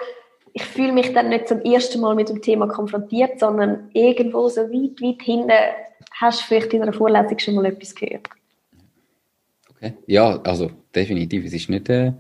ich 0.53 0.63
fühle 0.63 0.91
mich 0.91 1.13
dann 1.13 1.29
nicht 1.29 1.47
zum 1.47 1.61
ersten 1.61 1.99
Mal 1.99 2.15
mit 2.15 2.29
dem 2.29 2.41
Thema 2.41 2.67
konfrontiert, 2.67 3.39
sondern 3.39 3.89
irgendwo 3.93 4.47
so 4.49 4.61
weit, 4.61 5.01
weit 5.01 5.21
hinten 5.21 5.51
hast 6.13 6.41
du 6.41 6.45
vielleicht 6.45 6.73
in 6.73 6.81
einer 6.81 6.93
Vorlesung 6.93 7.37
schon 7.39 7.55
mal 7.55 7.65
etwas 7.65 7.93
gehört. 7.93 8.27
Okay. 9.71 9.93
Ja, 10.07 10.41
also 10.43 10.71
definitiv. 10.93 11.45
Es 11.45 11.53
ist 11.53 11.69
nicht, 11.69 11.89
äh, 11.89 12.13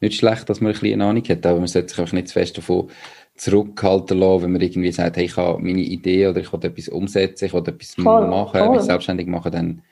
nicht 0.00 0.18
schlecht, 0.18 0.48
dass 0.48 0.60
man 0.60 0.72
ein 0.72 0.80
bisschen 0.80 1.00
eine 1.00 1.10
Ahnung 1.10 1.24
hat, 1.28 1.46
aber 1.46 1.58
man 1.58 1.68
sollte 1.68 1.88
sich 1.88 1.98
auch 1.98 2.12
nicht 2.12 2.28
zu 2.28 2.34
fest 2.34 2.56
davon 2.58 2.88
zurückhalten 3.36 4.18
lassen, 4.18 4.44
wenn 4.44 4.52
man 4.52 4.60
irgendwie 4.60 4.92
sagt, 4.92 5.16
hey, 5.16 5.24
ich 5.24 5.36
habe 5.36 5.60
meine 5.60 5.80
Idee 5.80 6.28
oder 6.28 6.40
ich 6.40 6.52
will 6.52 6.64
etwas 6.64 6.88
umsetzen, 6.88 7.46
ich 7.46 7.52
will 7.52 7.62
etwas 7.66 7.94
voll, 7.94 8.28
machen, 8.28 8.60
voll. 8.60 8.70
mich 8.70 8.82
selbstständig 8.82 9.26
machen, 9.26 9.52
dann 9.52 9.82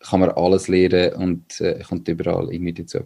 kann 0.00 0.20
man 0.20 0.30
alles 0.30 0.68
lernen 0.68 1.14
und 1.14 1.60
äh, 1.60 1.82
kommt 1.86 2.08
überall 2.08 2.52
irgendwie 2.52 2.72
dazu. 2.72 3.00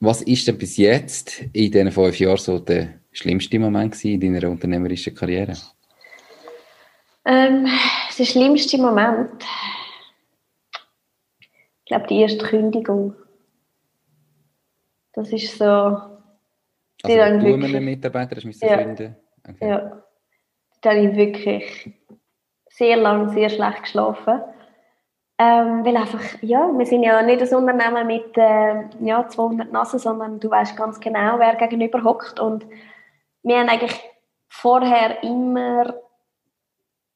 Was 0.00 0.22
ist 0.22 0.48
denn 0.48 0.58
bis 0.58 0.76
jetzt 0.76 1.42
in 1.52 1.70
diesen 1.70 1.92
fünf 1.92 2.18
Jahren 2.18 2.36
so 2.36 2.58
der 2.58 2.94
schlimmste 3.12 3.58
Moment 3.58 4.04
in 4.04 4.20
deiner 4.20 4.50
unternehmerischen 4.50 5.14
Karriere? 5.14 5.56
Ähm, 7.24 7.68
der 8.18 8.24
schlimmste 8.24 8.78
Moment, 8.78 9.44
ich 11.40 11.84
glaube, 11.86 12.06
die 12.08 12.20
erste 12.20 12.44
Kündigung. 12.44 13.14
Das 15.12 15.32
ist 15.32 15.56
so. 15.56 15.64
Also, 15.64 16.18
du 17.04 17.44
wirklich, 17.44 17.76
einen 17.76 17.84
Mitarbeiter 17.84 18.36
hast 18.36 18.44
müssen 18.44 18.66
ja, 18.66 18.78
finden? 18.78 19.16
Okay. 19.48 19.68
Ja. 19.68 20.02
Da 20.80 20.90
habe 20.90 21.00
ich 21.00 21.16
wirklich 21.16 21.94
sehr 22.70 22.96
lange, 22.96 23.32
sehr 23.32 23.50
schlecht 23.50 23.82
geschlafen. 23.82 24.40
Ähm, 25.38 25.84
weil 25.84 25.96
einfach, 25.96 26.20
ja, 26.42 26.70
wir 26.76 26.86
sind 26.86 27.02
ja 27.02 27.22
nicht 27.22 27.42
ein 27.42 27.54
Unternehmen 27.54 28.06
mit 28.06 28.36
äh, 28.36 28.84
ja, 29.00 29.26
200 29.26 29.72
Nassen, 29.72 29.98
sondern 29.98 30.38
du 30.38 30.50
weißt 30.50 30.76
ganz 30.76 31.00
genau, 31.00 31.38
wer 31.38 31.56
gegenüber 31.56 32.04
hockt. 32.04 32.38
Und 32.38 32.66
wir 33.42 33.58
haben 33.58 33.68
eigentlich 33.68 33.98
vorher 34.48 35.22
immer 35.22 35.94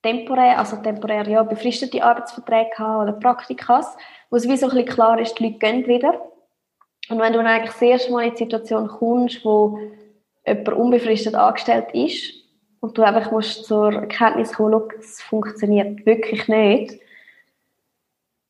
temporär, 0.02 0.58
also 0.58 0.76
temporär, 0.76 1.28
ja, 1.28 1.42
befristete 1.42 2.02
Arbeitsverträge 2.02 2.70
gehabt 2.70 3.02
oder 3.02 3.12
Praktikas, 3.12 3.96
wo 4.30 4.36
es 4.36 4.48
wie 4.48 4.56
so 4.56 4.66
ein 4.66 4.70
bisschen 4.70 4.88
klar 4.88 5.20
ist, 5.20 5.38
die 5.38 5.44
Leute 5.44 5.58
gehen 5.58 5.86
wieder. 5.86 6.20
Und 7.08 7.20
wenn 7.20 7.32
du 7.32 7.38
dann 7.38 7.46
eigentlich 7.46 7.72
das 7.72 7.82
erste 7.82 8.12
Mal 8.12 8.24
in 8.24 8.30
die 8.32 8.38
Situation 8.38 8.88
kommst, 8.88 9.44
wo 9.44 9.78
jemand 10.46 10.68
unbefristet 10.68 11.34
angestellt 11.34 11.86
ist 11.92 12.34
und 12.80 12.96
du 12.96 13.02
einfach 13.02 13.30
musst 13.30 13.64
zur 13.64 13.92
Erkenntnis 13.92 14.54
kommen, 14.54 14.82
es 14.98 15.22
funktioniert 15.22 16.04
wirklich 16.06 16.48
nicht, 16.48 17.00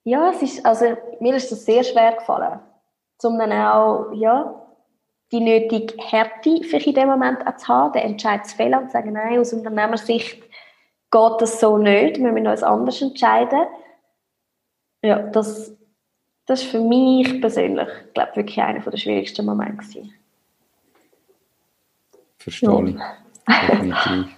ja, 0.07 0.31
es 0.31 0.41
ist, 0.41 0.65
also 0.65 0.97
mir 1.19 1.35
ist 1.35 1.51
das 1.51 1.65
sehr 1.65 1.83
schwer 1.83 2.13
gefallen, 2.13 2.61
um 3.25 3.39
dann 3.39 3.53
auch, 3.53 4.13
ja, 4.13 4.55
die 5.33 5.41
nötige 5.41 5.95
Härte 5.99 6.63
für 6.63 6.77
in 6.77 6.95
dem 6.95 7.09
Moment 7.09 7.45
auch 7.45 7.57
zu 7.57 7.67
haben, 7.67 7.93
den 7.93 8.03
Entscheid 8.03 8.47
zu 8.47 8.55
fällen 8.55 8.79
und 8.79 8.87
zu 8.87 8.93
sagen, 8.93 9.13
nein, 9.13 9.41
aus 9.41 9.53
Unternehmersicht 9.53 10.41
geht 11.11 11.41
das 11.41 11.59
so 11.59 11.77
nicht, 11.77 12.19
wir 12.21 12.31
müssen 12.31 12.47
uns 12.47 12.63
anders 12.63 13.03
entscheiden. 13.03 13.67
Ja, 15.03 15.19
das, 15.19 15.77
das 16.47 16.63
ist 16.63 16.71
für 16.71 16.81
mich 16.81 17.41
persönlich, 17.41 17.89
glaube 18.15 18.31
ich, 18.31 18.37
wirklich 18.37 18.61
einer 18.61 18.79
der 18.79 18.97
schwierigsten 18.97 19.45
Momente 19.45 19.79
gewesen. 19.79 20.15
Verstehe 22.39 22.91
ich. 22.91 22.97
Definitiv 23.69 24.36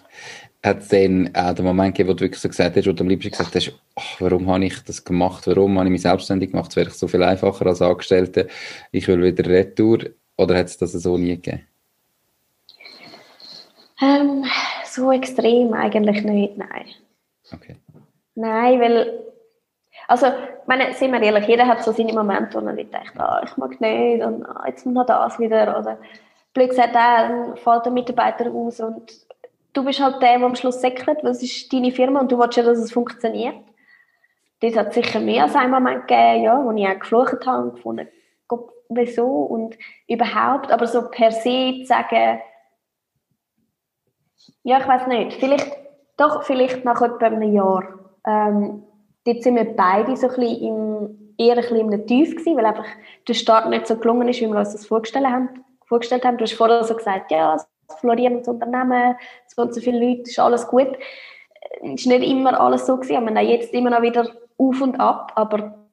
hat 0.62 0.78
es 0.80 0.88
dann 0.88 1.30
auch 1.34 1.54
den 1.54 1.64
Moment 1.64 1.94
gegeben, 1.94 2.10
wo 2.10 2.14
du 2.14 2.24
wirklich 2.24 2.40
so 2.40 2.48
gesagt 2.48 2.76
hast, 2.76 2.86
wo 2.86 2.92
du 2.92 3.04
am 3.04 3.08
liebsten 3.08 3.30
gesagt 3.30 3.54
hast, 3.54 3.72
ach, 3.94 4.20
warum 4.20 4.50
habe 4.50 4.64
ich 4.64 4.82
das 4.82 5.04
gemacht, 5.04 5.46
warum 5.46 5.78
habe 5.78 5.86
ich 5.86 5.92
mich 5.92 6.02
selbstständig 6.02 6.50
gemacht, 6.50 6.70
es 6.70 6.76
wäre 6.76 6.90
so 6.90 7.06
viel 7.06 7.22
einfacher 7.22 7.66
als 7.66 7.80
Angestellte, 7.80 8.48
ich 8.90 9.06
will 9.06 9.22
wieder 9.22 9.48
retour, 9.48 9.98
oder 10.36 10.56
hat 10.56 10.66
es 10.66 10.78
das 10.78 10.92
so 10.92 11.16
nie 11.16 11.36
gegeben? 11.36 11.66
Ähm, 14.00 14.44
so 14.84 15.12
extrem 15.12 15.72
eigentlich 15.74 16.22
nicht, 16.24 16.56
nein. 16.56 16.86
Okay. 17.52 17.76
Nein, 18.34 18.80
weil, 18.80 19.20
also, 20.06 20.26
meine, 20.66 20.92
sind 20.94 21.12
wir 21.12 21.22
ehrlich, 21.22 21.46
jeder 21.48 21.66
hat 21.66 21.82
so 21.82 21.92
seine 21.92 22.12
Momente, 22.12 22.60
wo 22.60 22.66
er 22.66 22.72
nicht 22.72 22.92
denkt, 22.92 23.18
ah, 23.18 23.42
ich 23.44 23.56
mag 23.56 23.80
nicht 23.80 24.24
und 24.24 24.44
ah, 24.44 24.64
jetzt 24.66 24.86
noch 24.86 25.06
das 25.06 25.38
wieder, 25.38 25.78
oder 25.78 25.98
blöd 26.52 26.70
gesagt, 26.70 26.94
dann 26.94 27.56
fällt 27.56 27.84
der 27.84 27.92
Mitarbeiter 27.92 28.50
aus 28.50 28.80
und 28.80 29.27
du 29.78 29.84
bist 29.84 30.00
halt 30.00 30.20
der, 30.20 30.38
der 30.38 30.46
am 30.46 30.56
Schluss 30.56 30.80
säckelt, 30.80 31.18
was 31.22 31.42
ist 31.42 31.72
deine 31.72 31.92
Firma 31.92 32.20
und 32.20 32.32
du 32.32 32.38
willst 32.38 32.56
ja, 32.56 32.64
dass 32.64 32.78
es 32.78 32.92
funktioniert. 32.92 33.56
Das 34.60 34.76
hat 34.76 34.92
sicher 34.92 35.20
mehr 35.20 35.44
als 35.44 35.54
einen 35.54 35.70
Moment 35.70 36.08
gegeben, 36.08 36.42
ja, 36.42 36.64
wo 36.64 36.72
ich 36.72 36.86
auch 36.86 36.98
geflucht 36.98 37.46
habe 37.46 37.62
und 37.62 37.74
gefunden, 37.76 38.08
Gott, 38.48 38.72
wieso 38.88 39.24
und 39.26 39.78
überhaupt, 40.08 40.72
aber 40.72 40.86
so 40.88 41.08
per 41.08 41.30
se 41.30 41.76
zu 41.80 41.86
sagen, 41.86 42.40
ja, 44.64 44.78
ich 44.80 44.88
weiß 44.88 45.06
nicht, 45.06 45.34
vielleicht, 45.34 45.70
doch, 46.16 46.42
vielleicht 46.42 46.84
nach 46.84 47.00
etwa 47.00 47.26
einem 47.26 47.54
Jahr. 47.54 47.84
Ähm, 48.26 48.82
dort 49.24 49.42
sind 49.44 49.54
wir 49.54 49.76
beide 49.76 50.16
so 50.16 50.28
ein 50.28 50.34
bisschen 50.34 50.60
im, 50.60 51.34
eher 51.38 51.54
ein 51.54 51.60
bisschen 51.60 51.92
im 51.92 52.06
Tief 52.06 52.30
gewesen, 52.30 52.56
weil 52.56 52.66
einfach 52.66 52.86
der 53.28 53.34
Start 53.34 53.70
nicht 53.70 53.86
so 53.86 53.96
gelungen 53.96 54.28
ist, 54.28 54.40
wie 54.40 54.48
wir 54.48 54.58
uns 54.58 54.72
das 54.72 54.86
vorgestellt 54.86 55.26
haben. 55.26 55.64
Vorgestellt 55.86 56.24
haben. 56.24 56.36
Du 56.36 56.42
hast 56.42 56.54
vorher 56.54 56.82
so 56.82 56.96
gesagt, 56.96 57.30
ja, 57.30 57.56
florierendes 57.96 58.48
Unternehmen, 58.48 59.16
es 59.46 59.47
wohnen 59.47 59.47
so 59.74 59.80
viele 59.80 60.04
Leute, 60.04 60.22
ist 60.22 60.38
alles 60.38 60.66
gut. 60.66 60.96
Es 61.82 62.06
war 62.06 62.18
nicht 62.18 62.30
immer 62.30 62.60
alles 62.60 62.86
so 62.86 62.96
gewesen, 62.96 63.26
wir 63.26 63.34
haben 63.34 63.48
jetzt 63.48 63.72
immer 63.74 63.90
noch 63.90 64.02
wieder 64.02 64.30
auf 64.56 64.80
und 64.80 64.98
ab, 65.00 65.32
aber 65.34 65.88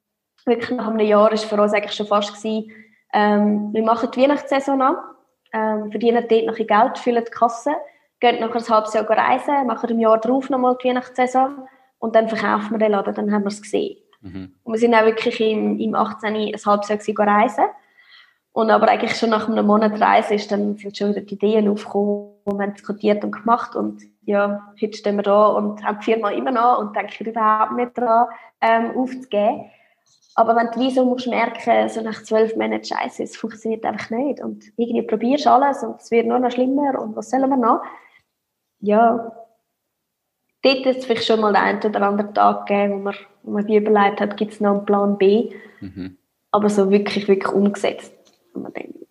wirklich 0.46 0.72
nach 0.72 0.88
einem 0.88 1.00
Jahr 1.00 1.32
war 1.32 1.38
für 1.38 1.62
uns 1.62 1.74
eigentlich 1.74 1.94
schon 1.94 2.08
fast 2.08 2.34
gewesen, 2.36 2.72
ähm, 3.14 3.74
wir 3.74 3.84
machen 3.84 4.10
die 4.14 4.22
Weihnachtssaison 4.22 4.82
an, 4.82 4.98
ähm, 5.54 5.92
verdienen 5.92 6.26
dort 6.28 6.46
noch 6.46 6.56
Geld, 6.56 6.98
füllen 6.98 7.24
die 7.26 7.32
Kasse, 7.32 7.72
gehen 8.20 8.40
nachher 8.40 8.58
ein 8.58 8.70
halbes 8.70 8.94
Jahr 8.94 9.10
reisen, 9.10 9.68
machen 9.68 9.90
im 9.90 10.00
Jahr 10.00 10.20
darauf 10.20 10.50
nochmal 10.50 10.78
die 10.82 10.90
Weihnachtssaison 10.90 11.68
und 12.00 12.16
dann 12.16 12.28
verkaufen 12.28 12.72
wir 12.72 12.78
den 12.80 12.92
Laden, 12.92 13.14
dann 13.14 13.32
haben 13.32 13.44
wir 13.44 13.50
es 13.50 13.62
gesehen. 13.62 13.98
Mhm. 14.22 14.54
Und 14.64 14.74
wir 14.74 14.80
sind 14.80 14.94
auch 14.94 15.06
wirklich 15.06 15.40
im, 15.40 15.80
im 15.80 15.96
18. 15.96 16.36
ein 16.36 16.54
halbes 16.66 16.90
Jahr 16.90 17.28
reisen 17.28 17.66
und 18.56 18.72
aber 18.72 18.88
eigentlich 18.88 19.18
schon 19.18 19.32
nach 19.32 19.50
einem 19.50 19.68
Monat 19.68 20.00
Reise 20.00 20.36
ist, 20.36 20.50
dann 20.50 20.78
sind 20.78 20.98
schon 20.98 21.10
wieder 21.10 21.20
die 21.20 21.34
Ideen 21.34 21.68
aufgekommen, 21.68 22.30
wo 22.46 22.58
wir 22.58 22.68
diskutiert 22.68 23.22
und 23.26 23.32
gemacht 23.32 23.76
und 23.76 24.02
ja, 24.22 24.74
heute 24.82 24.98
stehen 24.98 25.18
wir 25.18 25.24
da 25.24 25.48
und 25.48 25.84
haben 25.84 26.00
die 26.00 26.06
Firma 26.06 26.30
immer 26.30 26.52
noch 26.52 26.80
und 26.80 26.96
denken 26.96 27.26
überhaupt 27.26 27.74
nicht 27.74 27.98
daran, 27.98 28.28
ähm, 28.62 28.96
aufzugeben. 28.96 29.66
Aber 30.36 30.56
wenn 30.56 30.72
du 30.72 30.80
wie 30.80 30.90
so 30.90 31.04
musst 31.04 31.28
merken, 31.28 31.90
so 31.90 32.00
nach 32.00 32.24
zwölf 32.24 32.56
Monaten 32.56 32.86
Scheiße, 32.86 33.24
es 33.24 33.36
funktioniert 33.36 33.84
einfach 33.84 34.10
nicht 34.10 34.40
und 34.40 34.64
irgendwie 34.78 35.06
probierst 35.06 35.48
alles 35.48 35.84
und 35.84 36.00
es 36.00 36.10
wird 36.10 36.26
nur 36.26 36.40
noch 36.40 36.52
schlimmer 36.52 36.98
und 37.02 37.14
was 37.18 37.32
sollen 37.32 37.50
wir 37.50 37.58
noch? 37.58 37.82
Ja, 38.80 39.34
dort 40.62 40.86
ist 40.86 41.00
es 41.00 41.06
vielleicht 41.06 41.26
schon 41.26 41.42
mal 41.42 41.52
den 41.52 41.62
einen 41.62 41.84
oder 41.84 42.02
anderen 42.04 42.34
Tag 42.34 42.68
gegeben, 42.68 42.94
wo 42.94 43.00
man, 43.00 43.16
wo 43.44 43.52
man 43.52 43.68
überlegt 43.68 44.22
hat, 44.22 44.38
gibt 44.38 44.54
es 44.54 44.62
noch 44.62 44.76
einen 44.76 44.86
Plan 44.86 45.18
B? 45.18 45.52
Mhm. 45.82 46.18
Aber 46.52 46.70
so 46.70 46.90
wirklich, 46.90 47.28
wirklich 47.28 47.52
umgesetzt 47.52 48.15
denkt. 48.64 49.06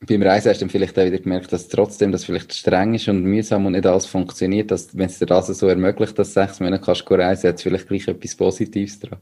Beim 0.00 0.22
Reisen 0.22 0.50
hast 0.50 0.60
du 0.60 0.64
dann 0.64 0.70
vielleicht 0.70 0.98
auch 0.98 1.04
wieder 1.04 1.18
gemerkt, 1.18 1.52
dass 1.52 1.68
trotzdem 1.68 2.12
das 2.12 2.24
vielleicht 2.24 2.54
streng 2.54 2.94
ist 2.94 3.08
und 3.08 3.24
mühsam 3.24 3.66
und 3.66 3.72
nicht 3.72 3.86
alles 3.86 4.06
funktioniert, 4.06 4.70
dass 4.70 4.96
wenn 4.96 5.06
es 5.06 5.18
dir 5.18 5.26
das 5.26 5.48
so 5.48 5.66
ermöglicht, 5.66 6.18
dass 6.18 6.34
sechs 6.34 6.60
Monate 6.60 6.82
kannst 6.82 7.08
du 7.08 7.14
reisen, 7.14 7.48
hat 7.48 7.56
es 7.56 7.62
vielleicht 7.62 7.88
gleich 7.88 8.06
etwas 8.06 8.36
Positives 8.36 9.00
dran. 9.00 9.18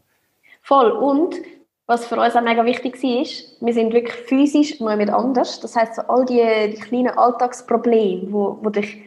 Voll. 0.63 0.91
Und 0.91 1.37
was 1.87 2.07
für 2.07 2.17
uns 2.17 2.35
auch 2.37 2.43
mega 2.43 2.65
wichtig 2.65 3.03
war, 3.03 3.23
ist, 3.23 3.57
wir 3.61 3.73
sind 3.73 3.93
wirklich 3.95 4.15
physisch 4.15 4.81
mal 4.81 4.97
mit 4.97 5.09
anders. 5.09 5.61
Das 5.61 5.77
heißt, 5.77 5.95
so 5.95 6.03
all 6.03 6.25
die, 6.27 6.43
die 6.75 6.81
kleinen 6.81 7.17
Alltagsprobleme, 7.17 8.33
wo, 8.33 8.59
wo 8.61 8.71
dich 8.71 9.01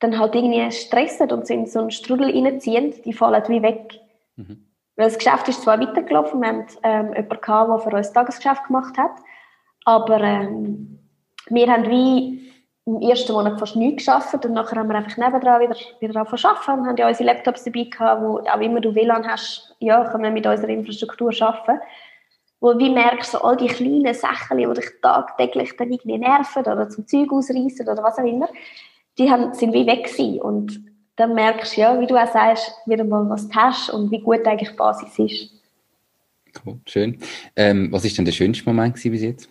dann 0.00 0.18
halt 0.18 0.34
irgendwie 0.34 0.70
stressen 0.70 1.30
und 1.32 1.48
in 1.50 1.66
so 1.66 1.80
einen 1.80 1.90
Strudel 1.90 2.30
reinziehen, 2.30 2.94
die 3.04 3.12
fallen 3.12 3.42
wie 3.48 3.62
weg. 3.62 4.00
Mhm. 4.36 4.66
Weil 4.96 5.08
das 5.08 5.18
Geschäft 5.18 5.48
ist 5.48 5.62
zwar 5.62 5.80
weitergelaufen, 5.80 6.40
wir 6.40 6.48
haben 6.48 6.66
ähm, 6.82 7.06
jemanden 7.14 7.40
gehabt, 7.40 7.70
der 7.70 7.78
für 7.78 7.96
uns 7.96 8.12
Tagesgeschäft 8.12 8.66
gemacht 8.66 8.98
hat, 8.98 9.12
aber 9.84 10.20
ähm, 10.20 10.98
wir 11.48 11.66
haben 11.66 11.88
wie 11.88 12.50
im 12.86 13.00
ersten 13.02 13.32
Monat 13.32 13.58
fast 13.58 13.76
nichts 13.76 14.06
geschafft 14.06 14.44
und 14.44 14.52
nachher 14.52 14.78
haben 14.78 14.88
wir 14.88 14.96
einfach 14.96 15.16
nebendran 15.16 15.60
wieder, 15.60 15.76
wieder 16.00 16.20
angefangen 16.20 16.80
und 16.80 16.88
haben 16.88 16.96
ja 16.96 17.08
unsere 17.08 17.24
Laptops 17.24 17.64
dabei 17.64 17.84
gehabt, 17.84 18.22
wo 18.22 18.38
auch 18.38 18.60
immer 18.60 18.80
du 18.80 18.94
WLAN 18.94 19.26
hast, 19.26 19.76
ja, 19.80 20.04
können 20.10 20.24
wir 20.24 20.30
mit 20.30 20.46
unserer 20.46 20.70
Infrastruktur 20.70 21.32
arbeiten. 21.40 21.80
Wo 22.60 22.78
wie 22.78 22.90
merkst 22.90 23.34
du, 23.34 23.38
all 23.38 23.56
die 23.56 23.68
kleinen 23.68 24.12
Sachen, 24.12 24.58
die 24.58 24.66
dich 24.66 24.90
tagtäglich 25.00 25.76
dann 25.78 25.92
irgendwie 25.92 26.18
nerven 26.18 26.60
oder 26.60 26.88
zum 26.90 27.06
Zeug 27.06 27.32
ausreißen 27.32 27.88
oder 27.88 28.02
was 28.02 28.18
auch 28.18 28.24
immer, 28.24 28.48
die 29.18 29.30
haben, 29.30 29.54
sind 29.54 29.72
wie 29.72 29.86
weg 29.86 30.04
gewesen. 30.04 30.40
Und 30.40 30.80
dann 31.16 31.34
merkst 31.34 31.76
du 31.76 31.80
ja, 31.80 32.00
wie 32.00 32.06
du 32.06 32.16
auch 32.16 32.30
sagst, 32.30 32.72
wieder 32.86 33.04
mal 33.04 33.28
was 33.30 33.48
du 33.48 33.54
hast 33.54 33.90
und 33.90 34.10
wie 34.10 34.20
gut 34.20 34.46
eigentlich 34.46 34.70
die 34.70 34.76
Basis 34.76 35.18
ist. 35.18 35.50
Cool, 36.64 36.80
schön. 36.86 37.18
Ähm, 37.56 37.88
was 37.92 38.04
ist 38.04 38.18
denn 38.18 38.24
der 38.24 38.32
schönste 38.32 38.64
Moment 38.64 38.94
bis 38.94 39.22
jetzt? 39.22 39.48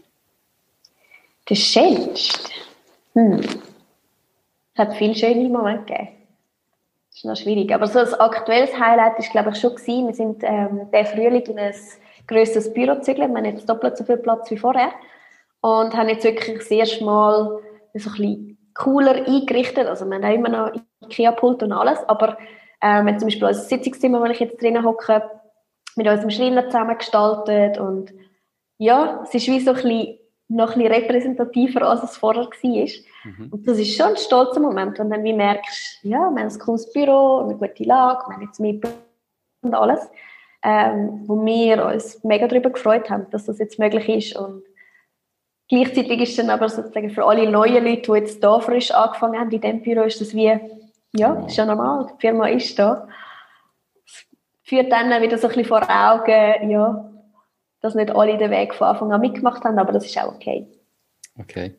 Schönste? 1.55 2.49
Hm. 3.13 3.39
Es 4.73 4.79
hat 4.79 4.93
viele 4.95 5.15
schöne 5.15 5.49
Momente 5.49 5.93
gegeben. 5.93 6.09
Das 7.09 7.17
ist 7.17 7.25
noch 7.25 7.35
schwierig. 7.35 7.73
Aber 7.73 7.87
so 7.87 7.99
ein 7.99 8.13
aktuelles 8.15 8.77
Highlight 8.79 9.19
ist, 9.19 9.31
glaube 9.31 9.49
ich, 9.49 9.59
schon 9.59 9.75
gewesen. 9.75 10.07
Wir 10.07 10.13
sind 10.13 10.43
ähm, 10.43 10.89
der 10.91 11.05
Frühling 11.05 11.41
in 11.41 11.59
ein 11.59 11.73
grösseres 12.27 12.73
Büro 12.73 12.95
gezügelt. 12.95 13.29
Wir 13.29 13.37
haben 13.37 13.45
jetzt 13.45 13.67
doppelt 13.67 13.97
so 13.97 14.03
viel 14.03 14.17
Platz 14.17 14.49
wie 14.51 14.57
vorher. 14.57 14.91
Und 15.61 15.95
haben 15.95 16.07
jetzt 16.07 16.23
wirklich 16.23 16.59
das 16.59 16.71
erste 16.71 17.03
Mal 17.03 17.59
so 17.93 18.09
ein 18.09 18.15
bisschen 18.15 18.57
cooler 18.73 19.15
eingerichtet. 19.25 19.87
Also 19.87 20.05
wir 20.05 20.15
haben 20.15 20.23
auch 20.23 20.33
immer 20.33 20.49
noch 20.49 20.81
Ikea-Pult 21.03 21.63
und 21.63 21.73
alles. 21.73 21.99
Aber 22.07 22.37
ähm, 22.81 23.05
wir 23.05 23.11
haben 23.11 23.19
zum 23.19 23.27
Beispiel 23.27 23.47
unser 23.47 23.61
Sitzungszimmer, 23.61 24.21
wo 24.21 24.25
ich 24.25 24.39
jetzt 24.39 24.61
drinnen 24.61 24.85
hocke, 24.85 25.29
mit 25.95 26.07
unserem 26.07 26.29
Schreiner 26.29 26.65
zusammengestaltet. 26.67 27.79
Und 27.79 28.13
ja, 28.77 29.21
es 29.23 29.33
ist 29.33 29.47
wie 29.47 29.59
so 29.59 29.71
ein 29.71 29.75
bisschen 29.75 30.19
noch 30.49 30.75
ein 30.75 30.79
bisschen 30.79 30.93
repräsentativer, 30.93 31.83
als 31.83 32.03
es 32.03 32.17
vorher 32.17 32.45
war. 32.45 32.87
Mhm. 33.23 33.49
Und 33.51 33.67
das 33.67 33.77
ist 33.77 33.95
schon 33.95 34.07
ein 34.07 34.17
stolzer 34.17 34.59
Moment, 34.59 34.97
wenn 34.97 35.09
du 35.09 35.15
dann 35.15 35.23
wie 35.23 35.33
merkst, 35.33 36.03
ja, 36.03 36.17
wir 36.17 36.25
haben 36.25 36.37
ein 36.37 36.59
cooles 36.59 36.91
Büro, 36.91 37.39
eine 37.43 37.55
gute 37.55 37.83
Lage, 37.83 38.27
wir 38.27 38.35
haben 38.35 38.41
jetzt 38.41 38.59
mehr 38.59 38.79
und 39.61 39.75
alles, 39.75 39.99
ähm, 40.63 41.23
wo 41.27 41.45
wir 41.45 41.85
uns 41.85 42.23
mega 42.23 42.47
darüber 42.47 42.71
gefreut 42.71 43.09
haben, 43.09 43.29
dass 43.29 43.45
das 43.45 43.59
jetzt 43.59 43.77
möglich 43.77 44.09
ist 44.09 44.35
und 44.35 44.63
gleichzeitig 45.67 46.21
ist 46.21 46.39
dann 46.39 46.49
aber 46.49 46.67
sozusagen 46.67 47.11
für 47.11 47.25
alle 47.25 47.49
neuen 47.49 47.85
Leute, 47.85 48.11
die 48.11 48.17
jetzt 48.17 48.43
da 48.43 48.59
frisch 48.59 48.91
angefangen 48.91 49.39
haben, 49.39 49.51
in 49.51 49.61
diesem 49.61 49.83
Büro, 49.83 50.01
ist 50.01 50.19
das 50.19 50.33
wie, 50.33 50.57
ja, 51.13 51.45
ist 51.45 51.57
ja 51.57 51.65
normal, 51.65 52.07
die 52.13 52.21
Firma 52.21 52.47
ist 52.47 52.79
da. 52.79 53.07
Das 54.05 54.25
führt 54.63 54.91
dann 54.91 55.21
wieder 55.21 55.37
so 55.37 55.47
ein 55.47 55.53
bisschen 55.53 55.65
vor 55.65 55.83
Augen, 55.87 56.69
ja, 56.69 57.09
dass 57.81 57.95
nicht 57.95 58.11
alle 58.11 58.37
den 58.37 58.51
Weg 58.51 58.73
von 58.73 58.87
Anfang 58.87 59.11
an 59.11 59.21
mitgemacht 59.21 59.63
haben, 59.63 59.79
aber 59.79 59.91
das 59.91 60.05
ist 60.05 60.17
auch 60.17 60.35
okay. 60.35 60.67
Okay. 61.37 61.75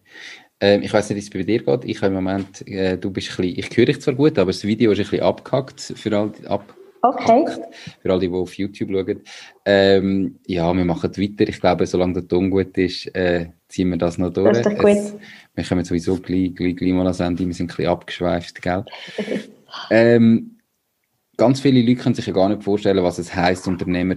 Ähm, 0.60 0.82
ich 0.82 0.92
weiß 0.92 1.08
nicht, 1.10 1.16
wie 1.16 1.20
es 1.20 1.30
bei 1.30 1.42
dir 1.42 1.62
geht. 1.62 1.84
Ich 1.84 1.96
habe 1.98 2.08
im 2.08 2.14
Moment, 2.14 2.66
äh, 2.68 2.98
du 2.98 3.10
bist 3.10 3.30
ein 3.30 3.36
bisschen, 3.36 3.58
ich 3.58 3.76
höre 3.76 3.86
dich 3.86 4.00
zwar 4.00 4.14
gut, 4.14 4.38
aber 4.38 4.50
das 4.50 4.64
Video 4.64 4.92
ist 4.92 4.98
ein 4.98 5.04
bisschen 5.04 5.22
abgehackt 5.22 5.80
für 5.80 6.16
alle, 6.16 6.32
ab, 6.46 6.74
okay. 7.02 7.46
für 8.02 8.10
alle, 8.10 8.20
die 8.20 8.28
auf 8.28 8.54
YouTube 8.54 8.90
schauen. 8.90 9.22
Ähm, 9.64 10.38
ja, 10.46 10.72
wir 10.74 10.84
machen 10.84 11.16
weiter. 11.16 11.48
Ich 11.48 11.60
glaube, 11.60 11.86
solange 11.86 12.14
der 12.14 12.28
Ton 12.28 12.50
gut 12.50 12.76
ist, 12.76 13.14
äh, 13.14 13.48
ziehen 13.68 13.90
wir 13.90 13.96
das 13.96 14.18
noch 14.18 14.30
durch. 14.30 14.48
Das 14.48 14.58
ist 14.58 14.66
doch 14.66 14.78
gut. 14.78 14.90
Es, 14.90 15.16
wir 15.54 15.64
kommen 15.64 15.84
sowieso 15.84 16.16
gleich, 16.16 16.54
gleich, 16.54 16.76
gleich 16.76 16.92
mal 16.92 17.06
ans 17.06 17.20
Ende. 17.20 17.46
Wir 17.46 17.54
sind 17.54 17.70
ein 17.70 17.76
bisschen 17.76 17.90
abgeschweift, 17.90 18.60
gell? 18.60 18.84
ähm, 19.90 20.58
ganz 21.38 21.60
viele 21.60 21.80
Leute 21.80 22.02
können 22.02 22.14
sich 22.14 22.26
ja 22.26 22.34
gar 22.34 22.50
nicht 22.50 22.62
vorstellen, 22.62 23.02
was 23.02 23.18
es 23.18 23.34
heisst, 23.34 23.66
Unternehmer 23.66 24.16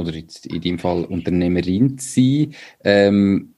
oder 0.00 0.12
jetzt 0.12 0.46
in 0.46 0.60
dem 0.60 0.78
Fall 0.78 1.04
Unternehmerin 1.04 1.98
zu 1.98 2.20
sein, 2.20 2.54
ähm, 2.84 3.54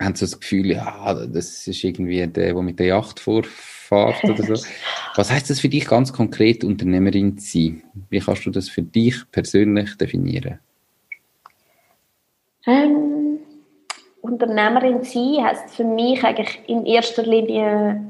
haben 0.00 0.14
so 0.14 0.26
das 0.26 0.38
Gefühl, 0.38 0.70
ja, 0.70 1.14
das 1.14 1.66
ist 1.66 1.82
irgendwie 1.82 2.18
der, 2.26 2.54
der 2.54 2.62
mit 2.62 2.78
der 2.78 2.86
Yacht 2.86 3.18
vorfährt 3.18 4.22
oder 4.24 4.56
so. 4.56 4.66
Was 5.16 5.30
heißt 5.30 5.50
das 5.50 5.60
für 5.60 5.68
dich 5.68 5.86
ganz 5.86 6.12
konkret, 6.12 6.62
Unternehmerin 6.62 7.38
zu 7.38 7.58
sein? 7.58 7.82
Wie 8.08 8.20
kannst 8.20 8.46
du 8.46 8.50
das 8.50 8.68
für 8.68 8.82
dich 8.82 9.16
persönlich 9.32 9.96
definieren? 9.96 10.60
Ähm, 12.66 13.38
Unternehmerin 14.20 15.02
sein 15.02 15.42
heißt 15.42 15.74
für 15.74 15.84
mich 15.84 16.22
eigentlich 16.22 16.60
in 16.66 16.86
erster 16.86 17.22
Linie 17.24 18.04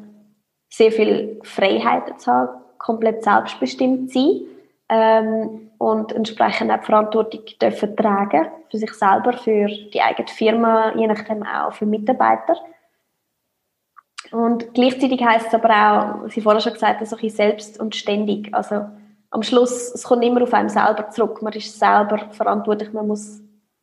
sehr 0.69 0.93
viel 0.93 1.41
Freiheit 1.43 2.21
zu 2.21 2.31
haben, 2.31 2.61
komplett 2.77 3.25
selbstbestimmt 3.25 4.13
zu 4.13 4.19
sein. 4.19 4.41
Ähm, 4.91 5.68
und 5.79 6.13
entsprechend 6.13 6.71
auch 6.71 6.81
die 6.81 6.87
Verantwortung 6.87 7.41
dürfen 7.61 7.97
tragen 7.97 8.49
für 8.71 8.79
sich 8.79 8.93
selber, 8.93 9.33
für 9.33 9.67
die 9.67 10.01
eigene 10.01 10.29
Firma, 10.29 10.95
je 10.97 11.07
nachdem 11.07 11.45
auch 11.45 11.73
für 11.73 11.87
Mitarbeiter. 11.87 12.57
Und 14.31 14.75
gleichzeitig 14.75 15.25
heißt 15.25 15.47
es 15.49 15.55
aber 15.55 15.71
auch, 16.25 16.27
ich 16.27 16.43
vorher 16.43 16.61
schon 16.61 16.75
gesagt 16.75 17.07
so 17.07 17.17
ein 17.17 17.31
selbst 17.31 17.81
und 17.81 17.95
ständig. 17.97 18.53
Also 18.53 18.87
am 19.31 19.43
Schluss, 19.43 19.93
es 19.95 20.03
kommt 20.03 20.25
immer 20.25 20.43
auf 20.43 20.53
einem 20.53 20.69
selber 20.69 21.09
zurück. 21.11 21.41
Man 21.43 21.53
ist 21.53 21.79
selber 21.79 22.19
verantwortlich, 22.31 22.93
man 22.93 23.07
muss 23.07 23.41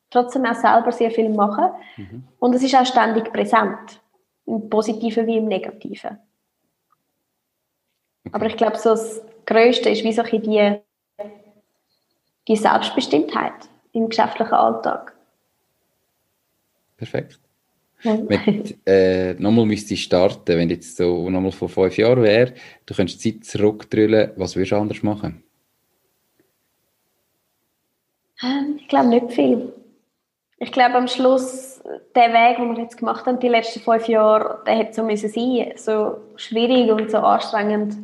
trotzdem 0.09 0.45
auch 0.45 0.55
selber 0.55 0.91
sehr 0.91 1.11
viel 1.11 1.29
machen. 1.29 1.69
Mhm. 1.97 2.23
Und 2.39 2.53
es 2.53 2.63
ist 2.63 2.75
auch 2.75 2.85
ständig 2.85 3.31
präsent, 3.31 4.01
im 4.45 4.69
Positiven 4.69 5.25
wie 5.25 5.37
im 5.37 5.45
Negativen. 5.47 6.19
Aber 8.31 8.45
ich 8.47 8.57
glaube, 8.57 8.77
so 8.77 8.89
das 8.89 9.23
Größte 9.45 9.89
ist 9.89 10.03
wie 10.03 10.13
so 10.13 10.23
die 10.23 10.79
die 12.47 12.55
Selbstbestimmtheit 12.55 13.53
im 13.93 14.09
geschäftlichen 14.09 14.53
Alltag. 14.53 15.13
Perfekt. 16.97 17.39
Mit, 18.03 18.77
äh, 18.85 19.33
nochmal 19.35 19.65
müsste 19.65 19.95
ich 19.95 20.03
starten, 20.03 20.57
wenn 20.57 20.69
jetzt 20.69 20.97
so 20.97 21.29
nochmal 21.29 21.51
vor 21.51 21.69
fünf 21.69 21.97
Jahren 21.97 22.21
wäre, 22.21 22.53
du 22.85 22.93
könntest 22.93 23.23
die 23.25 23.39
Zeit 23.39 23.45
zurückdrüllen, 23.45 24.31
was 24.35 24.55
würdest 24.55 24.73
du 24.73 24.75
anders 24.75 25.01
machen? 25.01 25.43
Ähm, 28.43 28.77
ich 28.79 28.87
glaube 28.87 29.07
nicht 29.07 29.31
viel. 29.31 29.73
Ich 30.57 30.71
glaube 30.71 30.95
am 30.95 31.07
Schluss, 31.07 31.81
der 32.15 32.31
Weg, 32.31 32.57
den 32.57 32.75
wir 32.75 32.83
jetzt 32.83 32.97
gemacht 32.97 33.25
haben, 33.25 33.39
die 33.39 33.49
letzten 33.49 33.79
fünf 33.79 34.07
Jahre, 34.07 34.63
der 34.65 34.77
hätte 34.77 34.93
so 34.93 35.03
müssen 35.03 35.29
sein, 35.29 35.73
so 35.75 36.17
schwierig 36.35 36.91
und 36.91 37.09
so 37.11 37.17
anstrengend, 37.17 37.97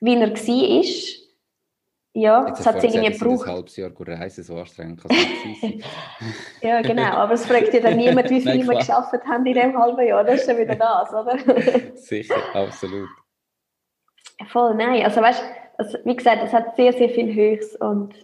wie 0.00 0.14
er 0.14 0.30
war 0.30 1.23
ja, 2.16 2.46
es 2.46 2.64
hat 2.64 2.82
irgendwie 2.82 3.10
gebraucht. 3.10 3.48
Ein 3.48 3.54
halbes 3.54 3.76
Jahr 3.76 3.90
reisen, 3.98 4.44
so 4.44 4.56
anstrengend 4.56 5.02
kann 5.02 5.10
es 5.10 5.62
nicht 5.62 5.84
Ja, 6.62 6.80
genau, 6.80 7.10
aber 7.10 7.32
es 7.32 7.44
fragt 7.44 7.74
ja 7.74 7.80
dann 7.80 7.96
niemand, 7.96 8.30
wie 8.30 8.40
viel 8.40 8.66
wir 8.66 8.78
geschafft 8.78 9.12
haben 9.28 9.44
in 9.44 9.52
diesem 9.52 9.76
halben 9.76 10.06
Jahr. 10.06 10.22
Das 10.22 10.42
ist 10.42 10.48
ja 10.48 10.56
wieder 10.56 10.76
das, 10.76 11.12
oder? 11.12 11.36
Sicher, 11.96 12.36
absolut. 12.54 13.08
Voll, 14.46 14.76
nein. 14.76 15.04
Also 15.04 15.20
weißt 15.20 15.42
also, 15.76 15.98
wie 16.04 16.14
gesagt, 16.14 16.40
es 16.44 16.52
hat 16.52 16.76
sehr, 16.76 16.92
sehr 16.92 17.08
viel 17.10 17.34
Höchst 17.34 17.80
und 17.80 18.14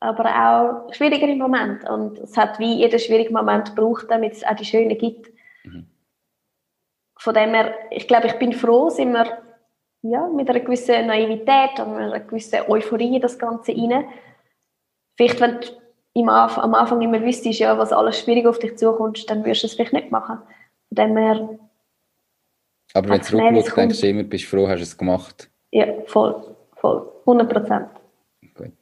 aber 0.00 0.24
auch 0.24 0.92
schwierigere 0.92 1.36
Momente. 1.36 1.90
Und 1.90 2.18
es 2.18 2.36
hat 2.36 2.58
wie 2.58 2.74
jeder 2.74 2.98
schwierige 2.98 3.32
Moment 3.32 3.76
gebraucht, 3.76 4.06
damit 4.08 4.32
es 4.32 4.44
auch 4.44 4.56
die 4.56 4.64
schönen 4.64 4.98
gibt. 4.98 5.30
Mhm. 5.64 5.86
Von 7.18 7.34
dem 7.34 7.54
her, 7.54 7.74
ich 7.90 8.08
glaube, 8.08 8.26
ich 8.26 8.34
bin 8.34 8.52
froh, 8.52 8.90
sind 8.90 9.12
wir 9.12 9.45
ja, 10.10 10.28
mit 10.28 10.48
einer 10.48 10.60
gewissen 10.60 11.06
Naivität 11.06 11.78
und 11.78 11.96
einer 11.96 12.20
gewissen 12.20 12.60
Euphorie 12.68 13.20
das 13.20 13.38
Ganze 13.38 13.72
rein. 13.72 14.04
Vielleicht, 15.16 15.40
wenn 15.40 15.60
du 15.60 15.68
im 16.14 16.28
Anfang, 16.28 16.64
am 16.64 16.74
Anfang 16.74 17.00
immer 17.02 17.22
wüsstest, 17.22 17.58
ja, 17.58 17.76
was 17.76 17.92
alles 17.92 18.20
schwierig 18.20 18.46
auf 18.46 18.58
dich 18.58 18.76
zukommt, 18.76 19.28
dann 19.28 19.44
würdest 19.44 19.62
du 19.62 19.66
es 19.66 19.74
vielleicht 19.74 19.92
nicht 19.92 20.10
machen. 20.10 20.38
Von 20.88 20.96
dem 20.96 21.16
her, 21.16 21.58
Aber 22.94 23.08
wenn 23.08 23.18
du 23.18 23.24
zurückschaust, 23.24 23.76
denkst 23.76 24.00
du 24.00 24.08
immer, 24.08 24.22
bist 24.22 24.44
du 24.44 24.48
froh, 24.48 24.68
hast 24.68 24.78
du 24.78 24.82
es 24.84 24.96
gemacht. 24.96 25.50
Ja, 25.72 25.86
voll, 26.06 26.56
voll, 26.76 27.12
100 27.26 27.52
Prozent. 27.52 27.88
Gut. 28.54 28.72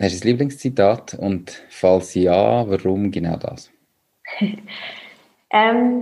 Hast 0.00 0.14
du 0.14 0.24
ein 0.24 0.28
Lieblingszitat 0.28 1.14
und 1.14 1.62
falls 1.68 2.14
ja, 2.14 2.68
warum 2.68 3.10
genau 3.10 3.36
das? 3.36 3.70
ähm, 5.50 6.00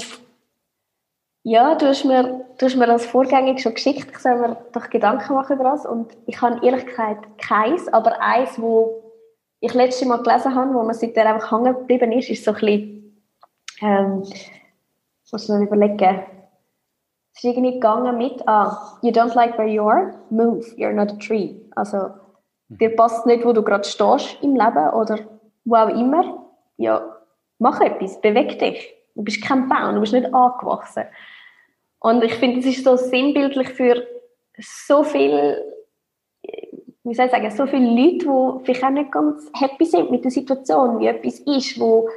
ja, 1.49 1.77
du 1.77 1.87
hast 1.87 2.05
mir, 2.05 2.45
du 2.59 2.67
hast 2.67 2.75
mir 2.75 2.89
das 2.89 3.07
vorgängig 3.07 3.63
schon 3.63 3.75
geschickt. 3.75 4.09
Ich 4.11 4.19
soll 4.19 4.37
mir 4.37 4.57
doch 4.73 4.91
Gedanken 4.91 5.33
machen 5.35 5.55
über 5.55 5.71
das. 5.71 5.87
Und 5.87 6.09
ich 6.27 6.43
habe 6.43 6.59
ehrlich 6.67 6.87
gesagt 6.87 7.39
keins, 7.39 7.87
aber 7.93 8.21
eins, 8.21 8.61
wo 8.61 9.13
ich 9.61 9.73
letztes 9.73 10.09
Mal 10.09 10.25
gelesen 10.25 10.57
habe, 10.57 10.75
wo 10.75 10.83
man 10.83 10.93
seitdem 10.93 11.25
einfach 11.25 11.53
hängen 11.53 11.73
geblieben 11.73 12.11
ist, 12.11 12.31
ist 12.31 12.45
so 12.45 12.51
ein 12.51 12.57
bisschen, 12.57 13.23
ähm, 13.81 14.25
muss 15.31 15.49
man 15.49 15.63
überlegen. 15.63 16.25
Es 17.33 17.45
ist 17.45 17.45
irgendwie 17.45 17.75
gegangen 17.75 18.19
mit, 18.19 18.43
ah, 18.49 18.99
you 19.03 19.13
don't 19.13 19.37
like 19.37 19.57
where 19.57 19.69
you 19.69 19.89
are, 19.89 20.19
move, 20.31 20.67
you're 20.77 20.93
not 20.93 21.13
a 21.13 21.17
tree. 21.17 21.55
Also, 21.77 22.11
dir 22.71 22.97
passt 22.97 23.25
nicht, 23.25 23.45
wo 23.45 23.53
du 23.53 23.63
gerade 23.63 23.85
stehst 23.85 24.37
im 24.43 24.57
Leben 24.57 24.91
oder 24.95 25.21
wo 25.65 25.77
auch 25.77 25.91
immer. 25.91 26.45
Ja, 26.77 27.19
mach 27.61 27.81
etwas, 27.81 28.21
beweg 28.21 28.59
dich. 28.59 28.96
Du 29.17 29.25
bist 29.25 29.43
kein 29.43 29.69
Baum, 29.69 29.95
du 29.95 30.01
bist 30.01 30.13
nicht 30.13 30.33
angewachsen. 30.33 31.05
Und 31.99 32.23
ich 32.23 32.35
finde, 32.35 32.61
es 32.61 32.67
ist 32.67 32.85
so 32.85 32.97
sinnbildlich 32.97 33.71
für 33.71 34.07
so 34.61 35.03
viel, 35.03 35.61
wie 36.43 37.15
soll 37.15 37.27
ich 37.27 37.33
sagen, 37.33 37.51
so 37.51 37.67
viele 37.67 37.89
Leute, 37.89 38.61
die 38.61 38.65
vielleicht 38.65 38.85
auch 38.85 38.91
nicht 38.91 39.11
ganz 39.11 39.51
happy 39.59 39.85
sind 39.85 40.11
mit 40.11 40.23
der 40.23 40.31
Situation, 40.31 41.01
wie 41.01 41.07
etwas 41.07 41.41
ist, 41.41 41.81
wo 41.81 42.09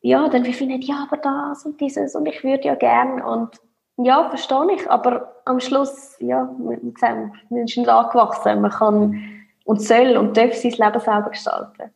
ja, 0.00 0.28
dann 0.28 0.44
finden, 0.44 0.80
ja, 0.82 1.06
aber 1.10 1.16
das 1.16 1.64
und 1.64 1.80
dieses 1.80 2.14
und 2.14 2.26
ich 2.26 2.42
würde 2.44 2.64
ja 2.64 2.74
gern 2.74 3.20
und 3.22 3.60
ja, 3.96 4.28
verstehe 4.28 4.74
ich, 4.74 4.88
aber 4.90 5.42
am 5.44 5.58
Schluss, 5.58 6.16
ja, 6.20 6.54
wie 6.58 6.92
gesagt, 6.92 7.32
man 7.50 7.64
ist 7.64 7.76
nicht 7.76 7.88
angewachsen, 7.88 8.60
man 8.60 8.70
kann 8.70 9.46
und 9.64 9.82
soll 9.82 10.16
und 10.16 10.36
darf 10.36 10.54
sein 10.54 10.72
Leben 10.72 11.00
selber 11.00 11.30
gestalten. 11.30 11.90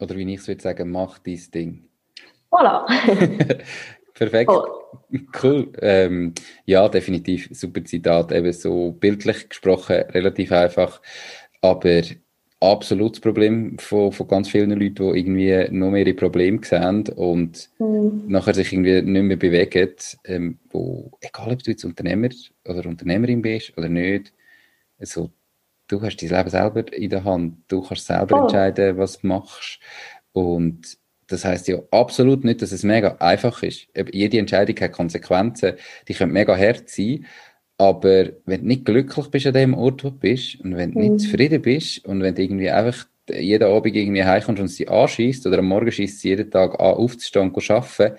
Oder 0.00 0.16
wie 0.16 0.32
ich 0.32 0.40
es 0.40 0.48
würde 0.48 0.62
sagen, 0.62 0.90
mach 0.90 1.18
dein 1.18 1.40
Ding. 1.52 1.87
Voilà. 2.50 2.86
Perfekt. 4.14 4.50
Oh. 4.50 4.64
Cool. 5.42 5.72
Ähm, 5.80 6.34
ja, 6.64 6.88
definitiv. 6.88 7.48
Super 7.52 7.84
Zitat. 7.84 8.32
Eben 8.32 8.52
so 8.52 8.92
bildlich 8.92 9.48
gesprochen, 9.48 9.96
relativ 10.10 10.52
einfach. 10.52 11.00
Aber 11.60 12.02
absolutes 12.60 13.20
Problem 13.20 13.78
von, 13.78 14.12
von 14.12 14.26
ganz 14.26 14.48
vielen 14.48 14.70
Leuten, 14.70 15.12
die 15.12 15.18
irgendwie 15.18 15.66
noch 15.70 15.90
mehr 15.90 16.06
ihre 16.06 16.14
Probleme 16.14 16.60
sehen 16.64 17.08
und 17.14 17.70
mhm. 17.78 18.24
nachher 18.26 18.54
sich 18.54 18.72
irgendwie 18.72 19.02
nicht 19.02 19.22
mehr 19.22 19.36
bewegen, 19.36 19.94
ähm, 20.24 20.58
wo, 20.70 21.12
egal 21.20 21.52
ob 21.52 21.62
du 21.62 21.70
jetzt 21.70 21.84
Unternehmer 21.84 22.30
oder 22.66 22.86
Unternehmerin 22.86 23.42
bist 23.42 23.76
oder 23.78 23.88
nicht, 23.88 24.32
also, 24.98 25.30
du 25.86 26.02
hast 26.02 26.16
dein 26.16 26.30
Leben 26.30 26.50
selber 26.50 26.92
in 26.92 27.10
der 27.10 27.24
Hand, 27.24 27.58
du 27.68 27.82
kannst 27.82 28.06
selber 28.06 28.40
oh. 28.40 28.42
entscheiden, 28.42 28.98
was 28.98 29.20
du 29.20 29.28
machst 29.28 29.78
und 30.32 30.98
das 31.28 31.44
heißt 31.44 31.68
ja 31.68 31.78
absolut 31.90 32.44
nicht, 32.44 32.62
dass 32.62 32.72
es 32.72 32.82
mega 32.82 33.16
einfach 33.20 33.62
ist. 33.62 33.86
Jede 34.12 34.38
Entscheidung 34.38 34.76
hat 34.80 34.92
Konsequenzen, 34.92 35.74
die 36.08 36.14
können 36.14 36.32
mega 36.32 36.56
hart 36.56 36.88
sein, 36.88 37.26
aber 37.76 38.30
wenn 38.44 38.62
du 38.62 38.66
nicht 38.66 38.84
glücklich 38.84 39.28
bist 39.28 39.46
an 39.46 39.52
dem 39.52 39.74
Ort, 39.74 40.02
wo 40.02 40.10
du 40.10 40.18
bist, 40.18 40.60
und 40.60 40.76
wenn 40.76 40.92
du 40.92 40.98
mhm. 40.98 41.12
nicht 41.12 41.20
zufrieden 41.26 41.62
bist, 41.62 42.04
und 42.04 42.22
wenn 42.22 42.34
du 42.34 42.42
irgendwie 42.42 42.70
einfach 42.70 43.06
jeden 43.30 43.68
Abend 43.68 43.94
irgendwie 43.94 44.24
heimkommst 44.24 44.60
und 44.60 44.78
dich 44.78 44.90
anschießt, 44.90 45.46
oder 45.46 45.58
am 45.58 45.66
Morgen 45.66 45.92
schießt 45.92 46.16
es 46.16 46.22
jeden 46.24 46.50
Tag 46.50 46.72
an, 46.80 46.94
aufzustehen 46.94 47.52
und 47.52 47.70
arbeiten, 47.70 48.16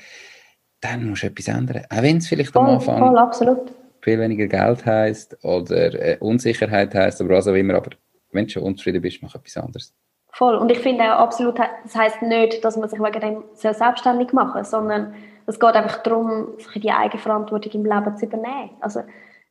dann 0.79 1.09
musst 1.09 1.23
du 1.23 1.27
etwas 1.27 1.49
ändern. 1.49 1.83
Auch 1.89 2.01
wenn 2.01 2.17
es 2.17 2.27
vielleicht 2.27 2.51
voll, 2.51 2.61
am 2.61 2.75
Anfang 2.75 2.99
voll, 2.99 3.17
absolut. 3.17 3.73
viel 4.01 4.19
weniger 4.19 4.47
Geld 4.47 4.85
heisst, 4.85 5.37
oder 5.43 5.93
äh, 5.93 6.17
Unsicherheit 6.21 6.95
heisst, 6.95 7.19
oder 7.19 7.35
was 7.35 7.47
auch 7.47 7.53
immer, 7.53 7.73
aber 7.73 7.91
wenn 8.31 8.45
du 8.45 8.51
schon 8.51 8.63
unzufrieden 8.63 9.01
bist, 9.01 9.21
mach 9.21 9.35
etwas 9.35 9.57
anderes. 9.57 9.93
Voll. 10.39 10.55
Und 10.55 10.71
ich 10.71 10.79
finde 10.79 11.03
auch 11.03 11.19
absolut, 11.19 11.59
das 11.59 11.95
heisst 11.97 12.21
nicht, 12.21 12.63
dass 12.63 12.77
man 12.77 12.87
sich 12.87 12.97
wegen 12.97 13.19
dem 13.19 13.43
selbstständig 13.55 14.31
machen 14.31 14.63
soll, 14.63 14.83
sondern 14.83 15.13
es 15.45 15.59
geht 15.59 15.73
einfach 15.75 16.01
darum, 16.01 16.57
sich 16.57 16.81
die 16.81 16.91
Eigenverantwortung 16.91 17.73
im 17.73 17.83
Leben 17.83 18.15
zu 18.15 18.25
übernehmen. 18.25 18.69
Also, 18.79 19.01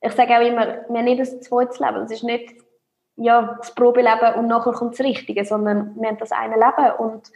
ich 0.00 0.12
sage 0.12 0.34
auch 0.34 0.40
immer, 0.40 0.66
wir 0.88 0.98
haben 0.98 1.04
nicht 1.04 1.20
ein 1.20 1.42
zweites 1.42 1.78
Leben. 1.78 2.04
Es 2.04 2.10
ist 2.10 2.24
nicht 2.24 2.54
ja, 3.16 3.58
das 3.58 3.74
Probeleben 3.74 4.36
und 4.38 4.46
nachher 4.46 4.72
kommt 4.72 4.98
das 4.98 5.04
Richtige, 5.04 5.44
sondern 5.44 5.94
wir 6.00 6.08
haben 6.08 6.16
das 6.16 6.32
eine 6.32 6.54
Leben 6.54 6.92
und 6.96 7.32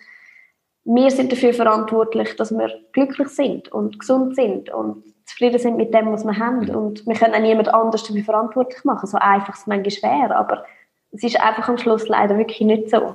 wir 0.84 1.10
sind 1.10 1.30
dafür 1.30 1.52
verantwortlich, 1.52 2.34
dass 2.36 2.52
wir 2.52 2.72
glücklich 2.92 3.28
sind 3.28 3.70
und 3.70 3.98
gesund 3.98 4.34
sind 4.34 4.70
und 4.70 5.04
zufrieden 5.26 5.58
sind 5.58 5.76
mit 5.76 5.92
dem, 5.92 6.10
was 6.10 6.24
wir 6.24 6.38
haben. 6.38 6.74
Und 6.74 7.06
wir 7.06 7.16
können 7.16 7.34
auch 7.34 7.38
niemand 7.38 7.68
anders 7.74 8.02
dafür 8.04 8.24
verantwortlich 8.24 8.82
machen. 8.84 9.06
So 9.06 9.18
einfach 9.18 9.52
ist 9.52 9.60
es 9.60 9.66
manchmal 9.66 9.90
schwer, 9.90 10.34
aber 10.34 10.64
es 11.10 11.22
ist 11.22 11.38
einfach 11.38 11.68
am 11.68 11.76
Schluss 11.76 12.08
leider 12.08 12.38
wirklich 12.38 12.62
nicht 12.62 12.88
so. 12.88 13.14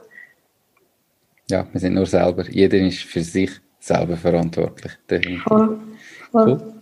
Ja, 1.50 1.68
wir 1.72 1.80
sind 1.80 1.94
nur 1.94 2.06
selber. 2.06 2.50
Jeder 2.50 2.78
ist 2.78 3.04
für 3.04 3.22
sich 3.22 3.52
selber 3.80 4.18
verantwortlich. 4.18 4.92
Voll. 5.46 5.80
Voll. 6.32 6.52
Cool 6.52 6.74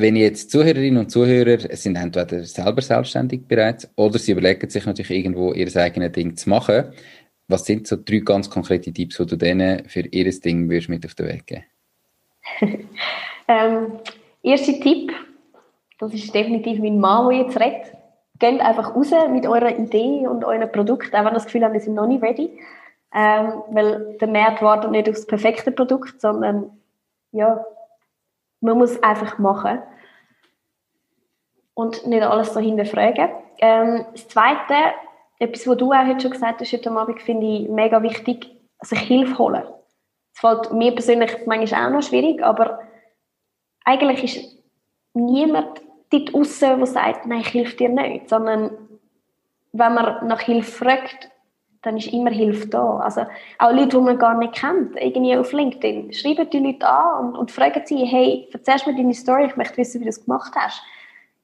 wenn 0.00 0.16
jetzt 0.16 0.50
Zuhörerinnen 0.50 0.98
und 0.98 1.10
Zuhörer 1.10 1.58
sind 1.76 1.96
entweder 1.96 2.44
selber 2.44 2.82
selbstständig 2.82 3.46
bereits 3.46 3.90
oder 3.96 4.18
sie 4.18 4.32
überlegen 4.32 4.68
sich 4.68 4.86
natürlich 4.86 5.10
irgendwo 5.10 5.52
ihr 5.52 5.74
eigenes 5.76 6.12
Ding 6.12 6.36
zu 6.36 6.50
machen, 6.50 6.92
was 7.48 7.64
sind 7.64 7.86
so 7.86 7.96
drei 7.96 8.18
ganz 8.18 8.50
konkrete 8.50 8.92
Tipps, 8.92 9.16
die 9.16 9.26
du 9.26 9.36
denen 9.36 9.88
für 9.88 10.00
ihr 10.00 10.30
Ding 10.40 10.68
würdest 10.68 10.88
mit 10.88 11.04
auf 11.06 11.14
den 11.14 11.28
Weg 11.28 11.46
geben? 11.46 11.64
ähm, 13.48 13.98
erster 14.42 14.78
Tipp, 14.80 15.12
das 15.98 16.12
ist 16.12 16.34
definitiv 16.34 16.78
mein 16.80 17.00
Mann, 17.00 17.30
der 17.30 17.38
jetzt 17.40 17.58
redet. 17.58 17.92
Geht 18.38 18.60
einfach 18.60 18.94
raus 18.94 19.10
mit 19.32 19.46
eurer 19.46 19.76
Idee 19.76 20.28
und 20.28 20.44
euren 20.44 20.70
Produkt, 20.70 21.12
auch 21.12 21.20
wenn 21.20 21.28
ihr 21.28 21.34
das 21.34 21.46
Gefühl 21.46 21.64
habt, 21.64 21.72
wir 21.72 21.80
sind 21.80 21.94
noch 21.94 22.06
nicht 22.06 22.22
ready. 22.22 22.50
Ähm, 23.14 23.62
weil 23.70 24.18
der 24.18 24.28
Markt 24.28 24.60
wartet 24.62 24.90
nicht 24.90 25.08
auf 25.08 25.14
das 25.14 25.26
perfekte 25.26 25.72
Produkt, 25.72 26.20
sondern 26.20 26.78
ja, 27.32 27.64
man 28.60 28.78
muss 28.78 29.02
einfach 29.02 29.38
machen 29.38 29.80
und 31.74 32.06
nicht 32.06 32.22
alles 32.22 32.52
so 32.52 32.60
hinterfragen. 32.60 33.30
Ähm, 33.60 34.04
das 34.12 34.28
Zweite, 34.28 34.74
etwas, 35.38 35.66
was 35.66 35.76
du 35.76 35.92
auch 35.92 36.06
heute 36.06 36.20
schon 36.20 36.32
gesagt 36.32 36.60
hast 36.60 36.72
heute 36.72 36.90
Abend, 36.90 37.22
finde 37.22 37.46
ich 37.46 37.68
mega 37.68 38.02
wichtig, 38.02 38.50
sich 38.80 38.98
Hilfe 38.98 39.38
holen. 39.38 39.62
Das 40.32 40.40
fällt 40.40 40.72
mir 40.72 40.92
persönlich 40.92 41.46
manchmal 41.46 41.86
auch 41.86 41.90
noch 41.90 42.02
schwierig, 42.02 42.42
aber 42.42 42.80
eigentlich 43.84 44.24
ist 44.24 44.58
niemand 45.14 45.80
dort 46.10 46.32
draussen, 46.32 46.78
der 46.78 46.86
sagt, 46.86 47.26
nein, 47.26 47.40
ich 47.40 47.54
helfe 47.54 47.76
dir 47.76 47.88
nicht, 47.88 48.28
sondern 48.28 48.70
wenn 49.72 49.94
man 49.94 50.26
nach 50.26 50.40
Hilfe 50.40 50.70
fragt, 50.70 51.30
dann 51.82 51.96
ist 51.96 52.12
immer 52.12 52.30
Hilfe 52.30 52.68
da. 52.68 52.98
Also 52.98 53.22
auch 53.58 53.72
Leute, 53.72 53.96
die 53.96 54.00
man 54.00 54.18
gar 54.18 54.36
nicht 54.36 54.54
kennt, 54.54 54.96
irgendwie 54.96 55.36
auf 55.36 55.52
LinkedIn, 55.52 56.12
schreiben 56.12 56.50
die 56.50 56.58
Leute 56.58 56.88
an 56.88 57.28
und, 57.28 57.36
und 57.36 57.50
fragen 57.50 57.82
sie, 57.84 58.04
hey, 58.04 58.48
erzählst 58.52 58.86
mir 58.86 58.96
deine 58.96 59.14
Story, 59.14 59.46
ich 59.46 59.56
möchte 59.56 59.76
wissen, 59.76 60.00
wie 60.00 60.04
du 60.04 60.10
es 60.10 60.24
gemacht 60.24 60.52
hast. 60.56 60.82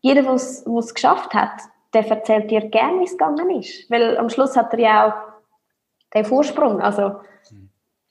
Jeder, 0.01 0.23
der 0.23 0.33
es 0.33 0.95
geschafft 0.95 1.33
hat, 1.35 1.63
der 1.93 2.07
erzählt 2.09 2.51
dir 2.51 2.69
gerne, 2.69 3.01
wie 3.01 3.05
es 3.05 3.13
gegangen 3.13 3.51
ist. 3.51 3.91
Weil 3.91 4.19
am 4.19 4.29
Schluss 4.29 4.57
hat 4.57 4.73
er 4.75 4.81
ja 4.81 5.07
auch 5.07 6.15
den 6.15 6.25
Vorsprung. 6.25 6.81
Also 6.81 7.21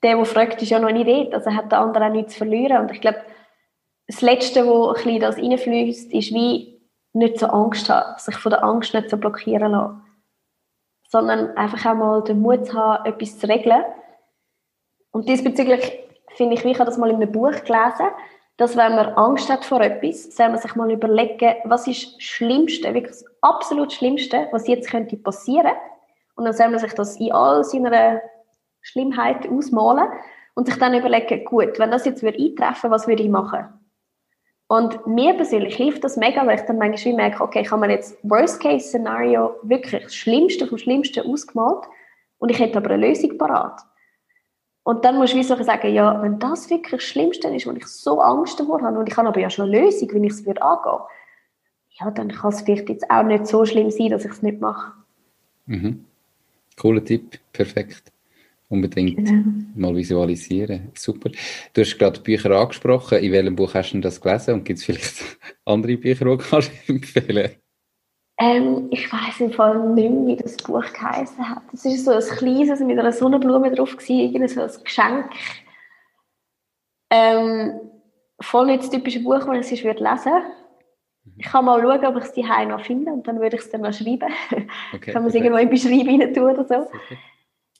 der, 0.02 0.16
der 0.16 0.24
fragt, 0.24 0.62
ist 0.62 0.70
ja 0.70 0.78
noch 0.78 0.90
nicht 0.90 1.06
dort. 1.06 1.34
Also 1.34 1.54
hat 1.54 1.70
der 1.70 1.80
andere 1.80 2.06
auch 2.06 2.10
nichts 2.10 2.32
zu 2.32 2.38
verlieren. 2.38 2.82
Und 2.82 2.90
ich 2.90 3.00
glaube, 3.00 3.18
das 4.06 4.22
Letzte, 4.22 4.66
was 4.66 4.88
ein 4.88 5.04
bisschen 5.04 5.20
das 5.20 5.36
reinfließt, 5.36 6.12
ist 6.12 6.32
wie 6.32 6.80
nicht 7.12 7.38
so 7.38 7.46
Angst 7.46 7.88
haben, 7.88 8.18
sich 8.18 8.36
von 8.36 8.50
der 8.50 8.64
Angst 8.64 8.92
nicht 8.92 9.10
so 9.10 9.16
blockieren 9.16 9.72
lassen 9.72 10.04
sondern 11.14 11.56
einfach 11.56 11.86
auch 11.88 11.94
mal 11.94 12.24
den 12.24 12.40
Mut 12.40 12.66
zu 12.66 12.74
haben, 12.74 13.06
etwas 13.06 13.38
zu 13.38 13.48
regeln. 13.48 13.84
Und 15.12 15.28
diesbezüglich 15.28 16.00
finde 16.34 16.54
ich, 16.56 16.64
ich 16.64 16.74
habe 16.80 16.90
das 16.90 16.98
mal 16.98 17.08
in 17.08 17.22
einem 17.22 17.30
Buch 17.30 17.52
gelesen, 17.52 18.08
dass 18.56 18.76
wenn 18.76 18.96
man 18.96 19.10
Angst 19.10 19.48
hat 19.48 19.64
vor 19.64 19.80
etwas, 19.80 20.34
soll 20.34 20.48
man 20.48 20.58
sich 20.58 20.74
mal 20.74 20.90
überlegen, 20.90 21.54
was 21.66 21.86
ist 21.86 22.16
das 22.16 22.22
Schlimmste, 22.24 22.92
wirklich 22.94 23.12
das 23.12 23.24
absolut 23.42 23.92
Schlimmste, 23.92 24.48
was 24.50 24.66
jetzt 24.66 24.90
könnte 24.90 25.16
passieren. 25.16 25.70
Und 26.34 26.46
dann 26.46 26.52
soll 26.52 26.70
man 26.70 26.80
sich 26.80 26.94
das 26.94 27.16
in 27.20 27.30
all 27.30 27.62
seiner 27.62 28.20
Schlimmheit 28.80 29.48
ausmalen 29.48 30.08
und 30.56 30.66
sich 30.66 30.78
dann 30.80 30.94
überlegen, 30.94 31.44
gut, 31.44 31.78
wenn 31.78 31.92
das 31.92 32.06
jetzt 32.06 32.24
eintreffen 32.24 32.56
würde 32.58 32.90
was 32.90 33.06
würde 33.06 33.22
ich 33.22 33.30
machen? 33.30 33.66
Und 34.66 35.06
mir 35.06 35.34
persönlich 35.34 35.76
hilft 35.76 36.04
das 36.04 36.16
mega, 36.16 36.46
weil 36.46 36.58
ich 36.58 36.64
dann 36.64 36.78
manchmal 36.78 37.14
merke, 37.14 37.42
okay, 37.42 37.60
ich 37.60 37.70
habe 37.70 37.86
mir 37.86 37.92
jetzt 37.92 38.16
Worst-Case-Szenario 38.22 39.56
wirklich 39.62 40.02
das 40.02 40.14
Schlimmste 40.14 40.66
vom 40.66 40.78
Schlimmsten 40.78 41.20
ausgemalt 41.20 41.84
und 42.38 42.50
ich 42.50 42.58
hätte 42.58 42.78
aber 42.78 42.90
eine 42.90 43.06
Lösung 43.08 43.36
parat. 43.36 43.82
Und 44.82 45.04
dann 45.04 45.16
muss 45.16 45.32
ich 45.34 45.46
so 45.46 45.62
sagen, 45.62 45.94
ja, 45.94 46.22
wenn 46.22 46.38
das 46.38 46.68
wirklich 46.70 46.90
das 46.90 47.02
Schlimmste 47.02 47.48
ist, 47.48 47.66
wo 47.66 47.72
ich 47.72 47.86
so 47.86 48.20
Angst 48.20 48.58
davor 48.60 48.82
habe 48.82 48.98
und 48.98 49.08
ich 49.08 49.16
habe 49.16 49.28
aber 49.28 49.40
ja 49.40 49.50
schon 49.50 49.70
eine 49.70 49.80
Lösung, 49.80 50.10
wie 50.12 50.26
ich 50.26 50.32
es 50.32 50.46
würde 50.46 50.62
angehen, 50.62 51.00
ja, 52.00 52.10
dann 52.10 52.28
kann 52.28 52.52
es 52.52 52.62
vielleicht 52.62 52.88
jetzt 52.88 53.10
auch 53.10 53.22
nicht 53.22 53.46
so 53.46 53.64
schlimm 53.64 53.90
sein, 53.90 54.10
dass 54.10 54.24
ich 54.24 54.32
es 54.32 54.42
nicht 54.42 54.60
mache. 54.60 54.92
Mhm. 55.66 56.04
Cooler 56.76 57.04
Tipp, 57.04 57.38
perfekt. 57.52 58.13
Unbedingt 58.74 59.16
genau. 59.16 59.44
mal 59.76 59.94
visualisieren. 59.94 60.90
Super. 60.94 61.30
Du 61.72 61.80
hast 61.80 61.98
gerade 61.98 62.20
Bücher 62.20 62.50
angesprochen. 62.50 63.18
In 63.18 63.30
welchem 63.30 63.54
Buch 63.54 63.72
hast 63.74 63.92
du 63.92 64.00
das 64.00 64.20
gelesen? 64.20 64.54
Und 64.54 64.64
gibt 64.64 64.80
es 64.80 64.84
vielleicht 64.84 65.14
andere 65.64 65.96
Bücher, 65.96 66.24
die 66.24 66.36
du 66.36 66.58
empfehlen 66.88 67.50
ähm, 68.36 68.88
ich 68.90 69.12
weiß 69.12 69.42
im 69.42 69.52
Fall 69.52 69.78
nicht 69.90 70.10
mehr, 70.10 70.26
wie 70.26 70.42
das 70.42 70.56
Buch 70.56 70.84
geheißen 70.92 71.48
hat. 71.48 71.62
Es 71.72 71.84
ist 71.84 72.04
so 72.04 72.10
ein 72.10 72.20
kleines 72.20 72.80
mit 72.80 72.98
einer 72.98 73.12
Sonnenblume 73.12 73.70
drauf 73.70 73.96
irgendwie 74.08 74.48
so 74.48 74.60
ein 74.60 74.70
Geschenk. 74.82 75.30
Ähm, 77.10 77.80
voll 78.40 78.66
nicht 78.66 78.82
das 78.82 78.90
typische 78.90 79.20
Buch, 79.20 79.46
das 79.46 79.70
ich 79.70 79.84
lesen 79.84 80.02
würde. 80.02 80.42
Ich 81.36 81.46
kann 81.46 81.64
mal 81.64 81.80
schauen, 81.80 82.04
ob 82.04 82.16
ich 82.16 82.24
es 82.24 82.32
die 82.32 82.42
noch 82.42 82.84
finde 82.84 83.12
und 83.12 83.26
dann 83.26 83.40
würde 83.40 83.56
ich 83.56 83.62
es 83.62 83.70
dann 83.70 83.82
mal 83.82 83.92
schreiben. 83.92 84.32
Okay, 84.92 85.12
kann 85.12 85.22
man 85.22 85.28
es 85.28 85.34
irgendwo 85.34 85.56
in 85.56 85.70
Beschreibung 85.70 86.20
rein 86.20 86.34
tun 86.34 86.50
oder 86.50 86.64
so. 86.64 86.86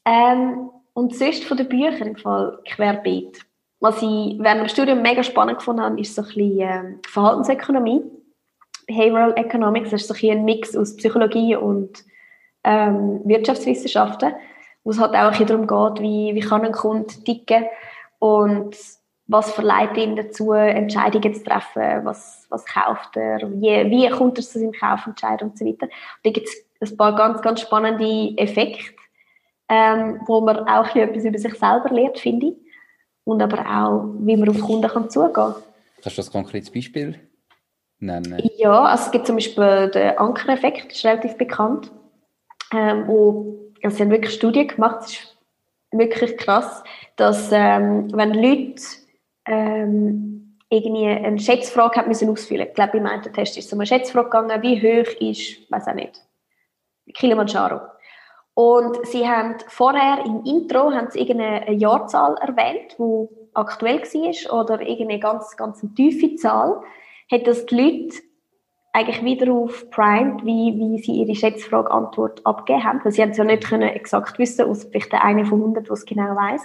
Ähm, 0.07 0.70
und 0.95 1.14
sonst 1.14 1.45
von 1.45 1.57
den 1.57 1.68
Büchern 1.68 2.09
im 2.09 2.16
Fall 2.16 2.59
querbeet. 2.64 3.40
Was 3.80 3.97
ich 3.99 4.38
während 4.38 4.62
dem 4.62 4.68
Studium 4.68 5.03
mega 5.03 5.22
spannend 5.22 5.59
gefunden 5.59 5.82
habe, 5.82 6.01
ist 6.01 6.14
so 6.14 6.22
ein 6.22 6.28
bisschen 6.28 6.61
äh, 6.61 6.95
Verhaltensökonomie. 7.07 8.03
Behavioral 8.86 9.36
Economics 9.36 9.90
das 9.90 10.03
ist 10.03 10.09
so 10.09 10.14
ein, 10.14 10.38
ein 10.38 10.45
Mix 10.45 10.76
aus 10.76 10.97
Psychologie 10.97 11.57
und 11.57 12.05
ähm, 12.64 13.20
Wirtschaftswissenschaften, 13.24 14.32
wo 14.84 14.90
es 14.90 15.01
halt 15.01 15.12
auch 15.12 15.16
ein 15.16 15.30
bisschen 15.30 15.47
darum 15.47 15.66
geht, 15.66 16.03
wie, 16.03 16.34
wie 16.34 16.40
kann 16.40 16.64
ein 16.64 16.72
Kunde 16.72 17.12
ticken 17.24 17.64
und 18.18 18.76
was 19.26 19.53
verleitet 19.53 19.99
ihn 19.99 20.16
dazu, 20.16 20.53
Entscheidungen 20.53 21.34
zu 21.34 21.45
treffen, 21.45 22.05
was, 22.05 22.47
was 22.51 22.64
kauft 22.66 23.16
er, 23.16 23.38
wie, 23.40 23.90
wie 23.90 24.09
kommt 24.11 24.38
er 24.38 24.45
zu 24.45 24.59
seinem 24.59 24.72
Kaufentscheid 24.72 25.42
und 25.42 25.59
so 25.59 25.64
weiter. 25.64 25.86
Und 25.86 25.92
da 26.24 26.30
gibt 26.30 26.49
es 26.80 26.90
ein 26.90 26.97
paar 26.97 27.14
ganz, 27.14 27.40
ganz 27.40 27.61
spannende 27.62 28.36
Effekte, 28.36 28.93
ähm, 29.69 30.21
wo 30.27 30.41
man 30.41 30.69
auch 30.69 30.95
etwas 30.95 31.25
über 31.25 31.39
sich 31.39 31.55
selber 31.55 31.89
lernt, 31.91 32.19
finde 32.19 32.49
ich. 32.49 32.55
Und 33.25 33.43
aber 33.43 33.61
auch, 33.61 34.15
wie 34.21 34.37
man 34.37 34.49
auf 34.49 34.61
Kunden 34.61 34.89
kann 34.89 35.09
zugehen 35.09 35.33
kann. 35.33 35.55
Kannst 36.03 36.19
du 36.19 36.23
das 36.23 36.31
konkretes 36.31 36.71
Beispiel 36.71 37.19
nennen? 37.99 38.39
Ja, 38.59 38.85
also 38.85 39.07
es 39.07 39.11
gibt 39.11 39.27
zum 39.27 39.37
Beispiel 39.37 39.91
den 39.93 40.19
Ankereffekt, 40.19 40.91
das 40.91 40.99
ist 40.99 41.05
relativ 41.05 41.37
bekannt. 41.39 41.91
Ähm, 42.73 43.07
wo, 43.07 43.73
also 43.83 43.97
sie 43.97 44.03
haben 44.03 44.11
wirklich 44.11 44.35
Studien 44.35 44.69
gemacht, 44.69 45.05
es 45.05 45.12
ist 45.12 45.37
wirklich 45.93 46.37
krass, 46.37 46.83
dass 47.17 47.51
ähm, 47.53 48.09
wenn 48.12 48.35
Leute 48.35 48.83
ähm, 49.47 50.59
irgendwie 50.69 51.07
eine 51.07 51.39
Schätzfrage 51.39 51.97
hat 51.97 52.09
müssen 52.09 52.29
ausfüllen. 52.29 52.67
Ich 52.69 52.75
glaube, 52.75 52.99
im 52.99 53.07
einen 53.07 53.23
Test 53.23 53.57
ist 53.57 53.67
es 53.67 53.73
um 53.73 53.81
eine 53.81 53.87
Schätzfrage 53.87 54.29
gegangen, 54.29 54.62
wie 54.62 54.81
hoch 54.81 55.21
ist, 55.21 55.71
weiß 55.71 55.89
auch 55.89 55.95
nicht, 55.95 56.21
Kilimanjaro. 57.15 57.81
Und 58.55 59.05
sie 59.07 59.29
haben 59.29 59.57
vorher 59.67 60.25
im 60.25 60.45
Intro 60.45 60.93
haben 60.93 61.11
sie 61.11 61.21
irgendeine 61.21 61.73
Jahrzahl 61.73 62.37
erwähnt, 62.41 62.97
die 62.99 63.29
aktuell 63.53 64.01
war, 64.01 64.61
oder 64.61 64.81
irgendeine 64.81 65.21
ganz, 65.21 65.57
ganz 65.57 65.85
tiefe 65.97 66.37
Zahl, 66.37 66.81
hat 67.31 67.47
das 67.47 67.67
die 67.67 67.75
Leute 67.75 68.17
eigentlich 68.93 69.25
wieder 69.25 69.53
auf 69.53 69.91
Prime, 69.91 70.39
wie, 70.45 70.73
wie 70.79 71.03
sie 71.03 71.15
ihre 71.21 71.35
Schätzfrage-Antwort 71.35 72.47
abgegeben 72.47 72.85
haben. 72.85 73.01
Weil 73.03 73.11
sie 73.11 73.23
haben 73.23 73.31
es 73.31 73.39
ja 73.39 73.45
nicht 73.45 73.65
können 73.65 73.89
exakt 73.89 74.39
wissen, 74.39 74.71
aus 74.71 74.85
vielleicht 74.85 75.11
der 75.11 75.25
eine 75.25 75.45
von 75.45 75.61
100, 75.61 75.87
der 75.87 75.93
es 75.93 76.05
genau 76.05 76.37
weiß. 76.37 76.63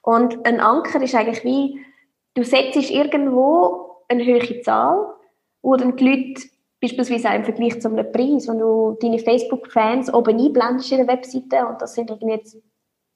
Und 0.00 0.46
ein 0.46 0.60
Anker 0.60 1.02
ist 1.02 1.14
eigentlich 1.14 1.44
wie, 1.44 1.84
du 2.32 2.44
setzt 2.44 2.90
irgendwo 2.90 4.04
eine 4.08 4.24
höhere 4.24 4.60
Zahl, 4.62 5.16
wo 5.60 5.76
dann 5.76 5.96
die 5.96 6.08
Leute 6.08 6.48
beispielsweise 6.80 7.30
auch 7.30 7.34
im 7.34 7.44
Vergleich 7.44 7.80
zu 7.80 7.88
einem 7.88 8.10
Preis, 8.12 8.48
wenn 8.48 8.58
du 8.58 8.96
deine 9.00 9.18
Facebook-Fans 9.18 10.12
oben 10.12 10.38
einblendest 10.38 10.92
in 10.92 10.98
der 10.98 11.08
Webseite 11.08 11.66
und 11.66 11.80
das 11.80 11.94
sind 11.94 12.10
irgendwie 12.10 12.34
jetzt 12.34 12.56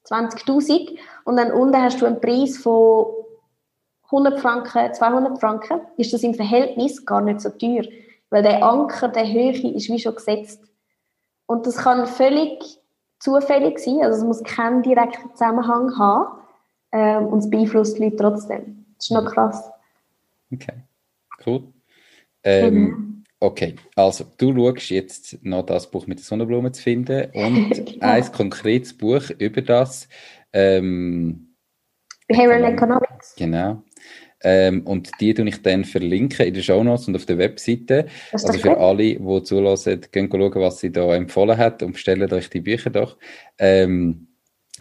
20'000 0.06 0.98
und 1.24 1.36
dann 1.36 1.52
unten 1.52 1.82
hast 1.82 2.00
du 2.00 2.06
einen 2.06 2.20
Preis 2.20 2.58
von 2.58 3.06
100 4.04 4.40
Franken, 4.40 4.92
200 4.92 5.38
Franken, 5.38 5.80
ist 5.96 6.12
das 6.12 6.22
im 6.22 6.34
Verhältnis 6.34 7.04
gar 7.04 7.20
nicht 7.20 7.40
so 7.40 7.50
teuer, 7.50 7.84
weil 8.30 8.42
der 8.42 8.62
Anker, 8.64 9.08
der 9.08 9.30
Höhe 9.30 9.50
ist 9.50 9.88
wie 9.88 9.98
schon 9.98 10.14
gesetzt. 10.14 10.62
Und 11.46 11.66
das 11.66 11.76
kann 11.76 12.06
völlig 12.06 12.78
zufällig 13.18 13.78
sein, 13.78 14.00
also 14.02 14.18
es 14.18 14.24
muss 14.24 14.42
keinen 14.42 14.82
direkten 14.82 15.30
Zusammenhang 15.32 15.96
haben 15.98 16.40
ähm, 16.92 17.26
und 17.26 17.40
es 17.40 17.50
beeinflusst 17.50 17.98
die 17.98 18.04
Leute 18.04 18.16
trotzdem. 18.16 18.86
Das 18.96 19.06
ist 19.06 19.10
noch 19.10 19.30
krass. 19.30 19.70
Okay, 20.52 20.82
cool. 21.46 21.62
Ähm, 22.42 22.74
mhm. 22.74 23.09
Okay, 23.42 23.74
also 23.96 24.26
du 24.36 24.54
schaust 24.54 24.90
jetzt 24.90 25.42
noch 25.42 25.64
das 25.64 25.90
Buch 25.90 26.06
mit 26.06 26.18
der 26.18 26.24
Sonnenblume 26.24 26.72
zu 26.72 26.82
finden 26.82 27.30
und 27.34 27.70
genau. 27.70 28.06
ein 28.06 28.32
konkretes 28.32 28.96
Buch 28.96 29.30
über 29.38 29.62
das. 29.62 30.08
Ähm, 30.52 31.54
Behavioral 32.28 32.74
Economics. 32.74 33.34
Genau. 33.36 33.82
Ähm, 34.42 34.86
und 34.86 35.10
die 35.20 35.34
tue 35.34 35.48
ich 35.48 35.62
dann 35.62 35.84
verlinken 35.84 36.46
in 36.46 36.54
den 36.54 36.62
Show 36.62 36.82
Notes 36.84 37.08
und 37.08 37.16
auf 37.16 37.26
der 37.26 37.38
Webseite. 37.38 38.06
Also 38.32 38.52
für 38.52 38.78
alle, 38.78 39.18
die 39.18 39.42
zulassen, 39.42 40.00
gehen 40.12 40.28
schauen, 40.30 40.54
was 40.54 40.80
sie 40.80 40.92
da 40.92 41.14
empfohlen 41.14 41.58
hat 41.58 41.82
und 41.82 41.92
bestellen 41.92 42.32
euch 42.32 42.48
die 42.50 42.60
Bücher 42.60 42.90
doch. 42.90 43.16
Ähm, 43.58 44.28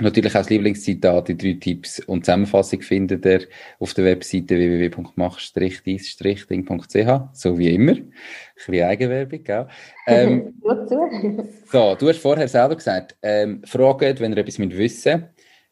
Natürlich 0.02 0.34
auch 0.34 0.40
das 0.40 0.50
Lieblingszitat, 0.50 1.28
die 1.28 1.38
drei 1.38 1.58
Tipps 1.60 2.00
und 2.00 2.24
Zusammenfassung 2.24 2.82
findet 2.82 3.26
ihr 3.26 3.42
auf 3.80 3.94
der 3.94 4.06
Webseite 4.06 4.58
www.mach-dies-ding.ch, 4.58 7.22
so 7.34 7.58
wie 7.58 7.74
immer. 7.74 7.92
Ein 7.92 8.14
bisschen 8.56 8.84
Eigenwerbung, 8.86 9.44
gell? 9.44 9.68
Ähm, 10.08 10.54
so, 11.70 11.96
du 11.96 12.08
hast 12.08 12.20
vorher 12.20 12.48
selber 12.48 12.78
gesagt, 12.78 13.18
ähm, 13.22 13.62
fragt, 13.66 14.22
wenn 14.22 14.32
ihr 14.32 14.38
etwas 14.38 14.58
mit 14.58 14.78
wissen, 14.78 15.28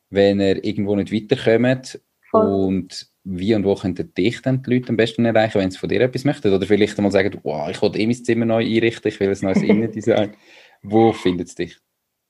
wenn 0.09 0.41
ihr 0.41 0.61
irgendwo 0.61 0.97
nicht 0.97 1.13
weiterkommt 1.13 2.01
und 2.33 3.07
wie 3.23 3.55
und 3.55 3.63
wo 3.63 3.75
könnt 3.75 3.99
ihr 3.99 4.05
dich 4.05 4.41
dann 4.41 4.61
die 4.61 4.73
Leute 4.73 4.89
am 4.89 4.97
besten 4.97 5.23
erreichen, 5.23 5.59
wenn 5.59 5.71
sie 5.71 5.77
von 5.77 5.87
dir 5.87 6.01
etwas 6.01 6.25
möchten? 6.25 6.53
Oder 6.53 6.65
vielleicht 6.65 6.97
einmal 6.97 7.13
sagen, 7.13 7.39
wow, 7.43 7.69
ich 7.69 7.81
will 7.81 7.95
eh 7.95 8.05
mein 8.05 8.15
Zimmer 8.15 8.45
neu 8.45 8.65
einrichten, 8.65 9.09
ich 9.09 9.21
will 9.21 9.29
ein 9.29 9.37
neues 9.41 9.61
Innendesign. 9.61 10.33
wo 10.83 11.13
findet 11.13 11.47
es 11.47 11.55
dich? 11.55 11.77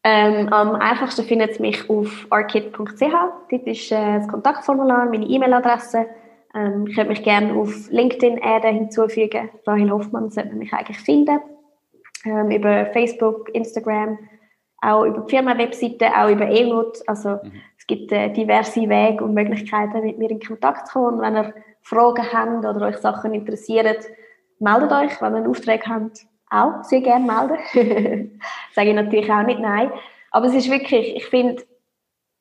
Ähm, 0.04 0.48
am 0.54 0.76
einfachsten 0.76 1.26
findet 1.26 1.52
es 1.52 1.60
mich 1.60 1.90
auf 1.90 2.28
arcade.ch. 2.30 3.02
Dort 3.50 3.68
ist 3.68 3.92
äh, 3.92 4.20
das 4.20 4.28
Kontaktformular, 4.28 5.06
meine 5.06 5.26
E-Mail-Adresse. 5.26 6.06
Ähm, 6.56 6.86
ich 6.88 6.96
könnte 6.96 7.10
mich 7.10 7.24
gerne 7.24 7.54
auf 7.54 7.90
LinkedIn 7.90 8.40
hinzufügen. 8.64 9.50
Rahel 9.66 9.92
Hoffmann 9.92 10.30
sollte 10.30 10.50
man 10.50 10.60
mich 10.60 10.74
eigentlich 10.74 11.00
finden. 11.00 11.40
Ähm, 12.26 12.52
über 12.52 12.86
Facebook, 12.88 13.54
Instagram, 13.54 14.18
auch 14.82 15.04
über 15.04 15.22
die 15.22 15.30
Firmenwebseite, 15.30 16.08
auch 16.16 16.30
über 16.30 16.48
E-Note. 16.48 17.02
Also 17.08 17.30
mhm. 17.30 17.54
es 17.78 17.86
gibt 17.86 18.12
äh, 18.12 18.32
diverse 18.32 18.82
Wege 18.82 19.24
und 19.24 19.34
Möglichkeiten, 19.34 20.02
mit 20.06 20.18
mir 20.18 20.32
in 20.32 20.40
Kontakt 20.40 20.88
zu 20.88 21.00
kommen. 21.00 21.20
Wenn 21.20 21.36
ihr 21.36 21.54
Fragen 21.82 22.24
habt 22.32 22.66
oder 22.66 22.88
euch 22.88 22.98
Sachen 22.98 23.34
interessieren, 23.34 23.98
meldet 24.60 24.92
euch, 24.92 25.22
wenn 25.22 25.34
ihr 25.34 25.38
einen 25.38 25.48
Auftrag 25.48 25.86
habt 25.88 26.28
auch 26.50 26.84
sehr 26.84 27.02
gerne 27.02 27.26
melden. 27.26 28.40
Sage 28.74 28.90
ich 28.90 28.96
natürlich 28.96 29.32
auch 29.32 29.44
nicht 29.44 29.60
nein. 29.60 29.92
Aber 30.32 30.48
es 30.48 30.54
ist 30.54 30.70
wirklich, 30.70 31.16
ich 31.16 31.26
finde, 31.26 31.64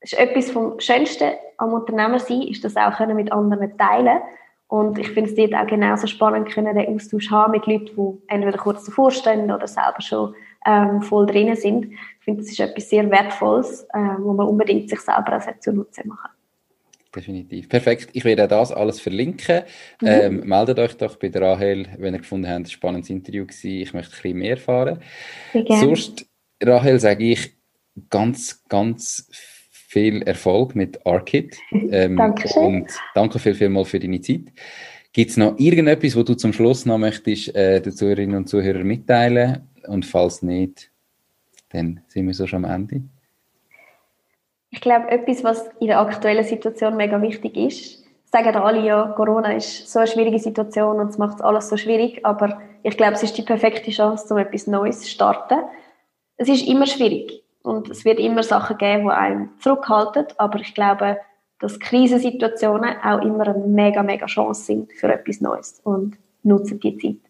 es 0.00 0.12
ist 0.12 0.18
etwas 0.18 0.50
vom 0.50 0.78
Schönsten 0.80 1.32
am 1.58 1.72
Unternehmer 1.72 2.18
sein, 2.18 2.42
ist 2.42 2.64
das 2.64 2.76
auch 2.76 2.96
können 2.96 3.16
mit 3.16 3.32
anderen 3.32 3.76
teilen. 3.78 4.20
Und 4.68 4.98
ich 4.98 5.10
finde 5.10 5.30
es 5.30 5.36
dort 5.36 5.54
auch 5.54 5.66
genauso 5.66 6.06
spannend, 6.06 6.48
können 6.50 6.76
den 6.76 6.94
Austausch 6.94 7.30
haben 7.30 7.52
mit 7.52 7.66
Leuten, 7.66 7.94
die 7.96 8.32
entweder 8.32 8.58
kurz 8.58 8.84
davor 8.84 9.10
stehen 9.10 9.50
oder 9.50 9.66
selber 9.68 10.00
schon 10.00 10.34
ähm, 10.66 11.02
voll 11.02 11.26
drinnen 11.26 11.54
sind. 11.54 11.92
Ich 11.92 12.24
finde, 12.24 12.42
das 12.42 12.50
ist 12.50 12.58
etwas 12.58 12.90
sehr 12.90 13.08
Wertvolles, 13.08 13.86
ähm, 13.94 14.16
wo 14.20 14.32
man 14.32 14.48
unbedingt 14.48 14.90
sich 14.90 15.00
selber 15.00 15.36
auch 15.36 15.60
zunutze 15.60 16.06
machen 16.06 16.35
definitiv. 17.16 17.68
Perfekt. 17.68 18.10
Ich 18.12 18.24
werde 18.24 18.46
das 18.46 18.72
alles 18.72 19.00
verlinken. 19.00 19.62
Mhm. 20.00 20.08
Ähm, 20.08 20.40
meldet 20.46 20.78
euch 20.78 20.96
doch 20.96 21.16
bei 21.16 21.28
der 21.28 21.42
Rahel, 21.42 21.86
wenn 21.98 22.14
ihr 22.14 22.20
gefunden 22.20 22.48
habt, 22.48 22.60
ein 22.60 22.66
spannendes 22.66 23.10
Interview 23.10 23.44
war. 23.44 23.64
Ich 23.64 23.94
möchte 23.94 24.12
ein 24.12 24.22
bisschen 24.22 24.38
mehr 24.38 24.50
erfahren. 24.50 25.00
Sonst, 25.68 26.26
Rahel, 26.62 27.00
sage 27.00 27.24
ich 27.24 27.56
ganz, 28.10 28.62
ganz 28.68 29.28
viel 29.96 30.22
Erfolg 30.22 30.74
mit 30.74 31.04
Arkit. 31.06 31.56
Ähm, 31.90 32.16
Dankeschön. 32.16 32.64
Und 32.64 32.90
danke 33.14 33.38
viel, 33.38 33.54
viel 33.54 33.68
mal 33.68 33.84
für 33.84 34.00
deine 34.00 34.20
Zeit. 34.20 34.52
Gibt 35.12 35.30
es 35.30 35.36
noch 35.36 35.58
irgendetwas, 35.58 36.16
wo 36.16 36.22
du 36.22 36.34
zum 36.34 36.52
Schluss 36.52 36.84
noch 36.84 36.98
möchtest, 36.98 37.54
äh, 37.54 37.80
den 37.80 37.92
Zuhörerinnen 37.92 38.36
und 38.36 38.48
Zuhörern 38.48 38.86
mitteilen? 38.86 39.68
Und 39.86 40.04
falls 40.04 40.42
nicht, 40.42 40.90
dann 41.70 42.00
sind 42.08 42.26
wir 42.26 42.34
so 42.34 42.46
schon 42.46 42.64
am 42.64 42.70
Ende. 42.70 43.02
Ich 44.76 44.82
glaube, 44.82 45.10
etwas, 45.10 45.42
was 45.42 45.70
in 45.80 45.86
der 45.86 46.00
aktuellen 46.00 46.44
Situation 46.44 46.98
mega 46.98 47.22
wichtig 47.22 47.56
ist, 47.56 48.04
sagen 48.30 48.54
alle 48.56 48.84
ja, 48.84 49.06
Corona 49.16 49.54
ist 49.54 49.90
so 49.90 50.00
eine 50.00 50.06
schwierige 50.06 50.38
Situation 50.38 51.00
und 51.00 51.08
es 51.08 51.16
macht 51.16 51.40
alles 51.40 51.70
so 51.70 51.78
schwierig, 51.78 52.20
aber 52.26 52.60
ich 52.82 52.94
glaube, 52.98 53.14
es 53.14 53.22
ist 53.22 53.38
die 53.38 53.42
perfekte 53.42 53.90
Chance, 53.90 54.34
um 54.34 54.38
etwas 54.38 54.66
Neues 54.66 55.00
zu 55.00 55.08
starten. 55.08 55.60
Es 56.36 56.50
ist 56.50 56.68
immer 56.68 56.86
schwierig 56.86 57.42
und 57.62 57.88
es 57.88 58.04
wird 58.04 58.20
immer 58.20 58.42
Sachen 58.42 58.76
geben, 58.76 59.04
die 59.04 59.12
einem 59.12 59.48
zurückhalten, 59.60 60.26
aber 60.36 60.60
ich 60.60 60.74
glaube, 60.74 61.20
dass 61.58 61.80
Krisensituationen 61.80 62.96
auch 63.02 63.22
immer 63.22 63.48
eine 63.48 63.66
mega, 63.66 64.02
mega 64.02 64.26
Chance 64.26 64.62
sind 64.62 64.92
für 64.92 65.10
etwas 65.10 65.40
Neues 65.40 65.80
und 65.84 66.18
nutzen 66.42 66.80
die 66.80 66.98
Zeit. 66.98 67.25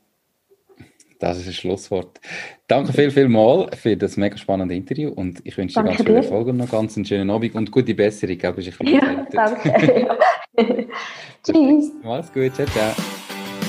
Das 1.18 1.38
ist 1.38 1.46
ein 1.46 1.52
Schlusswort. 1.52 2.20
Danke 2.66 2.92
viel, 2.92 3.10
viel 3.10 3.28
mal 3.28 3.70
für 3.74 3.96
das 3.96 4.16
mega 4.16 4.36
spannende 4.36 4.74
Interview 4.74 5.10
und 5.10 5.40
ich 5.44 5.56
wünsche 5.56 5.80
dir 5.80 5.84
ganz 5.84 6.02
viel 6.02 6.14
Erfolg 6.14 6.48
und 6.48 6.58
noch 6.58 6.70
ganz 6.70 6.96
einen 6.96 7.06
schönen 7.06 7.30
Abend 7.30 7.54
und 7.54 7.70
gute 7.70 7.94
Besserung. 7.94 8.36
Glaube 8.36 8.60
ich, 8.60 8.68
ich 8.68 8.90
ja, 8.90 9.26
danke. 9.30 10.18
Tschüss. 11.42 11.92
Mach's 12.02 12.32
gut, 12.32 12.54
ciao, 12.54 12.66
ciao. 12.66 12.92